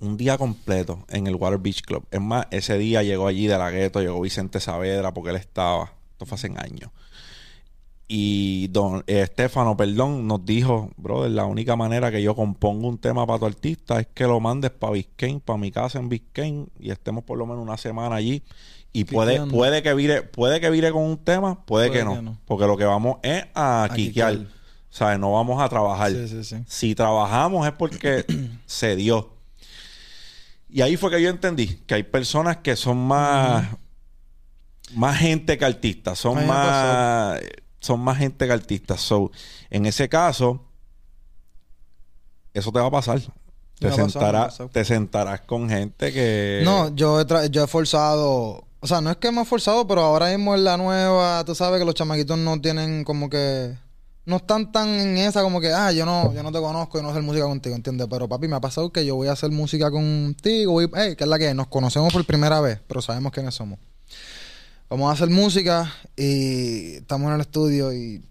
un 0.00 0.16
día 0.16 0.38
completo 0.38 1.04
en 1.08 1.26
el 1.26 1.34
Water 1.34 1.58
Beach 1.58 1.82
Club. 1.82 2.06
Es 2.10 2.20
más, 2.20 2.46
ese 2.50 2.78
día 2.78 3.02
llegó 3.02 3.26
allí 3.26 3.46
de 3.46 3.58
la 3.58 3.70
gueto, 3.70 4.00
llegó 4.00 4.20
Vicente 4.20 4.60
Saavedra 4.60 5.12
porque 5.12 5.30
él 5.30 5.36
estaba, 5.36 5.92
esto 6.12 6.26
fue 6.26 6.36
hace 6.36 6.52
años. 6.56 6.90
Y 8.10 8.68
don 8.68 9.04
eh, 9.06 9.20
Estefano, 9.20 9.76
perdón, 9.76 10.26
nos 10.26 10.42
dijo, 10.46 10.90
brother, 10.96 11.30
la 11.30 11.44
única 11.44 11.76
manera 11.76 12.10
que 12.10 12.22
yo 12.22 12.34
compongo 12.34 12.88
un 12.88 12.96
tema 12.96 13.26
para 13.26 13.38
tu 13.40 13.44
artista 13.44 14.00
es 14.00 14.06
que 14.06 14.24
lo 14.24 14.40
mandes 14.40 14.70
para 14.70 14.94
Biscayne, 14.94 15.40
para 15.40 15.58
mi 15.58 15.70
casa 15.70 15.98
en 15.98 16.08
Biscayne, 16.08 16.68
y 16.80 16.90
estemos 16.90 17.24
por 17.24 17.36
lo 17.36 17.44
menos 17.44 17.62
una 17.62 17.76
semana 17.76 18.16
allí. 18.16 18.42
Y 19.00 19.04
puede, 19.04 19.46
puede 19.46 19.82
que 19.82 19.94
vire, 19.94 20.22
puede 20.22 20.60
que 20.60 20.70
vire 20.70 20.90
con 20.92 21.02
un 21.02 21.18
tema, 21.18 21.64
puede, 21.64 21.88
Puede 21.88 21.98
que, 22.00 22.04
no, 22.04 22.14
que 22.16 22.22
no. 22.22 22.38
Porque 22.46 22.66
lo 22.66 22.76
que 22.76 22.84
vamos 22.84 23.18
es 23.22 23.44
a, 23.54 23.84
A 23.84 23.88
quiquear. 23.90 24.32
quiquear. 24.32 24.52
¿Sabes? 24.90 25.18
No 25.18 25.32
vamos 25.32 25.62
a 25.62 25.68
trabajar. 25.68 26.10
Sí, 26.10 26.26
sí, 26.28 26.42
sí. 26.44 26.56
Si 26.66 26.94
trabajamos 26.94 27.66
es 27.66 27.72
porque 27.74 28.24
se 28.66 28.96
dio. 28.96 29.36
Y 30.70 30.80
ahí 30.82 30.96
fue 30.96 31.10
que 31.10 31.22
yo 31.22 31.28
entendí 31.30 31.76
que 31.86 31.94
hay 31.94 32.02
personas 32.02 32.58
que 32.58 32.74
son 32.76 32.98
más, 33.06 33.66
más 34.94 35.16
gente 35.18 35.56
que 35.58 35.64
artistas, 35.64 36.18
son 36.18 36.46
más, 36.46 37.40
son 37.80 38.00
más 38.00 38.18
gente 38.18 38.46
que 38.46 38.52
artistas. 38.52 39.00
So, 39.00 39.30
en 39.70 39.86
ese 39.86 40.08
caso, 40.08 40.64
eso 42.54 42.72
te 42.72 42.80
va 42.80 42.86
a 42.86 42.90
pasar. 42.90 43.20
Te, 43.78 43.92
sentarás, 43.92 44.58
te 44.72 44.84
sentarás 44.84 45.42
con 45.42 45.68
gente 45.68 46.12
que... 46.12 46.62
No, 46.64 46.92
yo 46.96 47.20
he, 47.20 47.24
tra- 47.26 47.48
yo 47.48 47.62
he 47.62 47.66
forzado. 47.68 48.64
O 48.80 48.86
sea, 48.86 49.00
no 49.00 49.10
es 49.10 49.16
que 49.16 49.28
he 49.28 49.44
forzado, 49.44 49.86
pero 49.86 50.02
ahora 50.02 50.28
mismo 50.28 50.54
en 50.54 50.64
la 50.64 50.76
nueva, 50.76 51.44
tú 51.44 51.54
sabes 51.54 51.78
que 51.80 51.84
los 51.84 51.94
chamaquitos 51.94 52.38
no 52.38 52.60
tienen 52.60 53.04
como 53.04 53.28
que. 53.28 53.74
No 54.24 54.36
están 54.36 54.70
tan 54.70 54.88
en 54.90 55.16
esa 55.16 55.42
como 55.42 55.58
que, 55.58 55.72
ah, 55.72 55.90
yo 55.90 56.04
no, 56.04 56.34
yo 56.34 56.42
no 56.42 56.52
te 56.52 56.60
conozco 56.60 56.98
y 56.98 57.02
no 57.02 57.08
hacer 57.08 57.22
música 57.22 57.46
contigo, 57.46 57.74
¿entiendes? 57.74 58.06
Pero 58.10 58.28
papi, 58.28 58.46
me 58.46 58.56
ha 58.56 58.60
pasado 58.60 58.90
que 58.92 59.04
yo 59.06 59.16
voy 59.16 59.28
a 59.28 59.32
hacer 59.32 59.50
música 59.50 59.90
contigo, 59.90 60.72
voy, 60.72 60.90
hey, 60.94 61.14
que 61.16 61.24
es 61.24 61.30
la 61.30 61.38
que 61.38 61.54
nos 61.54 61.68
conocemos 61.68 62.12
por 62.12 62.24
primera 62.26 62.60
vez, 62.60 62.78
pero 62.86 63.00
sabemos 63.00 63.32
quiénes 63.32 63.54
somos. 63.54 63.78
Vamos 64.90 65.08
a 65.08 65.12
hacer 65.14 65.30
música 65.30 65.90
y 66.14 66.96
estamos 66.96 67.28
en 67.28 67.34
el 67.36 67.40
estudio 67.40 67.90
y 67.92 68.22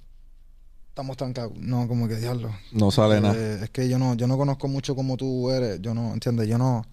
estamos 0.90 1.18
trancados. 1.18 1.54
No, 1.56 1.88
como 1.88 2.08
que 2.08 2.16
diablo. 2.16 2.52
No 2.72 2.92
sale 2.92 3.18
Eh, 3.18 3.22
nada. 3.22 3.64
Es 3.64 3.70
que 3.72 3.90
yo 3.90 3.98
no, 3.98 4.14
yo 4.14 4.28
no 4.28 4.38
conozco 4.38 4.68
mucho 4.68 4.96
como 4.96 5.18
tú 5.18 5.50
eres. 5.50 5.82
Yo 5.82 5.94
no, 5.96 6.14
¿entiendes? 6.14 6.48
Yo 6.48 6.60
no. 6.60 6.86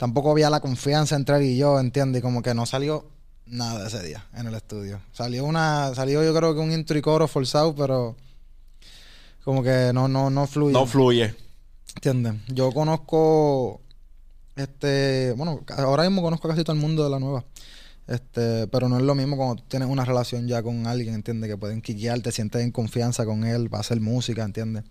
Tampoco 0.00 0.30
había 0.30 0.48
la 0.48 0.60
confianza 0.60 1.14
entre 1.14 1.36
él 1.36 1.42
y 1.42 1.58
yo, 1.58 1.78
¿entiendes? 1.78 2.20
Y 2.20 2.22
como 2.22 2.40
que 2.40 2.54
no 2.54 2.64
salió 2.64 3.04
nada 3.44 3.86
ese 3.86 4.02
día 4.02 4.26
en 4.34 4.46
el 4.46 4.54
estudio. 4.54 4.98
Salió 5.12 5.44
una, 5.44 5.94
salió 5.94 6.24
yo 6.24 6.34
creo 6.34 6.54
que 6.54 6.60
un 6.60 6.72
intro 6.72 6.96
y 6.96 7.02
coro 7.02 7.28
forzado, 7.28 7.74
pero 7.74 8.16
como 9.44 9.62
que 9.62 9.90
no, 9.92 10.08
no, 10.08 10.30
no 10.30 10.46
fluye. 10.46 10.72
No 10.72 10.86
fluye. 10.86 11.34
¿Entiendes? 11.96 12.32
Yo 12.48 12.72
conozco, 12.72 13.82
este, 14.56 15.34
bueno, 15.36 15.60
ahora 15.76 16.04
mismo 16.04 16.22
conozco 16.22 16.48
casi 16.48 16.64
todo 16.64 16.72
el 16.72 16.80
mundo 16.80 17.04
de 17.04 17.10
la 17.10 17.18
nueva. 17.18 17.44
Este, 18.06 18.68
pero 18.68 18.88
no 18.88 18.96
es 18.96 19.02
lo 19.02 19.14
mismo 19.14 19.36
cuando 19.36 19.62
tienes 19.64 19.86
una 19.86 20.06
relación 20.06 20.48
ya 20.48 20.62
con 20.62 20.86
alguien, 20.86 21.14
¿entiendes? 21.14 21.50
Que 21.50 21.58
pueden 21.58 21.82
te 21.82 22.32
sientes 22.32 22.62
en 22.62 22.72
confianza 22.72 23.26
con 23.26 23.44
él, 23.44 23.70
va 23.70 23.76
a 23.76 23.80
hacer 23.82 24.00
música, 24.00 24.44
¿entiendes? 24.44 24.84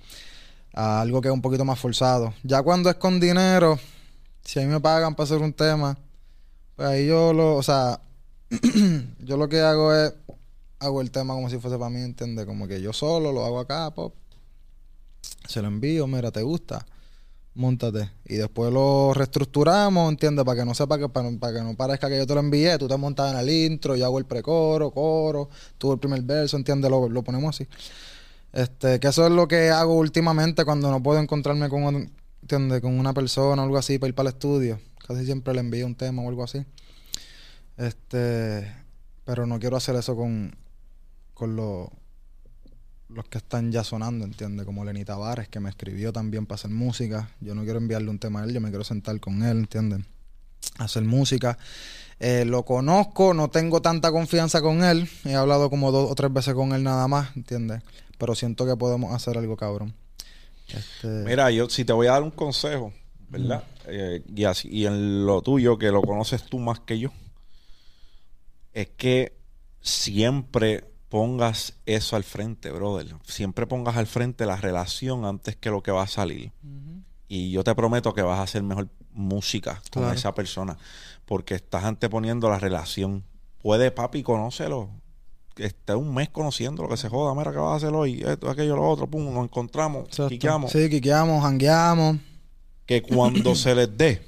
A 0.72 1.02
algo 1.02 1.20
que 1.20 1.30
es 1.30 1.34
un 1.34 1.42
poquito 1.42 1.66
más 1.66 1.80
forzado. 1.80 2.36
Ya 2.44 2.62
cuando 2.62 2.92
es 2.92 2.98
con 2.98 3.20
dinero, 3.20 3.80
si 4.50 4.60
a 4.60 4.64
mí 4.64 4.68
me 4.68 4.80
pagan 4.80 5.14
para 5.14 5.26
hacer 5.26 5.44
un 5.44 5.54
tema, 5.54 5.96
pues 6.76 6.88
ahí 6.88 7.06
yo 7.06 7.34
lo, 7.34 7.56
o 7.56 7.62
sea, 7.62 8.02
yo 9.20 9.38
lo 9.38 9.48
que 9.48 9.62
hago 9.62 9.94
es, 9.94 10.12
hago 10.80 11.02
el 11.02 11.12
tema 11.12 11.36
como 11.36 11.52
si 11.52 11.60
fuese 11.60 11.78
para 11.78 11.92
mí, 11.92 12.02
¿entiendes? 12.02 12.48
Como 12.48 12.68
que 12.68 12.82
yo 12.82 12.92
solo 12.92 13.32
lo 13.32 13.46
hago 13.46 13.60
acá, 13.60 13.92
pop, 13.92 14.16
se 15.48 15.62
lo 15.62 15.68
envío, 15.68 16.08
mira, 16.08 16.32
¿te 16.32 16.42
gusta? 16.42 16.84
Móntate. 17.54 18.10
Y 18.26 18.38
después 18.38 18.74
lo 18.74 19.14
reestructuramos, 19.14 20.10
¿entiendes? 20.10 20.44
Para 20.44 20.62
que 20.62 20.66
no 20.66 20.74
sepa 20.74 20.98
que, 20.98 21.08
para, 21.10 21.30
para 21.40 21.54
que 21.54 21.64
no 21.64 21.76
parezca 21.76 22.10
que 22.10 22.18
yo 22.18 22.26
te 22.26 22.34
lo 22.34 22.40
envié, 22.40 22.80
tú 22.80 22.88
te 22.88 22.98
montas 22.98 23.32
en 23.32 23.38
el 23.38 23.50
intro, 23.52 23.96
yo 23.96 24.06
hago 24.06 24.18
el 24.18 24.26
precoro, 24.26 24.90
coro, 24.90 25.48
tú 25.78 25.94
el 25.94 26.00
primer 26.00 26.24
verso, 26.24 26.58
¿entiendes? 26.58 26.90
Lo, 26.90 27.08
lo 27.08 27.24
ponemos 27.24 27.56
así. 27.56 27.68
Este, 28.52 29.00
que 29.00 29.10
eso 29.10 29.28
es 29.28 29.32
lo 29.32 29.48
que 29.48 29.70
hago 29.70 29.94
últimamente 29.94 30.66
cuando 30.66 30.90
no 30.90 31.04
puedo 31.04 31.20
encontrarme 31.20 31.70
con, 31.70 32.10
¿entiendes? 32.50 32.82
con 32.82 33.00
una 33.00 33.14
persona 33.14 33.62
o 33.62 33.66
algo 33.66 33.78
así 33.78 34.00
para 34.00 34.10
ir 34.10 34.16
para 34.16 34.30
el 34.30 34.36
estudio. 34.36 34.80
Casi 35.08 35.24
siempre 35.24 35.54
le 35.54 35.60
envío 35.60 35.86
un 35.86 35.94
tema 35.94 36.24
o 36.24 36.30
algo 36.30 36.44
así. 36.44 36.66
Este, 37.78 38.74
pero 39.24 39.46
no 39.46 39.60
quiero 39.60 39.78
hacer 39.78 39.96
eso 39.96 40.16
con, 40.16 40.56
con 41.36 41.56
los 41.56 41.90
los 43.10 43.26
que 43.26 43.40
están 43.40 43.72
ya 43.72 43.84
sonando, 43.84 44.24
¿entiendes? 44.24 44.68
Como 44.68 44.86
Lenny 44.86 45.04
Tavares, 45.04 45.48
que 45.48 45.60
me 45.60 45.70
escribió 45.70 46.14
también 46.14 46.46
para 46.46 46.58
hacer 46.58 46.70
música. 46.70 47.32
Yo 47.40 47.56
no 47.56 47.64
quiero 47.64 47.80
enviarle 47.80 48.10
un 48.10 48.20
tema 48.20 48.42
a 48.42 48.44
él, 48.46 48.54
yo 48.54 48.62
me 48.62 48.70
quiero 48.70 48.84
sentar 48.84 49.20
con 49.20 49.42
él, 49.42 49.58
¿entiendes? 49.58 50.02
Hacer 50.78 51.04
música. 51.04 51.58
Eh, 52.20 52.46
lo 52.46 52.66
conozco, 52.66 53.34
no 53.34 53.50
tengo 53.50 53.82
tanta 53.82 54.12
confianza 54.12 54.62
con 54.62 54.84
él. 54.84 55.10
He 55.26 55.34
hablado 55.34 55.72
como 55.72 55.92
dos 55.92 56.12
o 56.12 56.16
tres 56.16 56.32
veces 56.32 56.54
con 56.54 56.74
él 56.74 56.84
nada 56.84 57.08
más, 57.08 57.36
¿entiendes? 57.36 57.82
Pero 58.20 58.36
siento 58.36 58.68
que 58.68 58.76
podemos 58.76 59.14
hacer 59.14 59.40
algo 59.40 59.58
cabrón. 59.58 59.96
Este, 60.74 61.08
Mira, 61.08 61.50
yo 61.52 61.70
si 61.70 61.86
te 61.86 61.94
voy 61.94 62.08
a 62.08 62.12
dar 62.12 62.24
un 62.24 62.32
consejo, 62.32 62.94
¿verdad? 63.30 63.64
Eh, 63.88 64.24
y, 64.36 64.44
así, 64.46 64.70
y 64.72 64.86
en 64.86 65.26
lo 65.26 65.42
tuyo, 65.42 65.78
que 65.78 65.92
lo 65.92 66.02
conoces 66.02 66.44
tú 66.44 66.60
más 66.60 66.80
que 66.80 67.00
yo, 67.00 67.10
es 68.74 68.88
que 68.90 69.38
siempre 69.82 70.86
pongas 71.10 71.74
eso 71.86 72.16
al 72.16 72.24
frente, 72.24 72.72
brother. 72.72 73.16
Siempre 73.24 73.66
pongas 73.66 73.98
al 73.98 74.06
frente 74.08 74.46
la 74.46 74.58
relación 74.58 75.26
antes 75.26 75.56
que 75.56 75.70
lo 75.72 75.82
que 75.82 75.92
va 75.92 76.04
a 76.04 76.08
salir. 76.08 76.52
Y 77.28 77.52
yo 77.52 77.64
te 77.64 77.74
prometo 77.76 78.14
que 78.14 78.22
vas 78.22 78.40
a 78.40 78.44
hacer 78.44 78.62
mejor 78.64 78.90
música 79.12 79.82
con 79.92 80.04
Claro. 80.04 80.16
esa 80.18 80.34
persona. 80.36 80.78
Porque 81.26 81.56
estás 81.56 81.84
anteponiendo 81.84 82.50
la 82.50 82.60
relación. 82.60 83.24
Puede, 83.62 83.92
papi, 83.92 84.24
conócelo. 84.24 84.90
Esté 85.60 85.94
un 85.96 86.14
mes 86.14 86.30
conociendo 86.30 86.84
lo 86.84 86.90
que 86.90 86.98
se 86.98 87.10
joda. 87.10 87.34
Mira, 87.36 87.52
¿qué 87.52 87.58
vas 87.58 87.74
a 87.74 87.76
hacer 87.76 87.94
hoy? 87.94 88.22
Esto, 88.26 88.50
aquello, 88.50 88.76
lo 88.76 88.88
otro. 88.90 89.08
Pum, 89.08 89.34
nos 89.34 89.44
encontramos. 89.44 90.06
Exacto. 90.06 90.30
quiqueamos. 90.30 90.72
Sí, 90.72 90.90
quiqueamos, 90.90 91.42
jangueamos. 91.44 92.18
Que 92.86 93.02
cuando 93.02 93.54
se 93.56 93.76
les 93.76 93.96
dé 93.98 94.26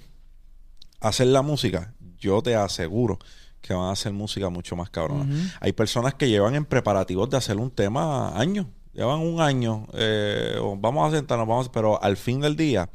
hacer 1.00 1.28
la 1.28 1.41
música, 1.41 1.94
yo 2.20 2.41
te 2.44 2.56
aseguro 2.56 3.17
que 3.62 3.74
van 3.74 3.89
a 3.89 3.91
hacer 3.91 4.12
música 4.13 4.50
mucho 4.50 4.76
más 4.76 4.89
cabrona. 4.89 5.26
Hay 5.60 5.72
personas 5.74 6.13
que 6.15 6.28
llevan 6.30 6.56
en 6.56 6.65
preparativos 6.65 7.30
de 7.30 7.38
hacer 7.38 7.58
un 7.58 7.72
tema 7.72 8.38
años. 8.39 8.65
Llevan 8.94 9.20
un 9.20 9.39
año. 9.41 9.88
eh, 9.94 10.58
vamos 10.80 11.12
a 11.12 11.15
sentarnos, 11.15 11.48
vamos, 11.48 11.70
pero 11.70 12.02
al 12.04 12.17
fin 12.17 12.41
del 12.41 12.56
día 12.56 12.89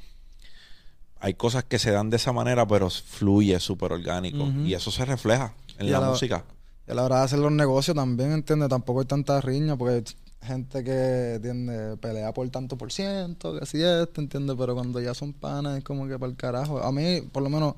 hay 1.20 1.34
cosas 1.34 1.64
que 1.64 1.78
se 1.78 1.90
dan 1.90 2.10
de 2.10 2.16
esa 2.16 2.32
manera, 2.32 2.66
pero 2.66 2.90
fluye 2.90 3.58
súper 3.60 3.92
orgánico. 3.92 4.44
Y 4.64 4.74
eso 4.74 4.90
se 4.90 5.04
refleja 5.04 5.54
en 5.78 5.86
Y 5.86 5.90
la 5.90 5.98
a 5.98 6.00
la- 6.02 6.10
música. 6.10 6.44
Y 6.86 6.92
a 6.92 6.94
la 6.94 7.04
hora 7.04 7.18
de 7.18 7.24
hacer 7.24 7.38
los 7.38 7.52
negocios 7.52 7.96
también, 7.96 8.32
¿entiendes? 8.32 8.68
Tampoco 8.68 9.00
hay 9.00 9.06
tanta 9.06 9.40
riña 9.40 9.76
porque 9.76 9.94
hay 9.94 10.04
gente 10.46 10.84
que, 10.84 11.34
¿entiendes? 11.34 11.98
Pelea 11.98 12.32
por 12.32 12.48
tanto 12.50 12.76
por 12.78 12.92
ciento, 12.92 13.54
que 13.54 13.64
así 13.64 13.82
esto, 13.82 14.20
¿entiendes? 14.20 14.56
Pero 14.58 14.74
cuando 14.74 15.00
ya 15.00 15.14
son 15.14 15.32
panas 15.32 15.78
es 15.78 15.84
como 15.84 16.06
que 16.06 16.18
para 16.18 16.30
el 16.30 16.36
carajo. 16.36 16.82
A 16.82 16.92
mí, 16.92 17.22
por 17.32 17.42
lo 17.42 17.50
menos, 17.50 17.74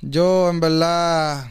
yo 0.00 0.48
en 0.48 0.60
verdad, 0.60 1.46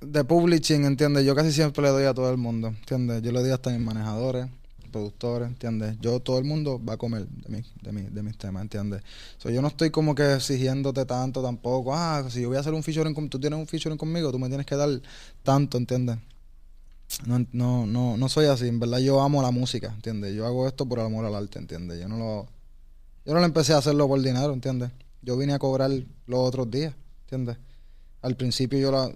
de 0.00 0.24
publishing, 0.24 0.84
¿entiendes? 0.84 1.24
Yo 1.24 1.34
casi 1.34 1.52
siempre 1.52 1.82
le 1.82 1.90
doy 1.90 2.04
a 2.04 2.14
todo 2.14 2.30
el 2.30 2.38
mundo, 2.38 2.68
¿entiendes? 2.68 3.22
Yo 3.22 3.32
le 3.32 3.40
doy 3.40 3.50
hasta 3.50 3.70
mis 3.70 3.80
manejadores, 3.80 4.46
productores, 4.90 5.48
¿entiendes? 5.48 5.96
Yo, 6.00 6.20
todo 6.20 6.38
el 6.38 6.44
mundo 6.44 6.80
va 6.84 6.94
a 6.94 6.96
comer 6.96 7.26
de, 7.26 7.48
mi, 7.48 7.62
de, 7.82 7.92
mi- 7.92 8.10
de 8.10 8.22
mis 8.22 8.36
temas, 8.36 8.62
¿entiendes? 8.62 9.02
So, 9.38 9.50
yo 9.50 9.62
no 9.62 9.68
estoy 9.68 9.90
como 9.90 10.14
que 10.14 10.34
exigiéndote 10.34 11.04
tanto 11.06 11.42
tampoco. 11.42 11.94
Ah, 11.94 12.24
si 12.28 12.42
yo 12.42 12.48
voy 12.48 12.56
a 12.56 12.60
hacer 12.60 12.74
un 12.74 12.82
featuring, 12.82 13.14
con, 13.14 13.28
tú 13.30 13.38
tienes 13.40 13.58
un 13.58 13.66
featuring 13.66 13.96
conmigo, 13.98 14.30
tú 14.32 14.38
me 14.38 14.48
tienes 14.48 14.66
que 14.66 14.76
dar 14.76 14.88
tanto, 15.42 15.78
¿entiendes? 15.78 16.18
No, 17.26 17.44
no, 17.52 17.86
no, 17.86 18.16
no 18.16 18.28
soy 18.28 18.46
así. 18.46 18.68
En 18.68 18.78
verdad 18.80 18.98
yo 18.98 19.20
amo 19.20 19.42
la 19.42 19.50
música, 19.50 19.92
¿entiendes? 19.94 20.34
Yo 20.34 20.46
hago 20.46 20.66
esto 20.68 20.86
por 20.86 21.00
amor 21.00 21.24
al 21.24 21.34
arte, 21.34 21.58
¿entiendes? 21.58 22.00
Yo 22.00 22.08
no 22.08 22.18
lo... 22.18 22.48
Yo 23.26 23.34
no 23.34 23.40
lo 23.40 23.46
empecé 23.46 23.74
a 23.74 23.78
hacerlo 23.78 24.08
por 24.08 24.20
dinero, 24.22 24.52
¿entiendes? 24.52 24.90
Yo 25.22 25.36
vine 25.36 25.52
a 25.54 25.58
cobrar 25.58 25.90
los 25.90 26.40
otros 26.40 26.70
días, 26.70 26.94
¿entiendes? 27.22 27.58
Al 28.22 28.36
principio 28.36 28.78
yo 28.78 28.92
la... 28.92 29.12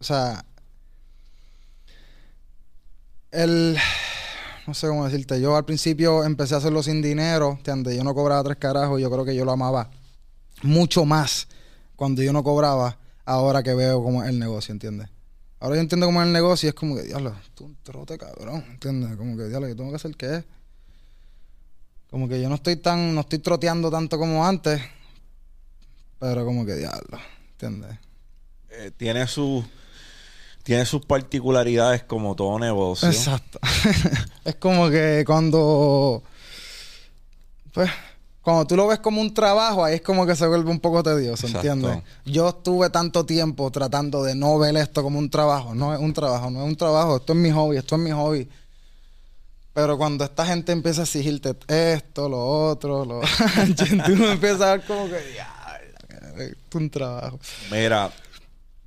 O 0.00 0.04
sea... 0.04 0.44
El... 3.30 3.76
No 4.68 4.74
sé 4.74 4.86
cómo 4.86 5.06
decirte. 5.06 5.40
Yo 5.40 5.56
al 5.56 5.64
principio 5.64 6.24
empecé 6.24 6.54
a 6.54 6.58
hacerlo 6.58 6.82
sin 6.82 7.00
dinero, 7.00 7.52
¿entiendes? 7.52 7.96
Yo 7.96 8.04
no 8.04 8.14
cobraba 8.14 8.44
tres 8.44 8.58
carajos 8.58 9.00
yo 9.00 9.10
creo 9.10 9.24
que 9.24 9.34
yo 9.34 9.46
lo 9.46 9.52
amaba 9.52 9.90
mucho 10.60 11.06
más 11.06 11.48
cuando 11.96 12.22
yo 12.22 12.34
no 12.34 12.44
cobraba 12.44 12.98
ahora 13.24 13.62
que 13.62 13.72
veo 13.72 14.02
cómo 14.02 14.22
es 14.22 14.28
el 14.28 14.38
negocio, 14.38 14.72
¿entiendes? 14.72 15.08
Ahora 15.58 15.76
yo 15.76 15.80
entiendo 15.80 16.04
cómo 16.04 16.20
es 16.20 16.26
el 16.26 16.34
negocio 16.34 16.66
y 16.66 16.68
es 16.68 16.74
como 16.74 16.96
que, 16.96 17.04
diablo, 17.04 17.34
tú 17.54 17.64
un 17.64 17.76
trote 17.76 18.18
cabrón, 18.18 18.62
¿entiendes? 18.68 19.16
Como 19.16 19.38
que, 19.38 19.44
diablo, 19.44 19.68
yo 19.68 19.74
tengo 19.74 19.88
que 19.88 19.96
hacer 19.96 20.14
qué. 20.16 20.44
Como 22.10 22.28
que 22.28 22.38
yo 22.38 22.50
no 22.50 22.56
estoy 22.56 22.76
tan, 22.76 23.14
no 23.14 23.22
estoy 23.22 23.38
troteando 23.38 23.90
tanto 23.90 24.18
como 24.18 24.46
antes, 24.46 24.82
pero 26.18 26.44
como 26.44 26.66
que, 26.66 26.74
diablo, 26.74 27.18
¿entiendes? 27.52 27.96
Eh, 28.68 28.90
tiene 28.94 29.26
sus 29.28 29.64
tiene 30.68 30.84
sus 30.84 31.02
particularidades 31.06 32.02
como 32.02 32.36
todo 32.36 32.58
negocio. 32.58 33.08
Exacto. 33.08 33.58
es 34.44 34.54
como 34.56 34.90
que 34.90 35.24
cuando. 35.26 36.22
Pues. 37.72 37.88
cuando 38.42 38.66
tú 38.66 38.76
lo 38.76 38.86
ves 38.86 38.98
como 38.98 39.22
un 39.22 39.32
trabajo, 39.32 39.82
ahí 39.82 39.94
es 39.94 40.02
como 40.02 40.26
que 40.26 40.36
se 40.36 40.46
vuelve 40.46 40.70
un 40.70 40.78
poco 40.78 41.02
tedioso, 41.02 41.46
Exacto. 41.46 41.70
¿entiendes? 41.70 42.02
Yo 42.26 42.50
estuve 42.50 42.90
tanto 42.90 43.24
tiempo 43.24 43.70
tratando 43.70 44.22
de 44.22 44.34
no 44.34 44.58
ver 44.58 44.76
esto 44.76 45.02
como 45.02 45.18
un 45.18 45.30
trabajo. 45.30 45.74
No 45.74 45.94
es 45.94 46.00
un 46.00 46.12
trabajo, 46.12 46.50
no 46.50 46.60
es 46.60 46.68
un 46.68 46.76
trabajo. 46.76 47.16
Esto 47.16 47.32
es 47.32 47.38
mi 47.38 47.50
hobby, 47.50 47.78
esto 47.78 47.94
es 47.94 48.02
mi 48.02 48.10
hobby. 48.10 48.46
Pero 49.72 49.96
cuando 49.96 50.24
esta 50.24 50.44
gente 50.44 50.72
empieza 50.72 51.00
a 51.00 51.04
exigirte 51.04 51.56
esto, 51.66 52.28
lo 52.28 52.44
otro, 52.46 53.06
lo... 53.06 53.20
tú 54.06 54.22
empiezas 54.22 54.60
a 54.60 54.76
ver 54.76 54.84
como 54.84 55.06
que... 55.06 55.32
"Ya, 55.34 55.80
es 56.36 56.54
un 56.74 56.90
trabajo. 56.90 57.38
Mira, 57.70 58.10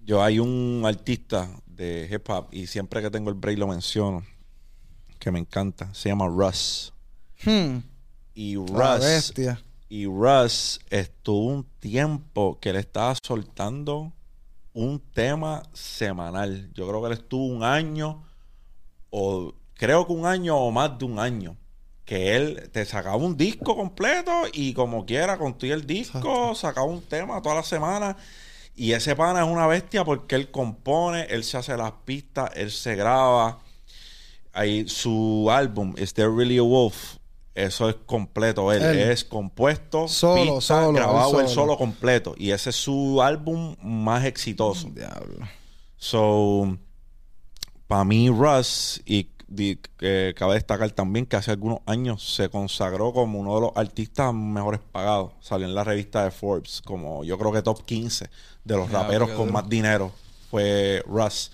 yo 0.06 0.22
hay 0.22 0.38
un 0.38 0.84
artista 0.86 1.50
de 1.82 2.08
hip 2.12 2.30
hop 2.30 2.48
y 2.52 2.68
siempre 2.68 3.02
que 3.02 3.10
tengo 3.10 3.30
el 3.30 3.36
break 3.36 3.58
lo 3.58 3.68
menciono, 3.68 4.24
que 5.20 5.32
me 5.32 5.40
encanta. 5.40 5.94
Se 5.94 6.10
llama 6.10 6.28
Russ. 6.28 6.94
Hmm, 7.44 7.80
Y 8.36 8.56
la 8.56 8.98
Russ, 8.98 9.34
y 9.90 10.06
Russ 10.06 10.80
estuvo 10.90 11.48
un 11.48 11.64
tiempo 11.80 12.60
que 12.60 12.72
le 12.72 12.80
estaba 12.80 13.16
soltando 13.22 14.14
un 14.74 15.00
tema 15.00 15.64
semanal. 15.74 16.72
Yo 16.74 16.88
creo 16.88 17.02
que 17.02 17.08
él 17.08 17.14
estuvo 17.14 17.46
un 17.46 17.64
año 17.64 18.24
o 19.10 19.54
creo 19.74 20.06
que 20.06 20.14
un 20.14 20.26
año 20.26 20.56
o 20.58 20.72
más 20.72 20.98
de 20.98 21.06
un 21.06 21.20
año. 21.20 21.58
Que 22.06 22.36
él 22.36 22.70
te 22.72 22.84
sacaba 22.86 23.16
un 23.16 23.38
disco 23.38 23.76
completo 23.76 24.32
y 24.54 24.74
como 24.74 25.06
quiera, 25.06 25.38
con 25.38 25.58
todo 25.58 25.68
y 25.68 25.72
el 25.72 25.86
disco, 25.86 26.54
sacaba 26.56 26.86
un 26.86 27.02
tema 27.02 27.42
toda 27.42 27.56
la 27.56 27.64
semana. 27.64 28.18
Y 28.76 28.94
ese 28.94 29.16
pana 29.16 29.44
es 29.44 29.48
una 29.50 29.68
bestia 29.68 30.04
porque 30.06 30.36
él 30.36 30.50
compone, 30.52 31.24
él 31.30 31.44
se 31.44 31.58
hace 31.58 31.76
las 31.78 31.92
pistas, 32.06 32.52
él 32.56 32.72
se 32.72 32.96
graba. 32.96 33.60
Ahí, 34.54 34.88
su 34.88 35.48
álbum, 35.52 35.94
Is 35.98 36.14
There 36.14 36.30
Really 36.36 36.58
a 36.58 36.62
Wolf? 36.64 37.16
Eso 37.54 37.90
es 37.90 37.96
completo. 38.06 38.72
Él, 38.72 38.82
Él. 38.82 39.12
es 39.12 39.24
compuesto, 39.26 40.08
Solo, 40.08 40.56
pista, 40.58 40.82
solo, 40.82 40.94
grabado 40.94 41.40
él 41.40 41.46
él 41.46 41.50
solo. 41.50 41.62
solo 41.68 41.78
completo. 41.78 42.34
Y 42.38 42.52
ese 42.52 42.70
es 42.72 42.76
su 42.78 43.22
álbum 43.22 43.76
más 43.82 44.26
exitoso. 44.26 44.90
Diablo. 44.90 45.46
So, 45.98 46.78
para 47.88 48.04
mí, 48.06 48.30
Russ, 48.30 49.02
y 49.06 49.28
di- 49.48 49.78
que 49.98 50.34
cabe 50.36 50.56
destacar 50.56 50.90
también 50.92 51.26
que 51.26 51.36
hace 51.36 51.52
algunos 51.52 51.80
años 51.86 52.24
se 52.36 52.50
consagró 52.50 53.14
como 53.14 53.40
uno 53.40 53.56
de 53.56 53.62
los 53.62 53.72
artistas 53.76 54.34
mejores 54.34 54.80
pagados. 54.92 55.34
Salió 55.42 55.68
en 55.68 55.76
la 55.76 55.84
revista 55.84 56.24
de 56.24 56.32
Forbes, 56.32 56.82
como 56.84 57.24
yo 57.24 57.38
creo 57.38 57.52
que 57.52 57.62
top 57.62 57.84
15 57.86 58.30
de 58.64 58.76
los 58.78 58.92
raperos 58.92 59.30
con 59.32 59.48
duro. 59.48 59.54
más 59.54 59.70
dinero. 59.70 60.12
Fue 60.50 61.04
Russ. 61.08 61.52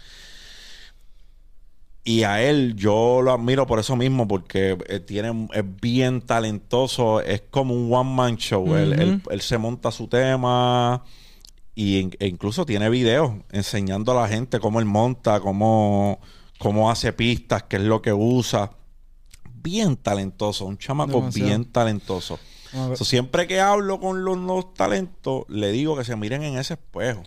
Y 2.03 2.23
a 2.23 2.41
él 2.41 2.75
yo 2.77 3.21
lo 3.21 3.33
admiro 3.33 3.67
por 3.67 3.79
eso 3.79 3.95
mismo, 3.97 4.27
porque 4.27 4.77
eh, 4.87 4.99
tiene, 5.01 5.47
es 5.53 5.63
bien 5.81 6.21
talentoso, 6.21 7.19
es 7.19 7.43
como 7.51 7.73
un 7.73 7.93
one 7.93 8.09
man 8.15 8.37
show. 8.37 8.75
él, 8.77 8.93
él- 8.93 9.21
él 9.29 9.41
se 9.41 9.57
monta 9.57 9.91
su 9.91 10.07
tema 10.07 11.03
y 11.75 12.09
e 12.19 12.27
incluso 12.27 12.65
tiene 12.65 12.89
videos 12.89 13.33
enseñando 13.51 14.13
a 14.13 14.21
la 14.21 14.27
gente 14.29 14.59
cómo 14.59 14.79
él 14.79 14.85
monta, 14.85 15.41
cómo, 15.41 16.19
cómo 16.59 16.89
hace 16.89 17.11
pistas, 17.11 17.63
qué 17.63 17.75
es 17.75 17.83
lo 17.83 18.01
que 18.01 18.13
usa. 18.13 18.71
Bien 19.61 19.97
talentoso, 19.97 20.65
un 20.65 20.77
chamaco 20.77 21.17
Demasiado. 21.19 21.45
bien 21.49 21.65
talentoso. 21.65 22.39
So, 22.95 23.05
siempre 23.05 23.47
que 23.47 23.59
hablo 23.61 23.99
con 23.99 24.23
los 24.25 24.37
nuevos 24.37 24.73
talentos, 24.73 25.43
le 25.47 25.71
digo 25.71 25.95
que 25.97 26.03
se 26.03 26.15
miren 26.15 26.43
en 26.43 26.57
ese 26.57 26.73
espejo. 26.73 27.23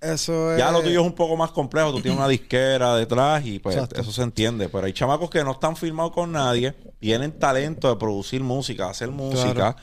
Eso 0.00 0.52
es... 0.52 0.58
Ya 0.58 0.70
lo 0.70 0.80
tuyo 0.80 1.00
es 1.00 1.06
un 1.06 1.14
poco 1.14 1.36
más 1.36 1.50
complejo. 1.50 1.90
Tú 1.92 2.00
tienes 2.00 2.18
una 2.18 2.28
disquera 2.28 2.94
detrás 2.94 3.44
y 3.44 3.58
pues 3.58 3.74
Exacto. 3.74 4.00
eso 4.00 4.12
se 4.12 4.22
entiende. 4.22 4.68
Pero 4.68 4.86
hay 4.86 4.92
chamacos 4.92 5.28
que 5.28 5.42
no 5.42 5.52
están 5.52 5.74
firmados 5.76 6.12
con 6.12 6.30
nadie, 6.32 6.72
tienen 7.00 7.36
talento 7.38 7.88
de 7.88 7.96
producir 7.96 8.42
música, 8.42 8.88
hacer 8.88 9.10
música. 9.10 9.54
Claro. 9.54 9.76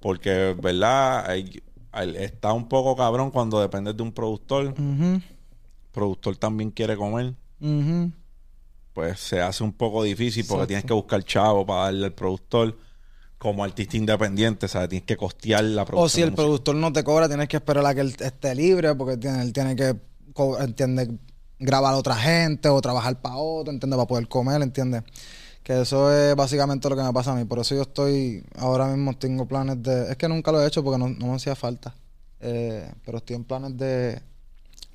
Porque, 0.00 0.56
¿verdad? 0.60 1.30
Hay- 1.30 1.62
hay- 1.92 2.16
está 2.16 2.52
un 2.52 2.68
poco 2.68 2.96
cabrón 2.96 3.30
cuando 3.30 3.60
dependes 3.60 3.96
de 3.96 4.02
un 4.02 4.12
productor. 4.12 4.66
Ujú, 4.76 5.20
productor 5.92 6.36
también 6.36 6.72
quiere 6.72 6.96
comer. 6.96 7.34
Pues 8.92 9.18
se 9.20 9.40
hace 9.40 9.62
un 9.64 9.72
poco 9.72 10.02
difícil 10.02 10.44
porque 10.46 10.54
Exacto. 10.54 10.66
tienes 10.68 10.84
que 10.84 10.92
buscar 10.94 11.22
chavo 11.24 11.64
para 11.64 11.82
darle 11.84 12.06
al 12.06 12.12
productor. 12.12 12.76
Como 13.44 13.62
artista 13.62 13.98
independiente, 13.98 14.68
¿sabes? 14.68 14.88
Tienes 14.88 15.04
que 15.04 15.18
costear 15.18 15.62
la 15.64 15.84
producción. 15.84 16.06
O 16.06 16.08
si 16.08 16.22
el 16.22 16.32
productor 16.32 16.76
no 16.76 16.94
te 16.94 17.04
cobra, 17.04 17.28
tienes 17.28 17.46
que 17.46 17.58
esperar 17.58 17.84
a 17.84 17.94
que 17.94 18.00
él 18.00 18.16
esté 18.18 18.54
libre 18.54 18.94
porque 18.94 19.18
tiene, 19.18 19.42
él 19.42 19.52
tiene 19.52 19.76
que, 19.76 19.94
entiende, 20.60 21.18
grabar 21.58 21.92
a 21.92 21.98
otra 21.98 22.16
gente 22.16 22.70
o 22.70 22.80
trabajar 22.80 23.20
para 23.20 23.36
otro, 23.36 23.70
entiende, 23.70 23.96
para 23.96 24.06
poder 24.06 24.28
comer, 24.28 24.62
entiende. 24.62 25.02
Que 25.62 25.82
eso 25.82 26.10
es 26.10 26.34
básicamente 26.34 26.88
lo 26.88 26.96
que 26.96 27.02
me 27.02 27.12
pasa 27.12 27.32
a 27.32 27.34
mí. 27.34 27.44
Por 27.44 27.58
eso 27.58 27.74
yo 27.74 27.82
estoy, 27.82 28.42
ahora 28.56 28.86
mismo 28.86 29.12
tengo 29.18 29.46
planes 29.46 29.82
de, 29.82 30.12
es 30.12 30.16
que 30.16 30.26
nunca 30.26 30.50
lo 30.50 30.62
he 30.62 30.66
hecho 30.66 30.82
porque 30.82 30.98
no, 30.98 31.10
no 31.10 31.26
me 31.26 31.34
hacía 31.34 31.54
falta. 31.54 31.94
Eh, 32.40 32.90
pero 33.04 33.18
estoy 33.18 33.36
en 33.36 33.44
planes 33.44 33.76
de 33.76 34.22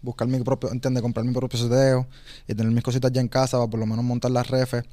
buscar 0.01 0.27
mi 0.27 0.39
propio, 0.39 0.71
entiende, 0.71 1.03
comprar 1.03 1.23
mi 1.23 1.33
propio 1.33 1.59
seteo 1.59 2.07
y 2.47 2.55
tener 2.55 2.73
mis 2.73 2.83
cositas 2.83 3.11
ya 3.11 3.21
en 3.21 3.27
casa 3.27 3.57
para 3.57 3.69
por 3.69 3.79
lo 3.79 3.85
menos 3.85 4.03
montar 4.03 4.31
las 4.31 4.47
refes 4.47 4.85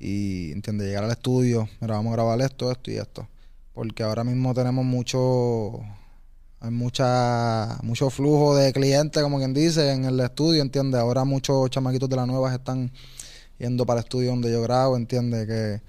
y, 0.00 0.50
entiende, 0.52 0.86
llegar 0.86 1.04
al 1.04 1.10
estudio, 1.10 1.68
mira, 1.80 1.94
vamos 1.94 2.12
a 2.12 2.16
grabar 2.16 2.40
esto, 2.40 2.72
esto 2.72 2.90
y 2.90 2.96
esto. 2.96 3.28
Porque 3.74 4.02
ahora 4.02 4.24
mismo 4.24 4.54
tenemos 4.54 4.84
mucho, 4.84 5.80
hay 6.58 6.70
mucha, 6.70 7.78
mucho 7.82 8.08
flujo 8.08 8.56
de 8.56 8.72
clientes, 8.72 9.22
como 9.22 9.38
quien 9.38 9.52
dice, 9.52 9.92
en 9.92 10.06
el 10.06 10.18
estudio, 10.20 10.62
entiende. 10.62 10.98
Ahora 10.98 11.24
muchos 11.24 11.68
chamaquitos 11.70 12.08
de 12.08 12.16
la 12.16 12.26
nueva 12.26 12.52
están 12.52 12.90
yendo 13.58 13.84
para 13.84 14.00
el 14.00 14.04
estudio 14.04 14.30
donde 14.30 14.50
yo 14.50 14.62
grabo, 14.62 14.96
entiende 14.96 15.46
que, 15.46 15.82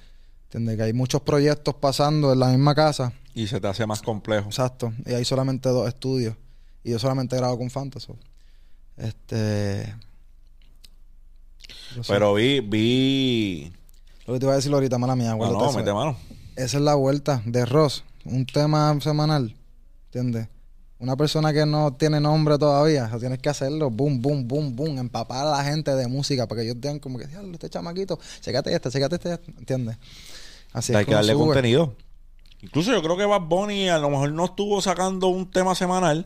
entiende 0.44 0.76
que 0.76 0.84
hay 0.84 0.94
muchos 0.94 1.22
proyectos 1.22 1.74
pasando 1.76 2.34
en 2.34 2.40
la 2.40 2.50
misma 2.50 2.76
casa. 2.76 3.14
Y 3.34 3.48
se 3.48 3.62
te 3.62 3.68
hace 3.68 3.86
más 3.86 4.02
complejo. 4.02 4.48
Exacto. 4.48 4.94
Y 5.06 5.14
hay 5.14 5.24
solamente 5.24 5.70
dos 5.70 5.88
estudios. 5.88 6.36
Y 6.84 6.92
yo 6.92 7.00
solamente 7.00 7.38
grabo 7.38 7.58
con 7.58 7.70
Fantasy. 7.70 8.12
Este. 8.98 9.96
Pero 12.08 12.34
vi, 12.34 12.60
vi. 12.60 13.74
Lo 14.32 14.36
que 14.36 14.40
te 14.40 14.46
iba 14.46 14.54
a 14.54 14.56
decir 14.56 14.72
ahorita, 14.74 14.98
mala 14.98 15.14
mía, 15.18 15.28
No, 15.28 15.34
aguántate 15.34 15.62
no, 15.64 15.70
eso. 15.72 15.78
mete 15.80 15.94
mano. 15.94 16.16
Esa 16.56 16.78
es 16.78 16.84
la 16.84 16.96
vuelta 16.96 17.42
de 17.46 17.66
Ross. 17.66 18.06
Un 18.24 18.46
tema 18.46 18.98
semanal. 19.02 19.54
¿Entiendes? 20.06 20.48
Una 21.00 21.18
persona 21.18 21.52
que 21.52 21.66
no 21.66 21.92
tiene 21.96 22.22
nombre 22.22 22.58
todavía, 22.58 23.08
o 23.08 23.10
sea, 23.10 23.20
tienes 23.20 23.40
que 23.40 23.50
hacerlo, 23.50 23.90
boom, 23.90 24.22
boom, 24.22 24.48
boom, 24.48 24.74
boom, 24.74 25.00
empapar 25.00 25.46
a 25.48 25.50
la 25.58 25.64
gente 25.66 25.94
de 25.96 26.08
música 26.08 26.48
para 26.48 26.62
que 26.62 26.68
ellos 26.70 26.80
tengan 26.80 27.00
como 27.00 27.20
que, 27.20 27.28
diablo, 27.28 27.52
este 27.52 27.70
chamaquito, 27.70 28.18
chécate 28.40 28.74
este, 28.74 28.90
chécate 28.90 29.16
este, 29.16 29.52
¿entiendes? 29.58 29.98
Así 30.72 30.94
hay 30.96 31.02
es 31.02 31.08
que 31.08 31.14
darle 31.14 31.34
sube. 31.34 31.46
contenido. 31.48 31.94
Incluso 32.62 32.94
yo 32.94 33.02
creo 33.04 33.18
que 33.18 33.26
Bad 33.26 33.42
Bunny 33.42 33.90
a 33.90 33.98
lo 33.98 34.10
mejor 34.12 34.32
no 34.32 34.46
estuvo 34.46 34.82
sacando 34.82 35.28
un 35.28 35.52
tema 35.52 35.76
semanal, 35.76 36.26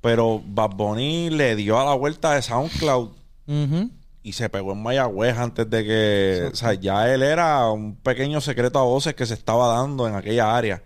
pero 0.00 0.40
Bad 0.46 0.70
Bunny 0.70 1.28
le 1.28 1.54
dio 1.56 1.78
a 1.78 1.84
la 1.84 1.92
vuelta 1.94 2.32
de 2.32 2.40
SoundCloud 2.40 3.10
Ujú. 3.46 3.90
Y 4.22 4.32
se 4.32 4.48
pegó 4.48 4.72
en 4.72 4.82
Mayagüez 4.82 5.36
antes 5.36 5.68
de 5.68 5.84
que... 5.84 6.48
O 6.52 6.54
sea, 6.54 6.74
ya 6.74 7.12
él 7.12 7.22
era 7.22 7.68
un 7.70 7.96
pequeño 7.96 8.40
secreto 8.40 8.78
a 8.78 8.82
voces 8.82 9.14
que 9.14 9.26
se 9.26 9.34
estaba 9.34 9.68
dando 9.68 10.06
en 10.06 10.14
aquella 10.14 10.56
área. 10.56 10.82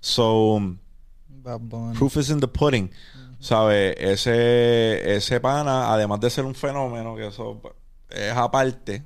So, 0.00 0.60
proof 1.94 2.16
is 2.16 2.30
in 2.30 2.40
the 2.40 2.48
pudding. 2.48 2.90
¿Sabes? 3.38 3.94
Ese, 3.98 5.16
ese 5.16 5.40
pana, 5.40 5.92
además 5.92 6.20
de 6.20 6.30
ser 6.30 6.44
un 6.44 6.54
fenómeno, 6.54 7.14
que 7.14 7.28
eso 7.28 7.60
es 8.10 8.32
aparte, 8.32 9.04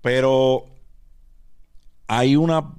pero 0.00 0.66
hay 2.06 2.36
una 2.36 2.74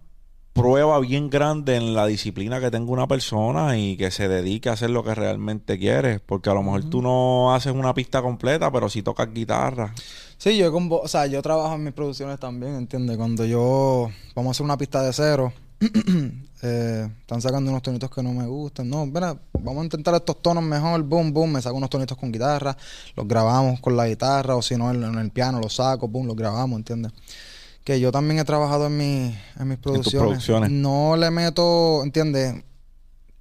prueba 0.55 0.97
bien 1.01 1.29
grande 1.29 1.75
en 1.75 1.93
la 1.93 2.07
disciplina 2.07 2.61
que 2.61 2.71
tenga 2.71 2.89
una 2.89 3.07
persona 3.07 3.77
y 3.77 3.97
que 3.97 4.09
se 4.09 4.29
dedique 4.29 4.69
a 4.69 4.73
hacer 4.73 4.89
lo 4.89 5.03
que 5.03 5.13
realmente 5.13 5.77
quiere. 5.77 6.19
Porque 6.19 6.49
a 6.49 6.53
lo 6.53 6.63
mejor 6.63 6.89
tú 6.89 7.01
no 7.01 7.53
haces 7.53 7.73
una 7.73 7.93
pista 7.93 8.21
completa, 8.21 8.71
pero 8.71 8.87
si 8.87 9.03
tocas 9.03 9.31
guitarra. 9.33 9.93
Sí, 10.37 10.57
yo 10.57 10.71
con 10.71 10.87
o 10.89 11.07
sea, 11.09 11.27
yo 11.27 11.41
trabajo 11.41 11.75
en 11.75 11.83
mis 11.83 11.93
producciones 11.93 12.39
también, 12.39 12.75
¿entiendes? 12.75 13.17
Cuando 13.17 13.43
yo 13.43 14.09
vamos 14.33 14.49
a 14.49 14.51
hacer 14.51 14.63
una 14.63 14.77
pista 14.77 15.03
de 15.03 15.11
cero, 15.11 15.51
eh, 16.61 17.09
están 17.19 17.41
sacando 17.41 17.69
unos 17.69 17.83
tonitos 17.83 18.09
que 18.09 18.23
no 18.23 18.31
me 18.31 18.47
gustan. 18.47 18.89
No, 18.89 19.05
mira, 19.05 19.37
vamos 19.59 19.81
a 19.81 19.83
intentar 19.83 20.15
estos 20.15 20.41
tonos 20.41 20.63
mejor, 20.63 21.03
boom, 21.03 21.33
boom, 21.33 21.51
me 21.51 21.61
saco 21.61 21.75
unos 21.75 21.89
tonitos 21.89 22.17
con 22.17 22.31
guitarra, 22.31 22.77
los 23.17 23.27
grabamos 23.27 23.81
con 23.81 23.97
la 23.97 24.07
guitarra, 24.07 24.55
o 24.55 24.61
si 24.61 24.77
no, 24.77 24.89
en, 24.89 25.03
en 25.03 25.17
el 25.17 25.31
piano 25.31 25.59
los 25.59 25.75
saco, 25.75 26.07
boom, 26.07 26.27
los 26.27 26.35
grabamos, 26.37 26.77
¿entiendes? 26.77 27.11
Que 27.85 27.99
yo 28.01 28.11
también 28.11 28.39
he 28.39 28.43
trabajado 28.43 28.87
en, 28.87 28.97
mi, 28.97 29.37
en 29.59 29.67
mis 29.69 29.77
producciones. 29.77 30.19
producciones. 30.27 30.69
No 30.71 31.15
le 31.15 31.31
meto, 31.31 32.03
¿entiendes? 32.03 32.63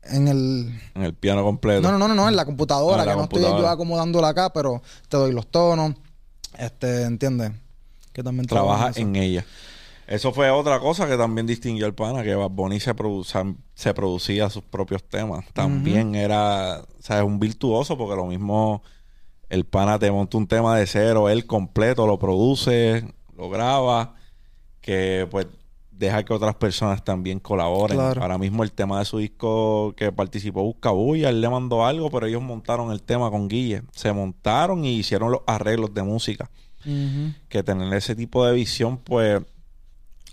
En 0.05 0.28
el, 0.28 0.78
En 0.95 1.03
el 1.03 1.14
piano 1.14 1.42
completo. 1.42 1.80
no, 1.80 1.90
no, 1.92 1.99
no, 1.99 2.09
no, 2.09 2.14
no, 2.14 2.28
en 2.28 2.36
la 2.36 2.45
computadora, 2.45 2.99
Ah, 2.99 3.03
en 3.03 3.07
la 3.07 3.12
que 3.14 3.18
no 3.18 3.24
estoy 3.24 3.40
yo 3.42 3.66
acomodándola 3.68 4.28
acá, 4.28 4.53
pero 4.53 4.80
te 5.09 5.16
doy 5.16 5.32
los 5.32 5.47
tonos. 5.47 5.95
Este, 6.59 7.03
¿entiendes? 7.05 7.53
Que 8.12 8.22
también 8.22 8.47
Trabaja 8.47 8.92
en 8.95 9.16
ella. 9.16 9.45
Eso 10.07 10.32
fue 10.32 10.51
otra 10.51 10.78
cosa 10.78 11.09
que 11.09 11.16
también 11.16 11.47
distinguió 11.47 11.86
al 11.86 11.95
pana, 11.95 12.22
que 12.22 12.34
Bad 12.34 12.51
Bunny 12.51 12.78
se, 12.78 12.95
produ- 12.95 13.57
se 13.74 13.95
producía 13.95 14.51
sus 14.51 14.62
propios 14.62 15.03
temas. 15.03 15.47
También 15.55 16.14
era, 16.14 16.82
o 16.82 17.03
sea, 17.03 17.20
es 17.20 17.24
un 17.24 17.40
virtuoso 17.40 17.97
porque 17.97 18.14
lo 18.14 18.26
mismo 18.26 18.82
el 19.49 19.64
pana 19.64 19.99
te 19.99 20.12
monta 20.12 20.36
un 20.36 20.47
tema 20.47 20.76
de 20.76 20.86
cero, 20.86 21.30
él 21.30 21.47
completo 21.47 22.07
lo 22.07 22.18
produce, 22.18 23.11
lo 23.34 23.49
graba, 23.49 24.14
que 24.85 25.26
pues 25.30 25.47
deja 25.91 26.22
que 26.24 26.35
otras 26.35 26.55
personas 26.57 27.03
también 27.03 27.39
colaboren. 27.41 27.97
Claro. 27.97 28.20
Ahora 28.20 28.37
mismo 28.37 28.62
el 28.64 28.72
tema 28.72 28.99
de 28.99 29.07
su 29.07 29.16
disco 29.18 29.95
que 29.97 30.12
participó 30.12 30.62
Buscabulla, 30.62 31.30
él 31.30 31.41
le 31.41 31.49
mandó 31.49 31.87
algo, 31.87 32.11
pero 32.11 32.26
ellos 32.26 32.43
montaron 32.43 32.93
el 32.93 33.01
tema 33.01 33.30
con 33.30 33.49
Guille. 33.49 33.82
Se 33.93 34.12
montaron 34.12 34.85
y 34.85 34.97
hicieron 34.97 35.32
los 35.32 35.41
arreglos 35.47 35.95
de 35.95 36.03
música. 36.03 36.51
Que 37.49 37.62
tener 37.62 37.95
ese 37.95 38.14
tipo 38.14 38.45
de 38.45 38.53
visión, 38.55 38.99
pues, 38.99 39.41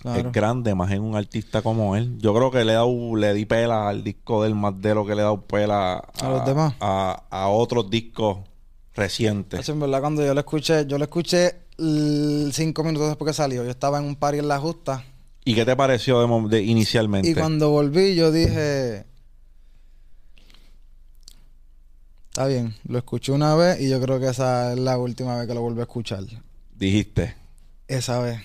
Claro. 0.01 0.19
es 0.19 0.31
grande, 0.33 0.73
más 0.75 0.91
en 0.91 1.01
un 1.03 1.15
artista 1.15 1.61
como 1.61 1.95
él. 1.95 2.17
Yo 2.17 2.33
creo 2.33 2.49
que 2.51 2.65
le 2.65 2.71
he 2.71 2.75
dado, 2.75 3.15
le 3.15 3.33
di 3.35 3.45
pela 3.45 3.87
al 3.87 4.03
disco 4.03 4.41
del 4.43 4.55
más 4.55 4.81
de 4.81 4.95
lo 4.95 5.05
que 5.05 5.13
le 5.13 5.21
he 5.21 5.23
dado 5.23 5.41
pela 5.45 5.93
¿A 6.21 6.29
los 6.29 6.43
demás? 6.45 6.73
a, 6.81 7.23
a 7.29 7.47
otros 7.49 7.87
discos 7.89 8.39
recientes. 8.95 9.59
Hacho, 9.59 9.73
en 9.73 9.79
verdad, 9.79 10.01
cuando 10.01 10.25
yo 10.25 10.33
lo 10.33 10.39
escuché, 10.39 10.85
yo 10.87 10.97
lo 10.97 11.03
escuché 11.05 11.60
cinco 12.51 12.83
minutos 12.83 13.07
después 13.09 13.29
que 13.29 13.33
salió. 13.33 13.63
Yo 13.63 13.71
estaba 13.71 13.99
en 13.99 14.05
un 14.05 14.15
party 14.15 14.39
en 14.39 14.47
la 14.47 14.59
justa. 14.59 15.03
¿Y 15.43 15.55
qué 15.55 15.65
te 15.65 15.75
pareció 15.75 16.47
de, 16.47 16.61
inicialmente? 16.61 17.29
Y 17.29 17.33
cuando 17.33 17.69
volví, 17.69 18.15
yo 18.15 18.31
dije. 18.31 19.05
Está 22.29 22.47
bien, 22.47 22.75
lo 22.85 22.97
escuché 22.97 23.33
una 23.33 23.55
vez 23.55 23.81
y 23.81 23.89
yo 23.89 23.99
creo 23.99 24.19
que 24.19 24.27
esa 24.27 24.71
es 24.71 24.79
la 24.79 24.97
última 24.97 25.37
vez 25.37 25.47
que 25.47 25.53
lo 25.53 25.61
vuelvo 25.61 25.81
a 25.81 25.83
escuchar. 25.83 26.23
Dijiste. 26.73 27.35
Esa 27.87 28.19
vez. 28.21 28.39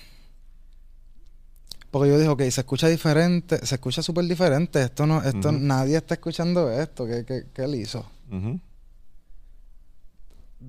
Porque 1.89 2.09
yo 2.09 2.17
dije, 2.17 2.29
ok, 2.29 2.41
se 2.41 2.61
escucha 2.61 2.89
diferente, 2.89 3.65
se 3.65 3.75
escucha 3.75 4.01
súper 4.03 4.25
diferente. 4.25 4.81
Esto 4.81 5.07
no, 5.07 5.23
esto, 5.23 5.49
Ujú. 5.49 5.57
nadie 5.59 5.95
está 5.95 6.15
escuchando 6.15 6.69
esto. 6.69 7.05
¿Qué, 7.05 7.23
qué, 7.25 7.45
qué 7.53 7.63
él 7.63 7.75
hizo? 7.75 8.05
Ujú. 8.29 8.59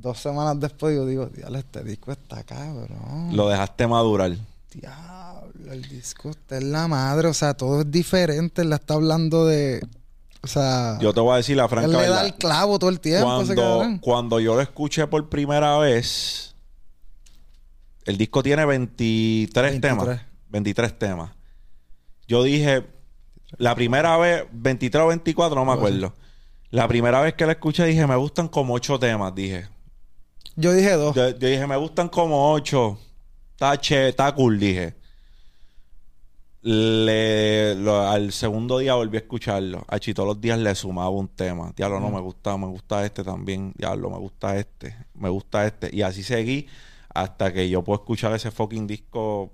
Dos 0.01 0.19
semanas 0.19 0.61
después 0.61 0.95
yo 0.95 1.05
digo, 1.07 1.27
diablo, 1.27 1.59
este 1.59 1.83
disco 1.83 2.13
está 2.13 2.45
cabrón. 2.45 3.37
Lo 3.37 3.49
dejaste 3.49 3.87
madurar. 3.87 4.37
Diablo, 4.73 5.73
el 5.73 5.83
disco 5.89 6.31
está 6.31 6.59
en 6.59 6.71
la 6.71 6.87
madre. 6.87 7.29
O 7.29 7.35
sea, 7.35 7.55
todo 7.55 7.81
es 7.81 7.91
diferente. 7.91 8.63
Él 8.63 8.71
la 8.71 8.77
está 8.77 8.95
hablando 8.95 9.47
de. 9.47 9.83
O 10.43 10.47
sea, 10.47 10.99
Yo 11.01 11.13
te 11.13 11.19
voy 11.19 11.35
a 11.35 11.37
decir 11.39 11.57
la 11.57 11.69
franca 11.69 11.87
él 11.87 11.97
le 11.97 12.09
da 12.09 12.25
el 12.25 12.35
clavo 12.35 12.79
todo 12.79 12.91
el 12.91 13.01
tiempo. 13.01 13.27
Cuando, 13.27 13.99
cuando 14.01 14.39
yo 14.39 14.55
lo 14.55 14.61
escuché 14.61 15.05
por 15.09 15.29
primera 15.29 15.77
vez, 15.79 16.55
el 18.05 18.17
disco 18.17 18.41
tiene 18.45 18.65
23, 18.65 19.81
23. 19.81 19.81
temas. 19.81 20.21
23 20.51 20.99
temas. 20.99 21.31
Yo 22.29 22.45
dije, 22.45 22.87
la 23.57 23.75
primera 23.75 24.17
vez, 24.17 24.45
23 24.53 25.05
o 25.05 25.09
24, 25.09 25.57
no 25.57 25.65
me 25.65 25.73
acuerdo. 25.73 26.15
La 26.71 26.87
primera 26.87 27.21
vez 27.21 27.35
que 27.35 27.47
lo 27.47 27.51
escuché 27.53 27.85
dije, 27.85 28.07
me 28.07 28.15
gustan 28.15 28.47
como 28.47 28.75
8 28.75 28.99
temas, 29.01 29.35
dije. 29.35 29.67
Yo 30.61 30.73
dije 30.73 30.93
dos. 30.95 31.15
Yo, 31.15 31.29
yo 31.31 31.49
dije, 31.49 31.67
me 31.69 31.77
gustan 31.77 32.09
como 32.09 32.53
8. 32.53 32.99
Está 33.53 33.77
che, 33.81 34.09
está 34.09 34.35
cool, 34.35 34.59
dije. 34.59 34.97
Le, 36.63 37.77
lo- 37.77 38.01
al 38.09 38.33
segundo 38.33 38.79
día 38.79 38.95
volví 38.95 39.17
a 39.17 39.21
escucharlo. 39.21 39.85
A 39.87 40.01
todos 40.01 40.27
los 40.27 40.41
días 40.41 40.59
le 40.59 40.75
sumaba 40.75 41.11
un 41.11 41.29
tema. 41.29 41.73
Diablo, 41.77 42.01
no 42.01 42.11
me 42.11 42.21
gusta, 42.21 42.57
me 42.57 42.67
gusta 42.67 43.05
este 43.07 43.23
también. 43.23 43.73
Diablo, 43.77 44.11
me 44.11 44.19
gusta 44.19 44.57
este, 44.59 44.97
me 45.15 45.29
gusta 45.29 45.65
este. 45.65 45.95
Y 45.95 46.03
así 46.03 46.25
seguí 46.25 46.67
hasta 47.15 47.53
que 47.53 47.69
yo 47.69 47.83
puedo 47.85 48.01
escuchar 48.01 48.33
ese 48.35 48.51
fucking 48.51 48.89
disco 48.89 49.53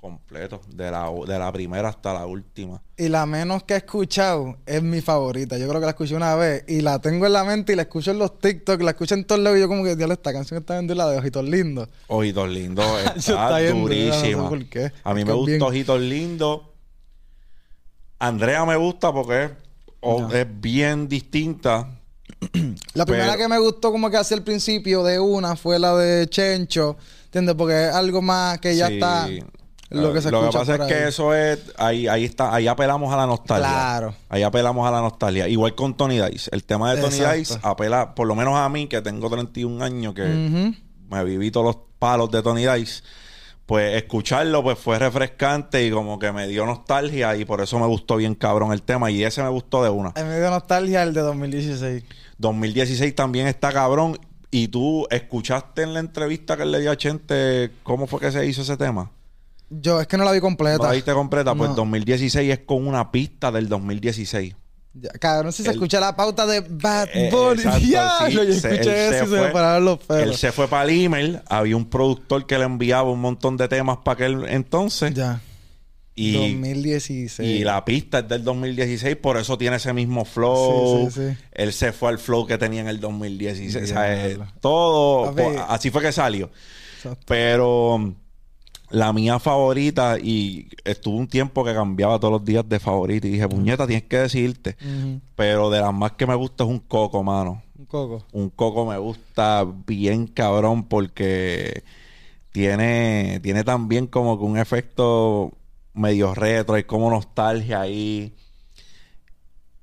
completo, 0.00 0.60
de 0.72 0.90
la, 0.90 1.10
de 1.26 1.38
la 1.38 1.50
primera 1.52 1.88
hasta 1.88 2.12
la 2.14 2.26
última. 2.26 2.80
Y 2.96 3.08
la 3.08 3.26
menos 3.26 3.64
que 3.64 3.74
he 3.74 3.78
escuchado 3.78 4.56
es 4.64 4.82
mi 4.82 5.00
favorita. 5.00 5.58
Yo 5.58 5.66
creo 5.68 5.80
que 5.80 5.86
la 5.86 5.90
escuché 5.90 6.14
una 6.14 6.34
vez 6.36 6.64
y 6.68 6.80
la 6.80 7.00
tengo 7.00 7.26
en 7.26 7.32
la 7.32 7.42
mente 7.44 7.72
y 7.72 7.76
la 7.76 7.82
escucho 7.82 8.12
en 8.12 8.18
los 8.18 8.38
TikTok, 8.38 8.80
la 8.82 8.90
escucho 8.92 9.14
en 9.14 9.24
todos 9.24 9.40
lados 9.40 9.58
y 9.58 9.62
yo 9.62 9.68
como 9.68 9.82
que, 9.82 9.96
diablo, 9.96 10.14
esta 10.14 10.32
canción 10.32 10.60
está 10.60 10.74
viendo 10.74 10.94
la 10.94 11.08
de 11.08 11.18
Ojitos 11.18 11.44
Lindos. 11.44 11.88
Ojitos 12.06 12.48
lindos, 12.48 12.86
está, 13.16 13.58
dura, 13.58 13.70
durísima. 13.72 14.42
no 14.42 14.42
sé 14.44 14.48
por 14.56 14.66
qué. 14.68 14.92
A 15.02 15.12
mí 15.14 15.20
Es 15.22 15.26
me 15.26 15.32
gusta 15.32 15.50
bien- 15.50 15.62
Ojitos 15.62 16.00
lindos. 16.00 16.60
Andrea 18.18 18.64
me 18.64 18.76
gusta 18.76 19.12
porque 19.12 19.44
es, 19.44 19.50
o- 20.00 20.28
Ya. 20.30 20.40
es 20.40 20.46
bien 20.60 21.08
distinta. 21.08 21.90
La 22.94 23.04
primera 23.06 23.32
Pero- 23.32 23.38
que 23.38 23.48
me 23.48 23.58
gustó 23.58 23.92
como 23.92 24.10
que 24.10 24.16
hacia 24.16 24.36
el 24.36 24.42
principio 24.42 25.02
de 25.04 25.18
una 25.18 25.56
fue 25.56 25.78
la 25.78 25.94
de 25.96 26.26
Chencho, 26.28 26.96
¿entiendes? 27.26 27.54
Porque 27.56 27.88
es 27.88 27.94
algo 27.94 28.20
más 28.22 28.58
que 28.58 28.76
ya 28.76 28.88
Sí. 28.88 28.94
está 28.94 29.28
lo 29.90 30.12
que 30.12 30.20
se 30.20 30.30
Lo 30.30 30.40
que 30.40 30.46
escucha 30.48 30.58
pasa 30.58 30.74
es 30.74 30.92
que 30.92 31.08
eso 31.08 31.34
es, 31.34 31.60
ahí, 31.78 32.08
ahí 32.08 32.24
está, 32.24 32.52
ahí 32.54 32.66
apelamos 32.66 33.12
a 33.12 33.16
la 33.16 33.26
nostalgia. 33.26 33.68
Claro. 33.68 34.14
Ahí 34.28 34.42
apelamos 34.42 34.86
a 34.86 34.90
la 34.90 35.00
nostalgia. 35.00 35.48
Igual 35.48 35.74
con 35.74 35.96
Tony 35.96 36.20
Dice. 36.20 36.50
El 36.52 36.64
tema 36.64 36.92
de 36.92 37.00
Tony 37.00 37.16
Exacto. 37.16 37.36
Dice 37.38 37.58
apela, 37.62 38.14
por 38.14 38.26
lo 38.26 38.34
menos 38.34 38.56
a 38.56 38.68
mí, 38.68 38.88
que 38.88 39.00
tengo 39.00 39.30
31 39.30 39.84
años, 39.84 40.14
que 40.14 40.22
Ujú. 40.22 40.74
me 41.10 41.24
viví 41.24 41.50
todos 41.50 41.66
los 41.66 41.76
palos 41.98 42.30
de 42.30 42.42
Tony 42.42 42.66
Dice. 42.66 43.02
Pues 43.66 43.96
escucharlo 43.96 44.62
pues 44.62 44.78
fue 44.78 44.96
refrescante 44.98 45.84
y 45.84 45.90
como 45.90 46.20
que 46.20 46.30
me 46.30 46.46
dio 46.46 46.64
nostalgia 46.66 47.36
y 47.36 47.44
por 47.44 47.60
eso 47.60 47.80
me 47.80 47.86
gustó 47.86 48.14
bien 48.16 48.36
cabrón 48.36 48.72
el 48.72 48.82
tema 48.82 49.10
y 49.10 49.24
ese 49.24 49.42
me 49.42 49.48
gustó 49.48 49.82
de 49.82 49.90
una. 49.90 50.12
Me 50.16 50.38
dio 50.38 50.50
nostalgia 50.50 51.02
el 51.02 51.12
de 51.12 51.20
2016. 51.20 52.04
2016 52.38 53.14
también 53.14 53.48
está 53.48 53.72
cabrón 53.72 54.18
y 54.52 54.68
tú 54.68 55.06
escuchaste 55.10 55.82
en 55.82 55.94
la 55.94 56.00
entrevista 56.00 56.56
que 56.56 56.64
le 56.64 56.80
dio 56.80 56.92
a 56.92 56.96
Chente 56.96 57.72
cómo 57.82 58.06
fue 58.06 58.20
que 58.20 58.30
se 58.30 58.46
hizo 58.46 58.62
ese 58.62 58.76
tema. 58.76 59.10
Yo, 59.68 60.00
es 60.00 60.06
que 60.06 60.16
no 60.16 60.24
la 60.24 60.32
vi 60.32 60.40
completa. 60.40 60.78
¿No 60.78 60.84
la 60.84 60.92
viste 60.92 61.12
completa? 61.12 61.54
Pues 61.54 61.70
No. 61.70 61.76
2016 61.76 62.52
es 62.52 62.58
con 62.60 62.86
una 62.86 63.10
pista 63.10 63.50
del 63.50 63.68
2016. 63.68 64.54
Ya, 64.98 65.10
cabrón, 65.10 65.52
si 65.52 65.62
se 65.62 65.68
Él- 65.68 65.74
escucha 65.74 66.00
la 66.00 66.16
pauta 66.16 66.46
de 66.46 66.60
Bad 66.60 67.08
Eh, 67.12 67.28
Bunny. 67.30 67.62
sí, 67.80 67.90
yo 67.92 68.00
se- 68.54 68.74
escuché 68.74 69.08
él 69.08 69.14
eso 69.14 69.26
se 69.26 69.34
y 69.34 69.38
se 69.38 69.44
me 69.44 69.48
pararon 69.48 69.84
los 69.84 69.98
Él 70.00 70.06
pelos. 70.06 70.36
se 70.40 70.52
fue 70.52 70.68
para 70.68 70.84
el 70.90 71.04
email, 71.04 71.40
había 71.48 71.76
un 71.76 71.84
productor 71.90 72.46
que 72.46 72.56
le 72.56 72.64
enviaba 72.64 73.10
un 73.10 73.20
montón 73.20 73.56
de 73.58 73.68
temas 73.68 73.98
para 74.04 74.14
aquel 74.14 74.44
entonces 74.48 75.12
Ya. 75.12 75.40
y, 76.14 76.32
2016. 76.32 77.46
y 77.60 77.62
la 77.64 77.84
pista 77.84 78.20
es 78.20 78.28
del 78.28 78.42
2016, 78.44 79.16
por 79.16 79.36
eso 79.36 79.58
tiene 79.58 79.76
ese 79.76 79.92
mismo 79.92 80.24
flow. 80.24 81.10
Sí, 81.10 81.20
sí. 81.32 81.36
Él 81.52 81.72
se 81.74 81.92
fue 81.92 82.08
al 82.08 82.18
flow 82.18 82.46
que 82.46 82.56
tenía 82.56 82.80
en 82.80 82.88
el 82.88 82.98
2016. 83.00 83.84
O 83.84 83.86
sea, 83.94 84.26
eh, 84.28 84.38
todo, 84.60 85.34
así 85.68 85.90
fue 85.90 86.00
que 86.00 86.12
salió. 86.12 86.50
Exacto. 86.96 87.24
Pero 87.26 88.14
la 88.90 89.12
mía 89.12 89.38
favorita, 89.38 90.18
y 90.18 90.68
estuvo 90.84 91.16
un 91.16 91.28
tiempo 91.28 91.64
que 91.64 91.74
cambiaba 91.74 92.18
todos 92.18 92.32
los 92.32 92.44
días 92.44 92.68
de 92.68 92.78
favorita, 92.78 93.26
y 93.26 93.30
dije, 93.32 93.48
puñeta, 93.48 93.86
tienes 93.86 94.04
que 94.04 94.18
decidirte. 94.18 94.76
Ujú. 94.80 95.20
Pero 95.34 95.70
de 95.70 95.80
las 95.80 95.92
más 95.92 96.12
que 96.12 96.26
me 96.26 96.34
gusta 96.34 96.64
es 96.64 96.70
un 96.70 96.80
coco, 96.80 97.22
mano. 97.22 97.62
Un 97.78 97.86
coco. 97.86 98.24
Un 98.32 98.50
coco 98.50 98.86
me 98.86 98.98
gusta 98.98 99.66
bien 99.86 100.26
cabrón 100.26 100.84
porque 100.84 101.84
tiene, 102.52 103.40
tiene 103.42 103.64
también 103.64 104.06
como 104.06 104.38
que 104.38 104.44
un 104.44 104.56
efecto 104.56 105.52
medio 105.92 106.34
retro, 106.34 106.76
hay 106.76 106.84
como 106.84 107.10
nostalgia 107.10 107.80
ahí. 107.80 108.32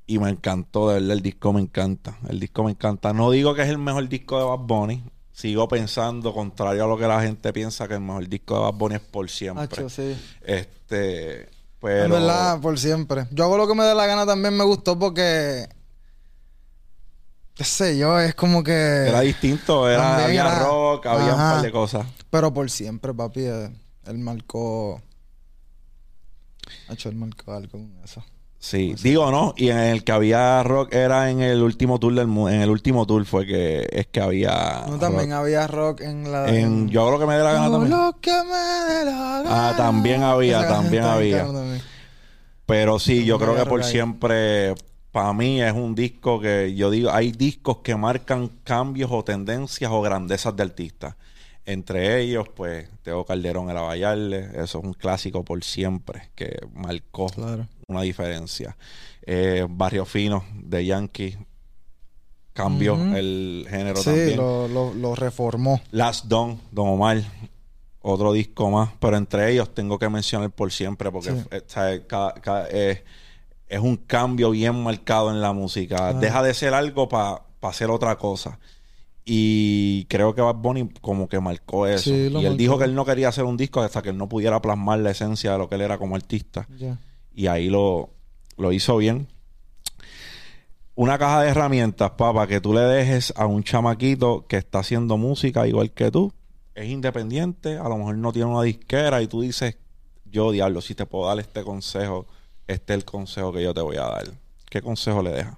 Y 0.05 0.19
me 0.19 0.29
encantó, 0.29 0.89
de 0.89 0.95
verdad, 0.95 1.11
el 1.11 1.21
disco 1.21 1.53
me 1.53 1.61
encanta. 1.61 2.17
El 2.27 2.39
disco 2.39 2.63
me 2.63 2.71
encanta. 2.71 3.13
No 3.13 3.31
digo 3.31 3.55
que 3.55 3.61
es 3.61 3.69
el 3.69 3.77
mejor 3.77 4.09
disco 4.09 4.37
de 4.37 4.43
Bad 4.43 4.59
Bunny. 4.59 5.03
Sigo 5.33 5.67
pensando, 5.67 6.31
contrario 6.31 6.83
a 6.85 6.87
lo 6.87 6.95
que 6.97 7.07
la 7.07 7.19
gente 7.21 7.51
piensa, 7.51 7.87
que 7.87 7.95
el 7.95 8.01
mejor 8.01 8.29
disco 8.29 8.53
de 8.53 8.61
Bad 8.61 8.73
Bunny 8.73 8.95
es 8.95 9.01
por 9.01 9.29
siempre. 9.29 9.63
Hacho, 9.63 9.89
sí. 9.89 10.15
Este, 10.41 11.49
pero... 11.81 12.05
En 12.05 12.11
verdad, 12.11 12.61
por 12.61 12.77
siempre. 12.79 13.25
Yo 13.31 13.43
hago 13.43 13.57
lo 13.57 13.67
que 13.67 13.73
me 13.73 13.83
dé 13.83 13.95
la 13.95 14.05
gana 14.05 14.25
también 14.27 14.55
me 14.55 14.63
gustó 14.63 14.97
porque. 14.97 15.67
Qué 17.55 17.63
sé 17.63 17.97
yo, 17.97 18.19
es 18.19 18.35
como 18.35 18.63
que. 18.63 18.71
Era 19.07 19.21
distinto, 19.21 19.89
era, 19.89 20.23
había 20.23 20.41
era- 20.41 20.59
rock, 20.59 21.05
había 21.07 21.33
un 21.33 21.39
par 21.39 21.61
de 21.61 21.71
cosas. 21.71 22.05
Pero 22.29 22.53
por 22.53 22.69
siempre, 22.69 23.13
papi. 23.13 23.41
Él 23.45 24.17
marcó. 24.19 25.01
Hacho, 26.87 27.09
él 27.09 27.15
marcó 27.15 27.53
algo 27.53 27.71
con 27.71 27.91
eso. 28.03 28.23
Sí, 28.65 28.95
digo 29.03 29.29
no, 29.29 29.53
y 29.57 29.67
en 29.71 29.77
el 29.77 30.05
que 30.05 30.13
había 30.13 30.63
rock 30.63 30.93
era 30.93 31.29
en 31.29 31.41
el 31.41 31.61
último 31.61 31.99
tour 31.99 32.13
del 32.15 32.29
en 32.29 32.61
el 32.61 32.69
último 32.69 33.05
tour 33.05 33.25
fue 33.25 33.45
que 33.45 33.85
es 33.91 34.07
que 34.07 34.21
había 34.21 34.85
No, 34.87 34.97
también 34.97 35.31
rock. 35.31 35.39
había 35.39 35.67
rock 35.67 35.99
en 35.99 36.31
la. 36.31 36.47
en 36.47 36.87
yo 36.87 37.01
hago 37.01 37.11
lo 37.11 37.19
que 37.19 37.25
me 37.25 37.33
dé 37.35 37.43
la 37.43 37.51
gana 37.51 37.69
también. 37.69 37.91
lo 37.91 38.15
que 38.21 38.31
me 38.31 38.93
dé 38.93 39.03
la 39.05 39.11
gana. 39.11 39.43
Ah, 39.49 39.73
también 39.75 40.23
había, 40.23 40.59
Esa 40.61 40.69
también 40.69 41.03
había. 41.03 41.43
también. 41.45 41.81
Pero 42.65 42.99
sí, 42.99 43.25
yo 43.25 43.37
creo 43.37 43.53
que 43.57 43.65
por 43.65 43.83
ahí. 43.83 43.91
siempre 43.91 44.75
para 45.11 45.33
mí 45.33 45.61
es 45.61 45.73
un 45.73 45.93
disco 45.93 46.39
que 46.39 46.73
yo 46.73 46.89
digo, 46.89 47.11
hay 47.11 47.33
discos 47.33 47.79
que 47.83 47.97
marcan 47.97 48.49
cambios 48.63 49.11
o 49.11 49.25
tendencias 49.25 49.91
o 49.91 50.01
grandezas 50.01 50.55
de 50.55 50.63
artistas. 50.63 51.15
Entre 51.65 52.21
ellos, 52.21 52.47
pues, 52.55 52.89
Teo 53.03 53.25
Calderón 53.25 53.69
era 53.69 53.81
Vallarle, 53.81 54.49
eso 54.55 54.79
es 54.79 54.83
un 54.85 54.93
clásico 54.93 55.43
por 55.43 55.63
siempre, 55.65 56.29
que 56.35 56.57
marcó 56.73 57.27
Claro. 57.27 57.67
Una 57.93 58.01
diferencia. 58.01 58.75
Eh, 59.25 59.65
Barrio 59.69 60.05
Fino 60.05 60.43
de 60.53 60.85
Yankee 60.85 61.37
cambió 62.53 62.95
el 63.15 63.65
género 63.69 63.97
Sí, 63.97 64.05
también. 64.05 64.37
lo, 64.37 64.67
lo, 64.67 64.93
lo 64.93 65.15
reformó. 65.15 65.81
Last 65.91 66.25
Don, 66.25 66.59
Don 66.71 66.87
Omar, 66.89 67.21
otro 68.01 68.31
disco 68.33 68.69
más, 68.69 68.89
pero 68.99 69.17
entre 69.17 69.51
ellos 69.51 69.73
tengo 69.73 69.97
que 69.97 70.09
mencionar 70.09 70.51
por 70.51 70.71
siempre 70.71 71.09
porque 71.11 71.31
Sí. 71.31 71.37
sabe, 71.67 72.05
cada- 72.05 72.33
cada- 72.35 72.67
eh, 72.69 73.03
es 73.67 73.79
un 73.79 73.95
cambio 73.97 74.51
bien 74.51 74.75
marcado 74.83 75.31
en 75.31 75.41
la 75.41 75.51
música. 75.53 76.13
Deja 76.13 76.43
de 76.43 76.53
ser 76.53 76.73
algo 76.73 77.07
para 77.09 77.41
hacer 77.61 77.89
otra 77.89 78.17
cosa. 78.17 78.59
Y 79.25 80.03
creo 80.09 80.35
que 80.35 80.41
Bad 80.41 80.55
Bunny 80.55 80.89
como 81.01 81.27
que 81.29 81.39
marcó 81.39 81.87
eso. 81.87 82.03
Sí, 82.03 82.11
y 82.11 82.25
él 82.27 82.33
marcó. 82.33 82.53
dijo 82.55 82.77
que 82.77 82.83
él 82.83 82.93
no 82.93 83.05
quería 83.05 83.29
hacer 83.29 83.45
un 83.45 83.55
disco 83.55 83.81
hasta 83.81 84.01
que 84.01 84.09
él 84.09 84.17
no 84.17 84.27
pudiera 84.27 84.61
plasmar 84.61 84.99
la 84.99 85.11
esencia 85.11 85.53
de 85.53 85.57
lo 85.57 85.69
que 85.69 85.75
él 85.75 85.81
era 85.81 85.97
como 85.97 86.15
artista. 86.15 86.67
Ya. 86.77 86.99
Y 87.33 87.47
ahí 87.47 87.69
lo, 87.69 88.09
lo 88.57 88.71
hizo 88.71 88.97
bien. 88.97 89.27
Una 90.95 91.17
caja 91.17 91.41
de 91.41 91.49
herramientas, 91.49 92.11
papá, 92.11 92.45
que 92.45 92.61
tú 92.61 92.73
le 92.73 92.81
dejes 92.81 93.33
a 93.35 93.47
un 93.47 93.63
chamaquito 93.63 94.45
que 94.47 94.57
está 94.57 94.79
haciendo 94.79 95.17
música 95.17 95.67
igual 95.67 95.91
que 95.91 96.11
tú. 96.11 96.31
Es 96.75 96.89
independiente, 96.89 97.77
a 97.77 97.89
lo 97.89 97.97
mejor 97.97 98.17
no 98.17 98.31
tiene 98.31 98.49
una 98.49 98.61
disquera 98.61 99.21
y 99.21 99.27
tú 99.27 99.41
dices, 99.41 99.77
yo 100.25 100.51
diablo, 100.51 100.81
si 100.81 100.95
te 100.95 101.05
puedo 101.05 101.27
dar 101.27 101.39
este 101.39 101.63
consejo, 101.63 102.27
este 102.67 102.93
es 102.93 102.97
el 102.97 103.05
consejo 103.05 103.51
que 103.51 103.63
yo 103.63 103.73
te 103.73 103.81
voy 103.81 103.97
a 103.97 104.03
dar. 104.03 104.25
¿Qué 104.69 104.81
consejo 104.81 105.21
le 105.21 105.31
dejas? 105.31 105.55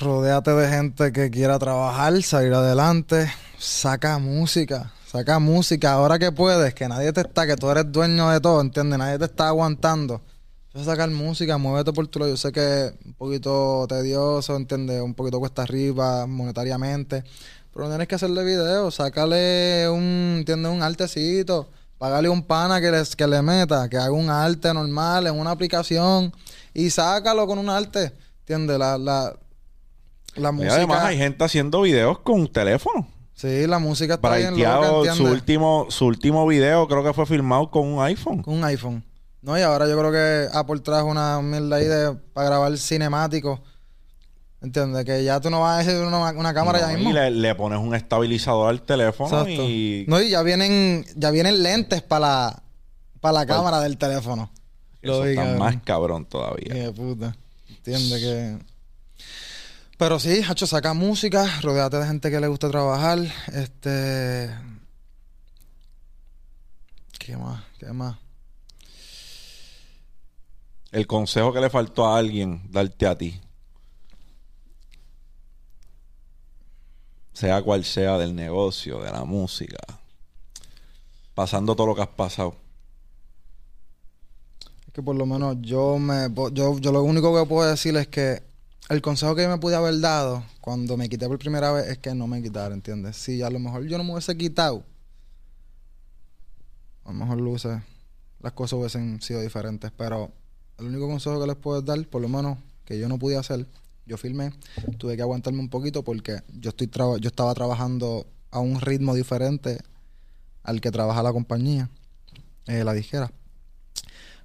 Rodéate 0.00 0.50
de 0.50 0.68
gente 0.68 1.12
que 1.12 1.30
quiera 1.30 1.58
trabajar, 1.58 2.22
salir 2.22 2.52
adelante. 2.52 3.30
Saca 3.58 4.18
música. 4.18 4.92
Saca 5.06 5.38
música 5.38 5.92
ahora 5.92 6.18
que 6.18 6.30
puedes, 6.30 6.74
que 6.74 6.88
nadie 6.88 7.12
te 7.14 7.22
está, 7.22 7.46
que 7.46 7.56
tú 7.56 7.70
eres 7.70 7.90
dueño 7.90 8.28
de 8.28 8.40
todo, 8.40 8.60
¿entiendes? 8.60 8.98
Nadie 8.98 9.18
te 9.18 9.24
está 9.24 9.48
aguantando. 9.48 10.20
A 10.78 10.84
sacar 10.84 11.10
música, 11.10 11.58
muévete 11.58 11.92
por 11.92 12.06
tu 12.06 12.20
lado. 12.20 12.30
Yo 12.30 12.36
sé 12.36 12.52
que 12.52 12.92
un 13.04 13.14
poquito 13.14 13.86
tedioso, 13.88 14.54
¿entiendes? 14.54 15.00
Un 15.02 15.14
poquito 15.14 15.40
cuesta 15.40 15.62
arriba 15.62 16.26
monetariamente. 16.26 17.24
Pero 17.72 17.84
no 17.84 17.90
tienes 17.90 18.06
que 18.06 18.14
hacerle 18.14 18.44
video, 18.44 18.90
sácale 18.90 19.88
un, 19.90 20.36
¿entiendes? 20.38 20.70
Un 20.70 20.82
artecito. 20.82 21.68
Págale 21.98 22.28
un 22.28 22.42
pana 22.44 22.80
que, 22.80 22.92
les, 22.92 23.16
que 23.16 23.26
le 23.26 23.42
meta, 23.42 23.88
que 23.88 23.96
haga 23.96 24.12
un 24.12 24.30
arte 24.30 24.72
normal 24.72 25.26
en 25.26 25.34
una 25.36 25.50
aplicación 25.50 26.32
y 26.72 26.90
sácalo 26.90 27.44
con 27.48 27.58
un 27.58 27.68
arte. 27.68 28.12
¿Entiendes? 28.40 28.78
La, 28.78 28.96
la, 28.98 29.34
la 30.36 30.48
Y 30.50 30.52
música. 30.52 30.74
además 30.74 31.02
hay 31.02 31.18
gente 31.18 31.42
haciendo 31.42 31.80
videos 31.82 32.20
con 32.20 32.46
teléfono. 32.46 33.08
Sí, 33.34 33.66
la 33.66 33.80
música 33.80 34.14
está 34.14 34.36
bien 34.36 34.50
loca, 34.56 34.78
Braiteado, 34.78 35.02
su 35.04 35.08
¿entiendes? 35.10 35.32
último, 35.32 35.86
su 35.90 36.06
último 36.06 36.46
video 36.46 36.86
creo 36.86 37.02
que 37.02 37.12
fue 37.12 37.26
filmado 37.26 37.68
con 37.68 37.84
un 37.84 38.00
iPhone. 38.04 38.42
Con 38.42 38.54
un 38.54 38.64
iPhone. 38.64 39.04
No, 39.42 39.56
y 39.58 39.62
ahora 39.62 39.86
yo 39.88 39.98
creo 39.98 40.10
que 40.12 40.48
Apple 40.52 40.80
trajo 40.80 41.06
una 41.06 41.40
mierda 41.40 41.76
ahí 41.76 41.84
de, 41.86 42.12
para 42.32 42.48
grabar 42.48 42.76
cinemático. 42.76 43.62
¿Entiendes? 44.60 45.04
Que 45.04 45.22
ya 45.22 45.38
tú 45.40 45.50
no 45.50 45.60
vas 45.60 45.76
a 45.76 45.84
decir 45.88 46.02
una, 46.04 46.18
una 46.32 46.52
cámara 46.52 46.80
No, 46.80 46.88
ya 46.88 46.94
mismo. 46.96 47.10
Y 47.10 47.12
le, 47.12 47.30
le 47.30 47.54
pones 47.54 47.78
un 47.78 47.94
estabilizador 47.94 48.68
al 48.70 48.82
teléfono 48.82 49.28
Exacto. 49.28 49.62
y 49.68 50.04
No, 50.08 50.20
y 50.20 50.30
ya 50.30 50.42
vienen, 50.42 51.06
ya 51.14 51.30
vienen 51.30 51.62
lentes 51.62 52.02
para 52.02 52.20
la, 52.26 52.62
para 53.20 53.32
la 53.34 53.40
Pal- 53.46 53.46
cámara 53.56 53.80
del 53.80 53.96
teléfono. 53.96 54.50
eso 55.00 55.12
Lo 55.20 55.24
está 55.24 55.42
cabrón. 55.42 55.58
más 55.60 55.76
cabrón 55.84 56.24
todavía. 56.26 56.74
De 56.74 56.92
puta. 56.92 57.36
Entiende 57.68 58.18
que. 58.18 58.58
Pero 59.96 60.18
sí, 60.18 60.42
Hacho, 60.48 60.66
saca 60.66 60.92
música, 60.94 61.46
rodeate 61.62 61.98
de 61.98 62.06
gente 62.08 62.28
que 62.30 62.40
le 62.40 62.48
gusta 62.48 62.68
trabajar. 62.68 63.18
Este. 63.52 64.50
¿Qué 67.18 67.36
más? 67.36 67.62
¿Qué 67.78 67.92
más? 67.92 68.16
El 70.90 71.06
consejo 71.06 71.52
que 71.52 71.60
le 71.60 71.68
faltó 71.68 72.06
a 72.06 72.18
alguien 72.18 72.62
darte 72.70 73.06
a 73.06 73.16
ti, 73.16 73.40
sea 77.34 77.62
cual 77.62 77.84
sea 77.84 78.16
del 78.16 78.34
negocio, 78.34 79.00
de 79.00 79.12
la 79.12 79.24
música, 79.24 79.78
pasando 81.34 81.76
todo 81.76 81.88
lo 81.88 81.94
que 81.94 82.02
has 82.02 82.08
pasado. 82.08 82.56
Es 84.86 84.92
que 84.92 85.02
por 85.02 85.14
lo 85.14 85.26
menos 85.26 85.56
yo 85.60 85.98
me 85.98 86.28
yo, 86.52 86.78
yo 86.78 86.92
lo 86.92 87.02
único 87.02 87.38
que 87.38 87.46
puedo 87.46 87.68
decir 87.68 87.94
es 87.96 88.08
que 88.08 88.42
el 88.88 89.02
consejo 89.02 89.34
que 89.34 89.42
yo 89.42 89.50
me 89.50 89.58
pude 89.58 89.76
haber 89.76 90.00
dado 90.00 90.42
cuando 90.62 90.96
me 90.96 91.10
quité 91.10 91.28
por 91.28 91.38
primera 91.38 91.70
vez 91.70 91.86
es 91.88 91.98
que 91.98 92.14
no 92.14 92.26
me 92.26 92.42
quitara, 92.42 92.74
¿entiendes? 92.74 93.16
Si 93.16 93.42
a 93.42 93.50
lo 93.50 93.58
mejor 93.58 93.84
yo 93.86 93.98
no 93.98 94.04
me 94.04 94.12
hubiese 94.12 94.36
quitado, 94.36 94.82
a 97.04 97.12
lo 97.12 97.18
mejor 97.18 97.38
luce, 97.38 97.82
las 98.40 98.52
cosas 98.52 98.78
hubiesen 98.78 99.20
sido 99.20 99.42
diferentes. 99.42 99.92
Pero 99.96 100.32
el 100.78 100.86
único 100.86 101.08
consejo 101.08 101.40
que 101.40 101.46
les 101.46 101.56
puedo 101.56 101.82
dar, 101.82 102.04
por 102.06 102.22
lo 102.22 102.28
menos 102.28 102.58
que 102.84 102.98
yo 102.98 103.08
no 103.08 103.18
pude 103.18 103.36
hacer, 103.36 103.66
yo 104.06 104.16
filmé, 104.16 104.52
tuve 104.96 105.16
que 105.16 105.22
aguantarme 105.22 105.60
un 105.60 105.68
poquito 105.68 106.02
porque 106.02 106.40
yo 106.60 106.70
estoy 106.70 106.86
traba- 106.86 107.18
yo 107.18 107.28
estaba 107.28 107.52
trabajando 107.54 108.26
a 108.50 108.60
un 108.60 108.80
ritmo 108.80 109.14
diferente 109.14 109.78
al 110.62 110.80
que 110.80 110.90
trabaja 110.90 111.22
la 111.22 111.32
compañía, 111.32 111.90
eh, 112.66 112.84
la 112.84 112.92
disquera. 112.94 113.30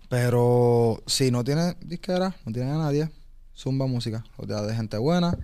Pero 0.09 1.01
si 1.07 1.31
no 1.31 1.43
tiene 1.43 1.75
disquera, 1.81 2.35
no 2.45 2.51
tiene 2.51 2.71
a 2.71 2.77
nadie, 2.77 3.09
zumba 3.55 3.87
música. 3.87 4.23
O 4.37 4.45
de 4.45 4.75
gente 4.75 4.97
buena. 4.97 5.37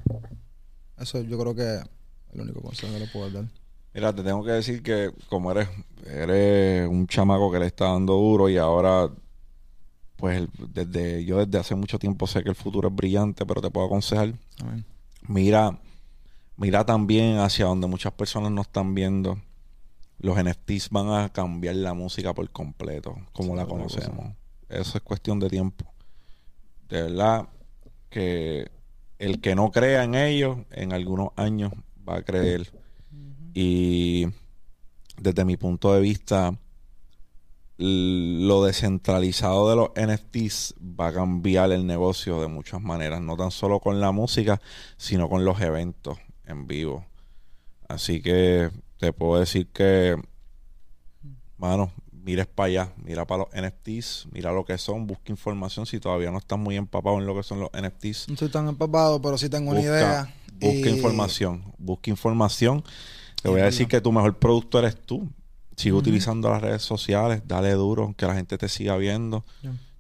Eso 0.98 1.22
yo 1.22 1.40
creo 1.40 1.56
que 1.56 1.76
es 1.76 1.84
el 2.34 2.42
único 2.42 2.62
consejo 2.62 2.94
que 2.94 3.00
le 3.00 3.08
puedo 3.08 3.30
dar. 3.32 3.46
Mira, 3.94 4.14
te 4.14 4.22
tengo 4.22 4.44
que 4.44 4.52
decir 4.52 4.84
que 4.84 5.12
como 5.30 5.52
eres, 5.52 5.70
eres 6.06 6.88
un 6.88 7.08
chamaco 7.08 7.52
que 7.52 7.60
le 7.60 7.66
está 7.68 7.86
dando 7.86 8.14
duro 8.14 8.48
y 8.50 8.58
ahora, 8.58 9.10
pues 10.20 10.48
desde 10.74 11.24
yo 11.24 11.44
desde 11.46 11.58
hace 11.60 11.76
mucho 11.76 11.98
tiempo 11.98 12.28
sé 12.28 12.44
que 12.44 12.50
el 12.50 12.56
futuro 12.56 12.90
es 12.90 12.96
brillante, 12.96 13.46
pero 13.46 13.62
te 13.62 13.72
puedo 13.72 13.88
aconsejar, 13.88 14.34
Amén. 14.62 14.86
mira, 15.28 15.80
mira 16.58 16.86
también 16.86 17.38
hacia 17.38 17.66
donde 17.66 17.88
muchas 17.88 18.12
personas 18.14 18.52
no 18.52 18.62
están 18.62 18.94
viendo. 18.94 19.40
Los 20.20 20.38
NFTs 20.38 20.90
van 20.90 21.10
a 21.10 21.30
cambiar 21.30 21.76
la 21.76 21.94
música 21.94 22.34
por 22.34 22.50
completo, 22.50 23.16
como 23.32 23.52
Sí, 23.54 23.56
la 23.58 23.66
conocemos. 23.66 24.34
Eso 24.68 24.98
es 24.98 25.04
cuestión 25.04 25.40
de 25.40 25.50
tiempo. 25.50 25.86
De 26.90 27.04
verdad 27.04 27.48
que 28.10 28.70
el 29.18 29.40
que 29.40 29.56
no 29.56 29.72
crea 29.72 30.04
en 30.04 30.16
ellos, 30.16 30.58
en 30.72 30.92
algunos 30.92 31.30
años 31.38 31.72
va 32.08 32.18
a 32.18 32.22
creer. 32.24 32.70
Y 33.54 34.28
desde 35.18 35.46
mi 35.46 35.56
punto 35.56 35.94
de 35.94 36.02
vista, 36.02 36.54
lo 37.82 38.64
descentralizado 38.66 39.70
de 39.70 39.76
los 39.78 39.90
NFTs 39.96 40.76
va 40.82 41.08
a 41.08 41.14
cambiar 41.14 41.72
el 41.72 41.88
negocio 41.88 42.42
de 42.42 42.50
muchas 42.50 42.82
maneras, 42.82 43.22
no 43.22 43.38
tan 43.38 43.52
solo 43.52 43.80
con 43.80 44.02
la 44.02 44.12
música, 44.12 44.60
sino 44.98 45.30
con 45.30 45.46
los 45.46 45.62
eventos 45.62 46.18
en 46.46 46.68
vivo. 46.68 47.06
Así 47.88 48.22
que 48.22 48.70
te 48.98 49.14
puedo 49.14 49.40
decir 49.40 49.68
que, 49.68 50.18
mano, 51.58 51.92
mires 52.12 52.48
para 52.48 52.68
allá, 52.68 52.94
mira 53.04 53.26
para 53.26 53.46
los 53.46 53.54
NFTs, 53.54 54.28
mira 54.32 54.52
lo 54.52 54.66
que 54.66 54.78
son, 54.78 55.08
busca 55.08 55.32
información 55.32 55.86
si 55.86 56.00
todavía 56.02 56.32
no 56.32 56.38
estás 56.40 56.60
muy 56.60 56.76
empapado 56.76 57.18
en 57.18 57.26
lo 57.26 57.34
que 57.34 57.44
son 57.44 57.62
los 57.62 57.70
NFTs. 57.72 58.28
No 58.28 58.34
estoy 58.34 58.50
tan 58.50 58.68
empapado, 58.68 59.22
pero 59.22 59.38
sí 59.38 59.50
tengo 59.50 59.72
una 59.72 59.82
idea. 59.82 60.34
busca 60.60 60.90
Y- 60.90 60.94
información, 60.96 61.64
busca 61.78 62.10
información. 62.10 62.84
Te 63.42 63.48
voy 63.48 63.62
a 63.62 63.66
decir 63.66 63.88
que 63.88 64.02
tu 64.02 64.12
mejor 64.12 64.38
producto 64.38 64.80
eres 64.80 64.98
tú. 64.98 65.30
Sigue 65.80 65.94
utilizando 65.94 66.50
las 66.50 66.62
redes 66.62 66.82
sociales, 66.82 67.44
dale 67.46 67.72
duro, 67.72 68.14
que 68.18 68.26
la 68.26 68.36
gente 68.36 68.58
te 68.58 68.68
siga 68.68 68.98
viendo. 68.98 69.46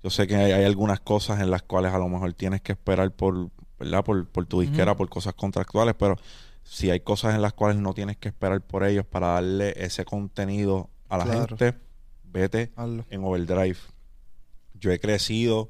Yo 0.03 0.09
sé 0.09 0.27
que 0.27 0.35
hay, 0.35 0.51
hay 0.51 0.65
algunas 0.65 0.99
cosas 0.99 1.39
en 1.39 1.49
las 1.51 1.61
cuales 1.63 1.93
a 1.93 1.97
lo 1.99 2.09
mejor 2.09 2.33
tienes 2.33 2.59
que 2.61 2.73
esperar 2.73 3.11
por, 3.11 3.49
¿verdad? 3.79 4.03
Por, 4.03 4.27
por 4.27 4.45
tu 4.45 4.59
disquera, 4.61 4.95
por 4.97 5.07
cosas 5.09 5.33
contractuales, 5.35 5.95
pero 5.97 6.17
si 6.63 6.89
hay 6.89 6.99
cosas 6.99 7.33
en 7.33 7.41
las 7.41 7.53
cuales 7.53 7.77
no 7.79 7.93
tienes 7.93 8.17
que 8.17 8.27
esperar 8.27 8.59
por 8.61 8.83
ellos 8.83 9.05
para 9.05 9.27
darle 9.27 9.73
ese 9.77 10.03
contenido 10.03 10.89
a 11.07 11.17
la 11.17 11.23
Claro. 11.23 11.47
gente, 11.57 11.75
vete 12.25 12.71
Hazlo. 12.75 13.05
en 13.09 13.23
Overdrive. 13.23 13.77
Yo 14.73 14.91
he 14.91 14.99
crecido. 14.99 15.69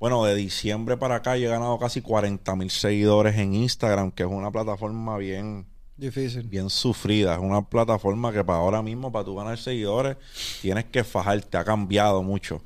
Bueno, 0.00 0.24
de 0.24 0.34
diciembre 0.34 0.96
para 0.96 1.16
acá 1.16 1.36
yo 1.36 1.46
he 1.46 1.50
ganado 1.50 1.78
casi 1.78 2.00
40 2.02 2.54
mil 2.56 2.70
seguidores 2.70 3.36
en 3.36 3.54
Instagram, 3.54 4.10
que 4.12 4.24
es 4.24 4.28
una 4.28 4.50
plataforma 4.50 5.16
bien, 5.16 5.66
Difícil. 5.98 6.44
bien 6.44 6.70
sufrida. 6.70 7.34
Es 7.34 7.40
una 7.40 7.60
plataforma 7.62 8.32
que 8.32 8.42
para 8.44 8.60
ahora 8.60 8.80
mismo, 8.82 9.10
para 9.12 9.24
tú 9.24 9.34
ganar 9.34 9.58
seguidores, 9.58 10.16
tienes 10.62 10.84
que 10.86 11.02
fajarte. 11.04 11.58
Ha 11.58 11.64
cambiado 11.64 12.22
mucho. 12.22 12.62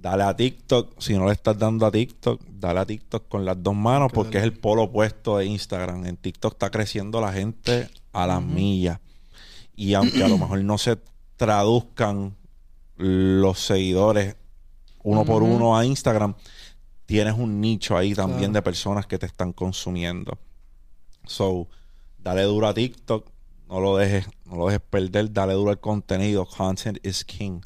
Dale 0.00 0.22
a 0.22 0.34
TikTok. 0.36 1.00
Si 1.00 1.14
no 1.18 1.26
le 1.26 1.32
estás 1.32 1.58
dando 1.58 1.84
a 1.84 1.90
TikTok, 1.90 2.40
dale 2.48 2.80
a 2.80 2.86
TikTok 2.86 3.28
con 3.28 3.44
las 3.44 3.60
dos 3.60 3.74
manos, 3.74 4.10
que 4.10 4.14
porque 4.14 4.38
es 4.38 4.44
el 4.44 4.52
polo 4.52 4.84
opuesto 4.84 5.38
de 5.38 5.46
Instagram. 5.46 6.06
En 6.06 6.16
TikTok 6.16 6.52
está 6.52 6.70
creciendo 6.70 7.20
la 7.20 7.32
gente 7.32 7.88
a 8.12 8.26
las 8.26 8.40
millas. 8.42 9.00
Y 9.74 9.94
aunque 9.94 10.22
a 10.22 10.28
lo 10.28 10.38
mejor 10.38 10.62
no 10.62 10.78
se 10.78 10.96
traduzcan 11.36 12.34
los 12.96 13.58
seguidores 13.60 14.36
uno 15.02 15.24
por 15.24 15.42
uno 15.42 15.76
a 15.76 15.84
Instagram, 15.84 16.34
tienes 17.06 17.34
un 17.34 17.60
nicho 17.60 17.96
ahí 17.96 18.14
también 18.14 18.38
Claro. 18.38 18.52
de 18.54 18.62
personas 18.62 19.06
que 19.06 19.18
te 19.18 19.26
están 19.26 19.52
consumiendo. 19.52 20.38
So, 21.26 21.68
dale 22.26 22.42
duro 22.42 22.66
a 22.66 22.74
TikTok, 22.74 23.24
no 23.68 23.78
lo 23.78 23.96
dejes, 23.96 24.26
no 24.46 24.56
lo 24.56 24.66
dejes 24.66 24.80
perder, 24.90 25.32
dale 25.32 25.52
duro 25.54 25.70
al 25.70 25.78
contenido. 25.78 26.44
Content 26.44 26.98
is 27.06 27.24
king. 27.24 27.60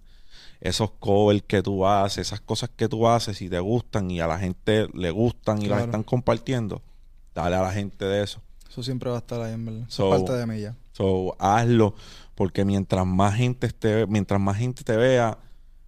Esos 0.61 0.90
covers 0.98 1.42
que 1.46 1.62
tú 1.62 1.86
haces, 1.86 2.26
esas 2.28 2.42
cosas 2.42 2.68
que 2.76 2.86
tú 2.86 3.08
haces, 3.08 3.38
si 3.38 3.48
te 3.48 3.58
gustan 3.58 4.11
y 4.11 4.20
a 4.20 4.26
la 4.26 4.38
gente 4.38 4.86
le 4.92 5.11
gustan 5.11 5.56
y 5.62 5.62
las 5.62 5.78
Claro. 5.78 5.84
están 5.86 6.02
compartiendo, 6.02 6.82
dale 7.34 7.56
a 7.56 7.62
la 7.62 7.72
gente 7.72 8.04
de 8.04 8.22
eso. 8.22 8.42
Eso 8.68 8.82
siempre 8.82 9.08
va 9.08 9.16
a 9.16 9.20
estar 9.20 9.40
ahí, 9.40 9.54
en 9.54 9.64
verdad. 9.64 9.82
Eso 9.88 9.96
So- 10.11 10.14
es 10.14 10.20
parte 10.22 10.36
de 10.38 10.46
mí 10.46 10.61
ya. 10.61 10.76
So, 10.92 11.34
hazlo, 11.38 11.94
porque 12.34 12.66
mientras 12.66 13.06
más 13.06 13.34
gente 13.36 13.66
esté, 13.66 14.06
mientras 14.06 14.38
más 14.38 14.58
gente 14.58 14.84
te 14.84 14.94
vea, 14.96 15.38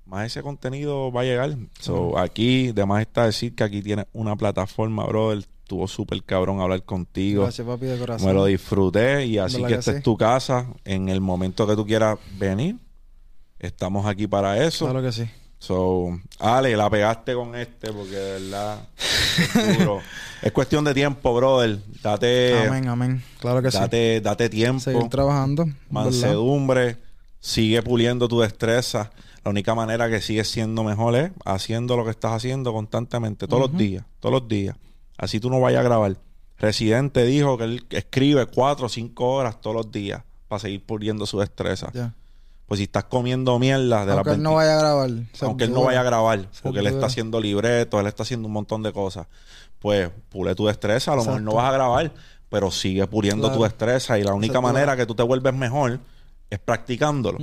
más 0.06 0.26
ese 0.26 0.42
contenido 0.42 1.12
va 1.12 1.20
a 1.20 1.24
llegar. 1.24 1.54
So, 1.78 2.16
aquí, 2.18 2.72
de 2.72 2.86
más 2.86 3.02
está 3.02 3.26
decir 3.26 3.54
que 3.54 3.64
aquí 3.64 3.82
tienes 3.82 4.06
una 4.14 4.34
plataforma, 4.36 5.04
brother. 5.04 5.44
Estuvo 5.72 5.88
súper 5.88 6.22
cabrón 6.22 6.60
hablar 6.60 6.82
contigo. 6.82 7.44
Gracias, 7.44 7.66
papi, 7.66 7.86
de 7.86 7.98
corazón. 7.98 8.28
Me 8.28 8.34
lo 8.34 8.44
disfruté 8.44 9.24
y 9.24 9.38
así 9.38 9.54
¿Verdad 9.54 9.68
que 9.68 9.74
esta 9.76 9.92
sí? 9.92 9.96
es 9.96 10.02
tu 10.02 10.18
casa. 10.18 10.66
En 10.84 11.08
el 11.08 11.22
momento 11.22 11.66
que 11.66 11.74
tú 11.74 11.86
quieras 11.86 12.18
venir, 12.38 12.76
estamos 13.58 14.04
aquí 14.04 14.26
para 14.26 14.62
eso. 14.62 14.84
Claro 14.84 15.00
que 15.00 15.12
sí. 15.12 15.24
So, 15.58 16.10
Ale, 16.38 16.76
la 16.76 16.90
pegaste 16.90 17.32
con 17.32 17.54
este 17.54 17.90
porque 17.90 18.14
de 18.14 18.32
verdad 18.32 18.86
es 19.38 19.78
duro. 19.78 20.02
es 20.42 20.52
cuestión 20.52 20.84
de 20.84 20.92
tiempo, 20.92 21.34
brother. 21.34 21.78
Date, 22.02 22.66
amén, 22.66 22.88
amén. 22.88 23.24
Claro 23.40 23.62
que 23.62 23.70
sí. 23.70 23.78
date, 23.78 24.50
tiempo, 24.50 24.80
Seguir 24.80 25.08
trabajando. 25.08 25.64
¿verdad? 25.64 25.78
mansedumbre, 25.88 26.98
sigue 27.40 27.80
puliendo 27.80 28.28
tu 28.28 28.40
destreza. 28.40 29.10
La 29.42 29.50
única 29.50 29.74
manera 29.74 30.10
que 30.10 30.20
sigues 30.20 30.50
siendo 30.50 30.84
mejor 30.84 31.16
es 31.16 31.30
haciendo 31.46 31.96
lo 31.96 32.04
que 32.04 32.10
estás 32.10 32.32
haciendo 32.32 32.74
constantemente, 32.74 33.48
todos 33.48 33.70
los 33.70 33.78
días, 33.78 34.04
todos 34.20 34.34
los 34.34 34.46
días. 34.46 34.76
Así 35.18 35.40
tú 35.40 35.50
no 35.50 35.60
vayas 35.60 35.80
a 35.80 35.84
grabar. 35.84 36.16
Residente 36.58 37.24
dijo 37.24 37.58
que 37.58 37.64
él 37.64 37.86
escribe 37.90 38.46
cuatro 38.46 38.86
o 38.86 38.88
cinco 38.88 39.32
horas 39.32 39.60
todos 39.60 39.76
los 39.76 39.90
días 39.90 40.22
para 40.48 40.60
seguir 40.60 40.84
puliendo 40.84 41.26
su 41.26 41.40
destreza. 41.40 41.90
Pues 42.66 42.78
si 42.78 42.84
estás 42.84 43.04
comiendo 43.04 43.58
mierda 43.58 44.06
de 44.06 44.12
Aunque 44.12 44.30
las 44.30 44.36
él 44.36 44.42
no 44.42 44.54
vaya 44.54 44.76
a 44.76 44.78
grabar. 44.78 45.10
aunque 45.40 45.64
él 45.64 45.72
no 45.72 45.82
vaya 45.82 46.00
a 46.00 46.04
grabar, 46.04 46.48
porque 46.62 46.78
él 46.78 46.86
está 46.86 47.06
haciendo 47.06 47.40
libretos, 47.40 48.00
él 48.00 48.06
está 48.06 48.22
haciendo 48.22 48.46
un 48.46 48.52
montón 48.52 48.82
de 48.82 48.92
cosas, 48.92 49.26
pues 49.78 50.10
pule 50.28 50.54
tu 50.54 50.66
destreza, 50.66 51.12
a 51.12 51.16
lo 51.16 51.24
mejor 51.24 51.42
no 51.42 51.54
vas 51.54 51.68
a 51.68 51.72
grabar, 51.72 52.12
pero 52.48 52.70
sigue 52.70 53.06
puliendo 53.06 53.50
tu 53.52 53.62
destreza 53.62 54.18
y 54.18 54.22
la 54.22 54.34
única 54.34 54.60
manera 54.60 54.96
que 54.96 55.04
tú 55.04 55.14
te 55.14 55.22
vuelves 55.22 55.52
mejor 55.54 55.98
es 56.53 56.59
practicándolo. 56.59 57.38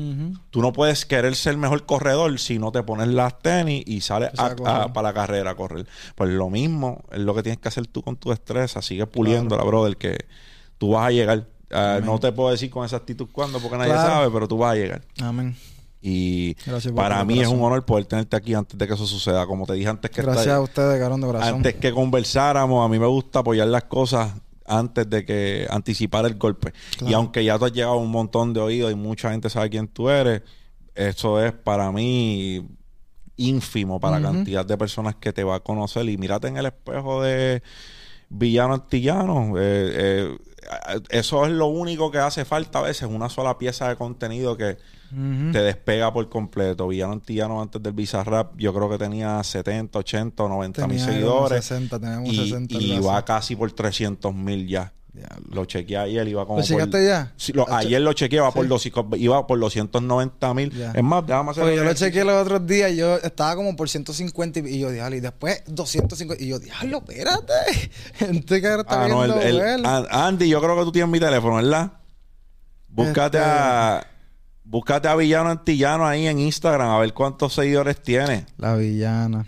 Tú 0.51 0.61
no 0.61 0.71
puedes 0.71 1.05
querer 1.05 1.35
ser 1.35 1.57
mejor 1.57 1.85
corredor 1.85 2.39
si 2.39 2.59
no 2.59 2.71
te 2.71 2.83
pones 2.83 3.07
las 3.07 3.39
tenis 3.39 3.83
y 3.87 4.01
sales 4.01 4.29
a 4.37 4.45
a- 4.45 4.55
correr. 4.55 4.75
a- 4.75 4.93
para 4.93 5.09
la 5.09 5.13
carrera 5.13 5.51
a 5.51 5.55
correr. 5.55 5.87
Pues 6.15 6.29
lo 6.29 6.49
mismo 6.49 7.03
es 7.11 7.19
lo 7.19 7.33
que 7.33 7.41
tienes 7.43 7.59
que 7.59 7.67
hacer 7.69 7.87
tú 7.87 8.01
con 8.03 8.15
tu 8.17 8.29
destreza. 8.29 8.81
Sigue 8.81 9.07
puliéndola, 9.07 9.63
brother, 9.63 9.97
que 9.97 10.17
tú 10.77 10.91
vas 10.91 11.07
a 11.07 11.11
llegar. 11.11 11.47
Ah, 11.71 11.99
no 12.03 12.19
te 12.19 12.31
puedo 12.31 12.49
decir 12.51 12.69
con 12.69 12.85
esa 12.85 12.97
actitud 12.97 13.27
cuándo 13.31 13.59
porque 13.59 13.77
nadie 13.77 13.91
Claro. 13.93 14.09
sabe, 14.09 14.31
pero 14.31 14.47
tú 14.47 14.57
vas 14.57 14.73
a 14.73 14.75
llegar. 14.75 15.01
Amén. 15.21 15.55
Y 16.01 16.53
Gracias, 16.65 16.93
para 16.93 17.25
mí 17.25 17.39
es 17.41 17.47
un 17.47 17.61
honor 17.61 17.83
poder 17.85 18.05
tenerte 18.05 18.35
aquí 18.37 18.53
antes 18.53 18.77
de 18.77 18.87
que 18.87 18.93
eso 18.93 19.05
suceda. 19.05 19.45
Como 19.45 19.65
te 19.65 19.73
dije 19.73 19.89
antes 19.89 20.09
que 20.11 20.21
Gracias 20.21 20.47
a 20.47 20.61
ustedes, 20.61 20.97
cabrón, 20.99 21.19
de 21.21 21.27
corazón. 21.27 21.55
antes 21.55 21.75
que 21.75 21.91
conversáramos, 21.91 22.85
a 22.85 22.87
mí 22.89 22.97
me 22.99 23.07
gusta 23.07 23.39
apoyar 23.39 23.67
las 23.67 23.83
cosas 23.83 24.31
antes 24.69 25.09
de 25.09 25.25
que 25.25 25.67
anticipar 25.69 26.25
el 26.25 26.35
golpe. 26.35 26.71
Claro. 26.97 27.11
Y 27.11 27.13
aunque 27.13 27.43
ya 27.43 27.57
tú 27.59 27.65
has 27.65 27.73
llegado 27.73 27.93
a 27.93 27.97
un 27.97 28.11
montón 28.11 28.53
de 28.53 28.61
oídos 28.61 28.91
y 28.91 28.95
mucha 28.95 29.31
gente 29.31 29.49
sabe 29.49 29.69
quién 29.69 29.87
tú 29.87 30.09
eres, 30.09 30.43
eso 30.95 31.43
es 31.43 31.51
para 31.51 31.91
mí 31.91 32.65
ínfimo 33.35 33.99
para 33.99 34.19
la 34.19 34.31
cantidad 34.31 34.65
de 34.65 34.77
personas 34.77 35.15
que 35.15 35.33
te 35.33 35.43
va 35.43 35.55
a 35.55 35.59
conocer. 35.61 36.07
Y 36.09 36.17
mírate 36.17 36.47
en 36.47 36.57
el 36.57 36.65
espejo 36.67 37.23
de 37.23 37.63
villano 38.29 38.73
antillano. 38.75 39.57
eh, 39.57 39.61
eh, 39.61 40.37
eso 41.09 41.45
es 41.45 41.51
lo 41.51 41.67
único 41.67 42.11
que 42.11 42.19
hace 42.19 42.45
falta 42.45 42.79
a 42.79 42.81
veces, 42.83 43.09
una 43.09 43.29
sola 43.29 43.57
pieza 43.57 43.89
de 43.89 43.95
contenido 43.95 44.55
que 44.57 44.77
Ujú. 45.11 45.51
te 45.51 45.61
despega 45.63 46.13
por 46.13 46.29
completo. 46.29 46.87
Villano 46.87 47.13
Antillano 47.13 47.61
antes 47.61 47.81
del 47.81 47.93
Bizarrap, 47.93 48.55
yo 48.57 48.73
creo 48.73 48.89
que 48.89 48.97
tenía 48.99 49.43
70, 49.43 49.97
80 49.99 50.43
o 50.43 50.49
90 50.49 50.87
mil 50.87 50.97
Tenía 50.97 51.05
como 51.05 51.13
seguidores. 51.17 51.65
60, 51.65 51.99
teníamos 51.99 52.29
y 52.29 52.35
60. 52.37 52.75
y 52.75 52.99
va 52.99 53.25
casi 53.25 53.55
por 53.55 53.71
300 53.71 54.33
mil 54.35 54.67
ya. 54.67 54.93
Lo 55.49 55.65
chequeé 55.65 55.97
ayer, 55.97 56.27
iba 56.27 56.45
como 56.45 56.59
¿Lo 56.59 56.63
por... 56.63 56.67
checaste 56.67 57.05
ya? 57.05 57.33
Sí, 57.35 57.51
lo- 57.51 57.65
Ah, 57.69 57.79
ayer 57.79 57.99
lo 57.99 58.13
chequeé, 58.13 58.39
por, 58.53 58.63
Sí. 58.63 58.69
200 58.69 59.05
iba 59.19 59.45
por 59.47 59.59
290 59.59 60.53
mil. 60.53 60.71
Ya. 60.71 60.91
Es 60.91 61.03
más, 61.03 61.25
déjame 61.25 61.51
hacer 61.51 61.63
Porque 61.63 61.75
yo 61.75 61.83
lo 61.83 61.93
chequeé 61.93 62.23
los 62.23 62.41
otros 62.41 62.65
días 62.67 62.91
y 62.91 62.97
yo 62.97 63.17
estaba 63.17 63.55
como 63.55 63.75
por 63.75 63.89
150 63.89 64.59
y, 64.59 64.67
y 64.75 64.79
yo, 64.79 64.91
diablo, 64.91 65.15
y 65.15 65.19
después 65.19 65.63
250 65.67 66.43
y 66.43 66.47
yo, 66.47 66.59
diablo, 66.59 66.99
espérate. 66.99 67.53
Gente 68.15 68.61
que 68.61 68.67
ahora 68.67 68.81
está 68.83 69.03
Ah, 69.05 69.07
no, 69.07 69.23
el, 69.25 69.33
viendo 69.33 69.89
el- 69.89 70.07
Andy, 70.11 70.47
yo 70.47 70.61
creo 70.61 70.77
que 70.77 70.83
tú 70.83 70.91
tienes 70.91 71.09
mi 71.11 71.19
teléfono, 71.19 71.55
¿verdad? 71.55 71.91
Búscate 72.87 73.37
Este- 73.37 73.49
a... 73.49 74.07
Búscate 74.63 75.07
a 75.07 75.15
Villano 75.15 75.49
Antillano 75.49 76.05
ahí 76.05 76.27
en 76.27 76.37
Instagram 76.37 76.89
a 76.89 76.99
ver 76.99 77.11
cuántos 77.13 77.53
seguidores 77.55 77.99
tiene. 78.03 78.45
La 78.57 78.75
villana. 78.75 79.47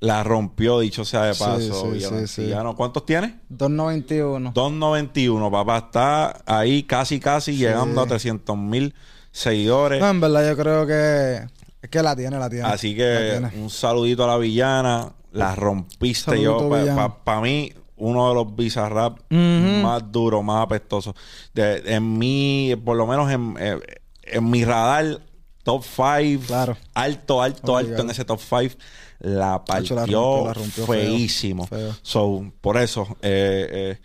La 0.00 0.22
rompió, 0.22 0.80
dicho 0.80 1.04
sea 1.06 1.22
de 1.22 1.34
paso, 1.34 1.92
sí, 1.94 2.00
sí, 2.00 2.26
sí. 2.26 2.52
¿Cuántos 2.76 3.06
tiene? 3.06 3.40
291. 3.48 4.52
291, 4.54 5.50
papá. 5.50 5.78
Está 5.78 6.42
ahí 6.44 6.82
casi, 6.82 7.18
casi 7.18 7.56
llegando 7.56 8.02
a 8.02 8.06
300 8.06 8.56
mil 8.58 8.94
seguidores. 9.30 10.00
No, 10.00 10.10
en 10.10 10.20
verdad 10.20 10.48
yo 10.50 10.56
creo 10.56 10.86
que 10.86 11.46
es 11.80 11.90
que 11.90 12.02
la 12.02 12.14
tiene, 12.14 12.38
la 12.38 12.50
tiene. 12.50 12.66
Así 12.66 12.94
que 12.94 13.38
tiene. 13.40 13.62
un 13.62 13.70
saludito 13.70 14.24
a 14.24 14.26
la 14.26 14.36
villana. 14.38 15.12
La 15.32 15.54
rompiste 15.54 16.30
Saludito, 16.30 16.60
yo. 16.62 16.68
Para 16.68 16.82
villano. 16.82 17.40
mí, 17.42 17.72
uno 17.96 18.28
de 18.28 18.34
los 18.34 18.54
bizarrap 18.56 19.18
más 19.30 20.12
duros, 20.12 20.44
más 20.44 20.62
apestosos. 20.62 21.14
De- 21.54 21.82
en 21.94 22.18
mi, 22.18 22.74
por 22.84 22.96
lo 22.96 23.06
menos 23.06 23.30
en, 23.30 23.54
eh, 23.58 23.78
en 24.24 24.50
mi 24.50 24.64
radar, 24.64 25.20
top 25.62 25.84
5. 25.84 26.44
Claro. 26.46 26.76
Alto, 26.94 27.42
alto, 27.42 27.76
alto 27.76 28.02
en 28.02 28.10
ese 28.10 28.24
top 28.24 28.40
5. 28.40 28.74
La 29.20 29.64
partió, 29.64 29.96
rompió, 29.96 30.44
la 30.46 30.52
rompió 30.54 30.86
feísimo. 30.86 31.66
Feo. 31.66 31.92
So, 32.02 32.52
por 32.60 32.76
eso, 32.76 33.06
eh, 33.22 33.66
eh, 33.70 33.98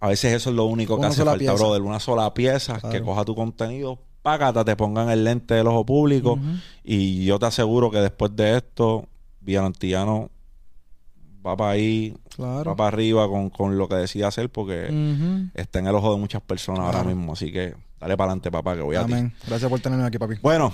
a 0.00 0.08
veces 0.08 0.32
eso 0.34 0.50
es 0.50 0.56
lo 0.56 0.64
único 0.66 1.00
que 1.00 1.06
hace 1.06 1.24
falta, 1.24 1.38
pieza. 1.38 1.54
brother. 1.54 1.82
Una 1.82 2.00
sola 2.00 2.32
pieza 2.34 2.78
que 2.90 3.02
coja 3.02 3.24
tu 3.24 3.34
contenido, 3.34 3.98
págata, 4.22 4.64
te 4.64 4.76
pongan 4.76 5.08
el 5.10 5.24
lente 5.24 5.54
del 5.54 5.66
ojo 5.66 5.84
público. 5.86 6.38
Y 6.84 7.24
yo 7.24 7.38
te 7.38 7.46
aseguro 7.46 7.90
que 7.90 7.98
después 7.98 8.34
de 8.36 8.56
esto, 8.58 9.06
Villano 9.40 9.66
Antillano 9.68 10.30
va 11.46 11.56
para 11.56 11.70
ahí, 11.70 12.14
Claro. 12.36 12.70
va 12.70 12.76
para 12.76 12.88
arriba 12.88 13.28
con, 13.28 13.48
con 13.50 13.76
lo 13.78 13.88
que 13.88 13.94
decide 13.96 14.24
hacer 14.24 14.50
porque 14.50 14.86
está 15.54 15.78
en 15.78 15.86
el 15.86 15.94
ojo 15.94 16.12
de 16.14 16.18
muchas 16.20 16.42
personas 16.42 16.80
ahora 16.80 17.02
mismo. 17.04 17.32
Así 17.32 17.50
que 17.50 17.74
dale 17.98 18.16
para 18.16 18.30
adelante, 18.32 18.50
papá, 18.50 18.76
que 18.76 18.82
voy 18.82 18.96
a 18.96 19.04
ti. 19.06 19.12
Amén. 19.12 19.32
Gracias 19.46 19.68
por 19.70 19.80
tenerme 19.80 20.04
aquí, 20.04 20.18
papi. 20.18 20.36
Bueno, 20.42 20.72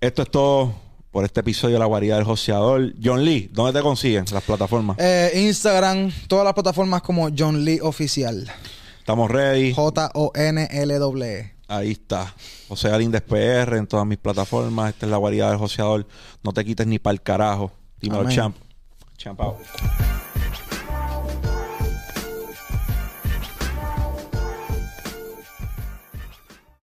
esto 0.00 0.22
es 0.22 0.30
todo 0.30 0.72
por 1.10 1.24
este 1.24 1.40
episodio 1.40 1.74
de 1.74 1.80
La 1.80 1.86
Guarida 1.86 2.16
del 2.16 2.24
Joseador. 2.24 2.92
John 3.02 3.24
Lee, 3.24 3.50
¿dónde 3.52 3.78
te 3.78 3.82
consiguen 3.82 4.24
las 4.32 4.42
plataformas? 4.42 4.96
Eh, 4.98 5.32
Instagram, 5.46 6.12
todas 6.28 6.44
las 6.44 6.54
plataformas 6.54 7.02
como 7.02 7.28
John 7.36 7.64
Lee 7.64 7.80
Oficial. 7.82 8.50
Estamos 8.98 9.30
ready. 9.30 9.72
J-O-N-L-E. 9.74 11.54
Ahí 11.68 11.92
está. 11.92 12.34
José 12.68 12.90
Alínez 12.90 13.22
PR 13.22 13.76
en 13.76 13.86
todas 13.86 14.06
mis 14.06 14.18
plataformas. 14.18 14.90
Esta 14.90 15.06
es 15.06 15.10
la 15.10 15.18
guarida 15.18 15.50
del 15.50 15.58
joseador. 15.58 16.06
No 16.42 16.52
te 16.52 16.64
quites 16.64 16.86
ni 16.86 16.98
para 16.98 17.12
el 17.12 17.22
carajo. 17.22 17.72
Dímelo, 18.00 18.28
champ. 18.28 18.56
Champ 19.16 19.40
out. 19.40 19.56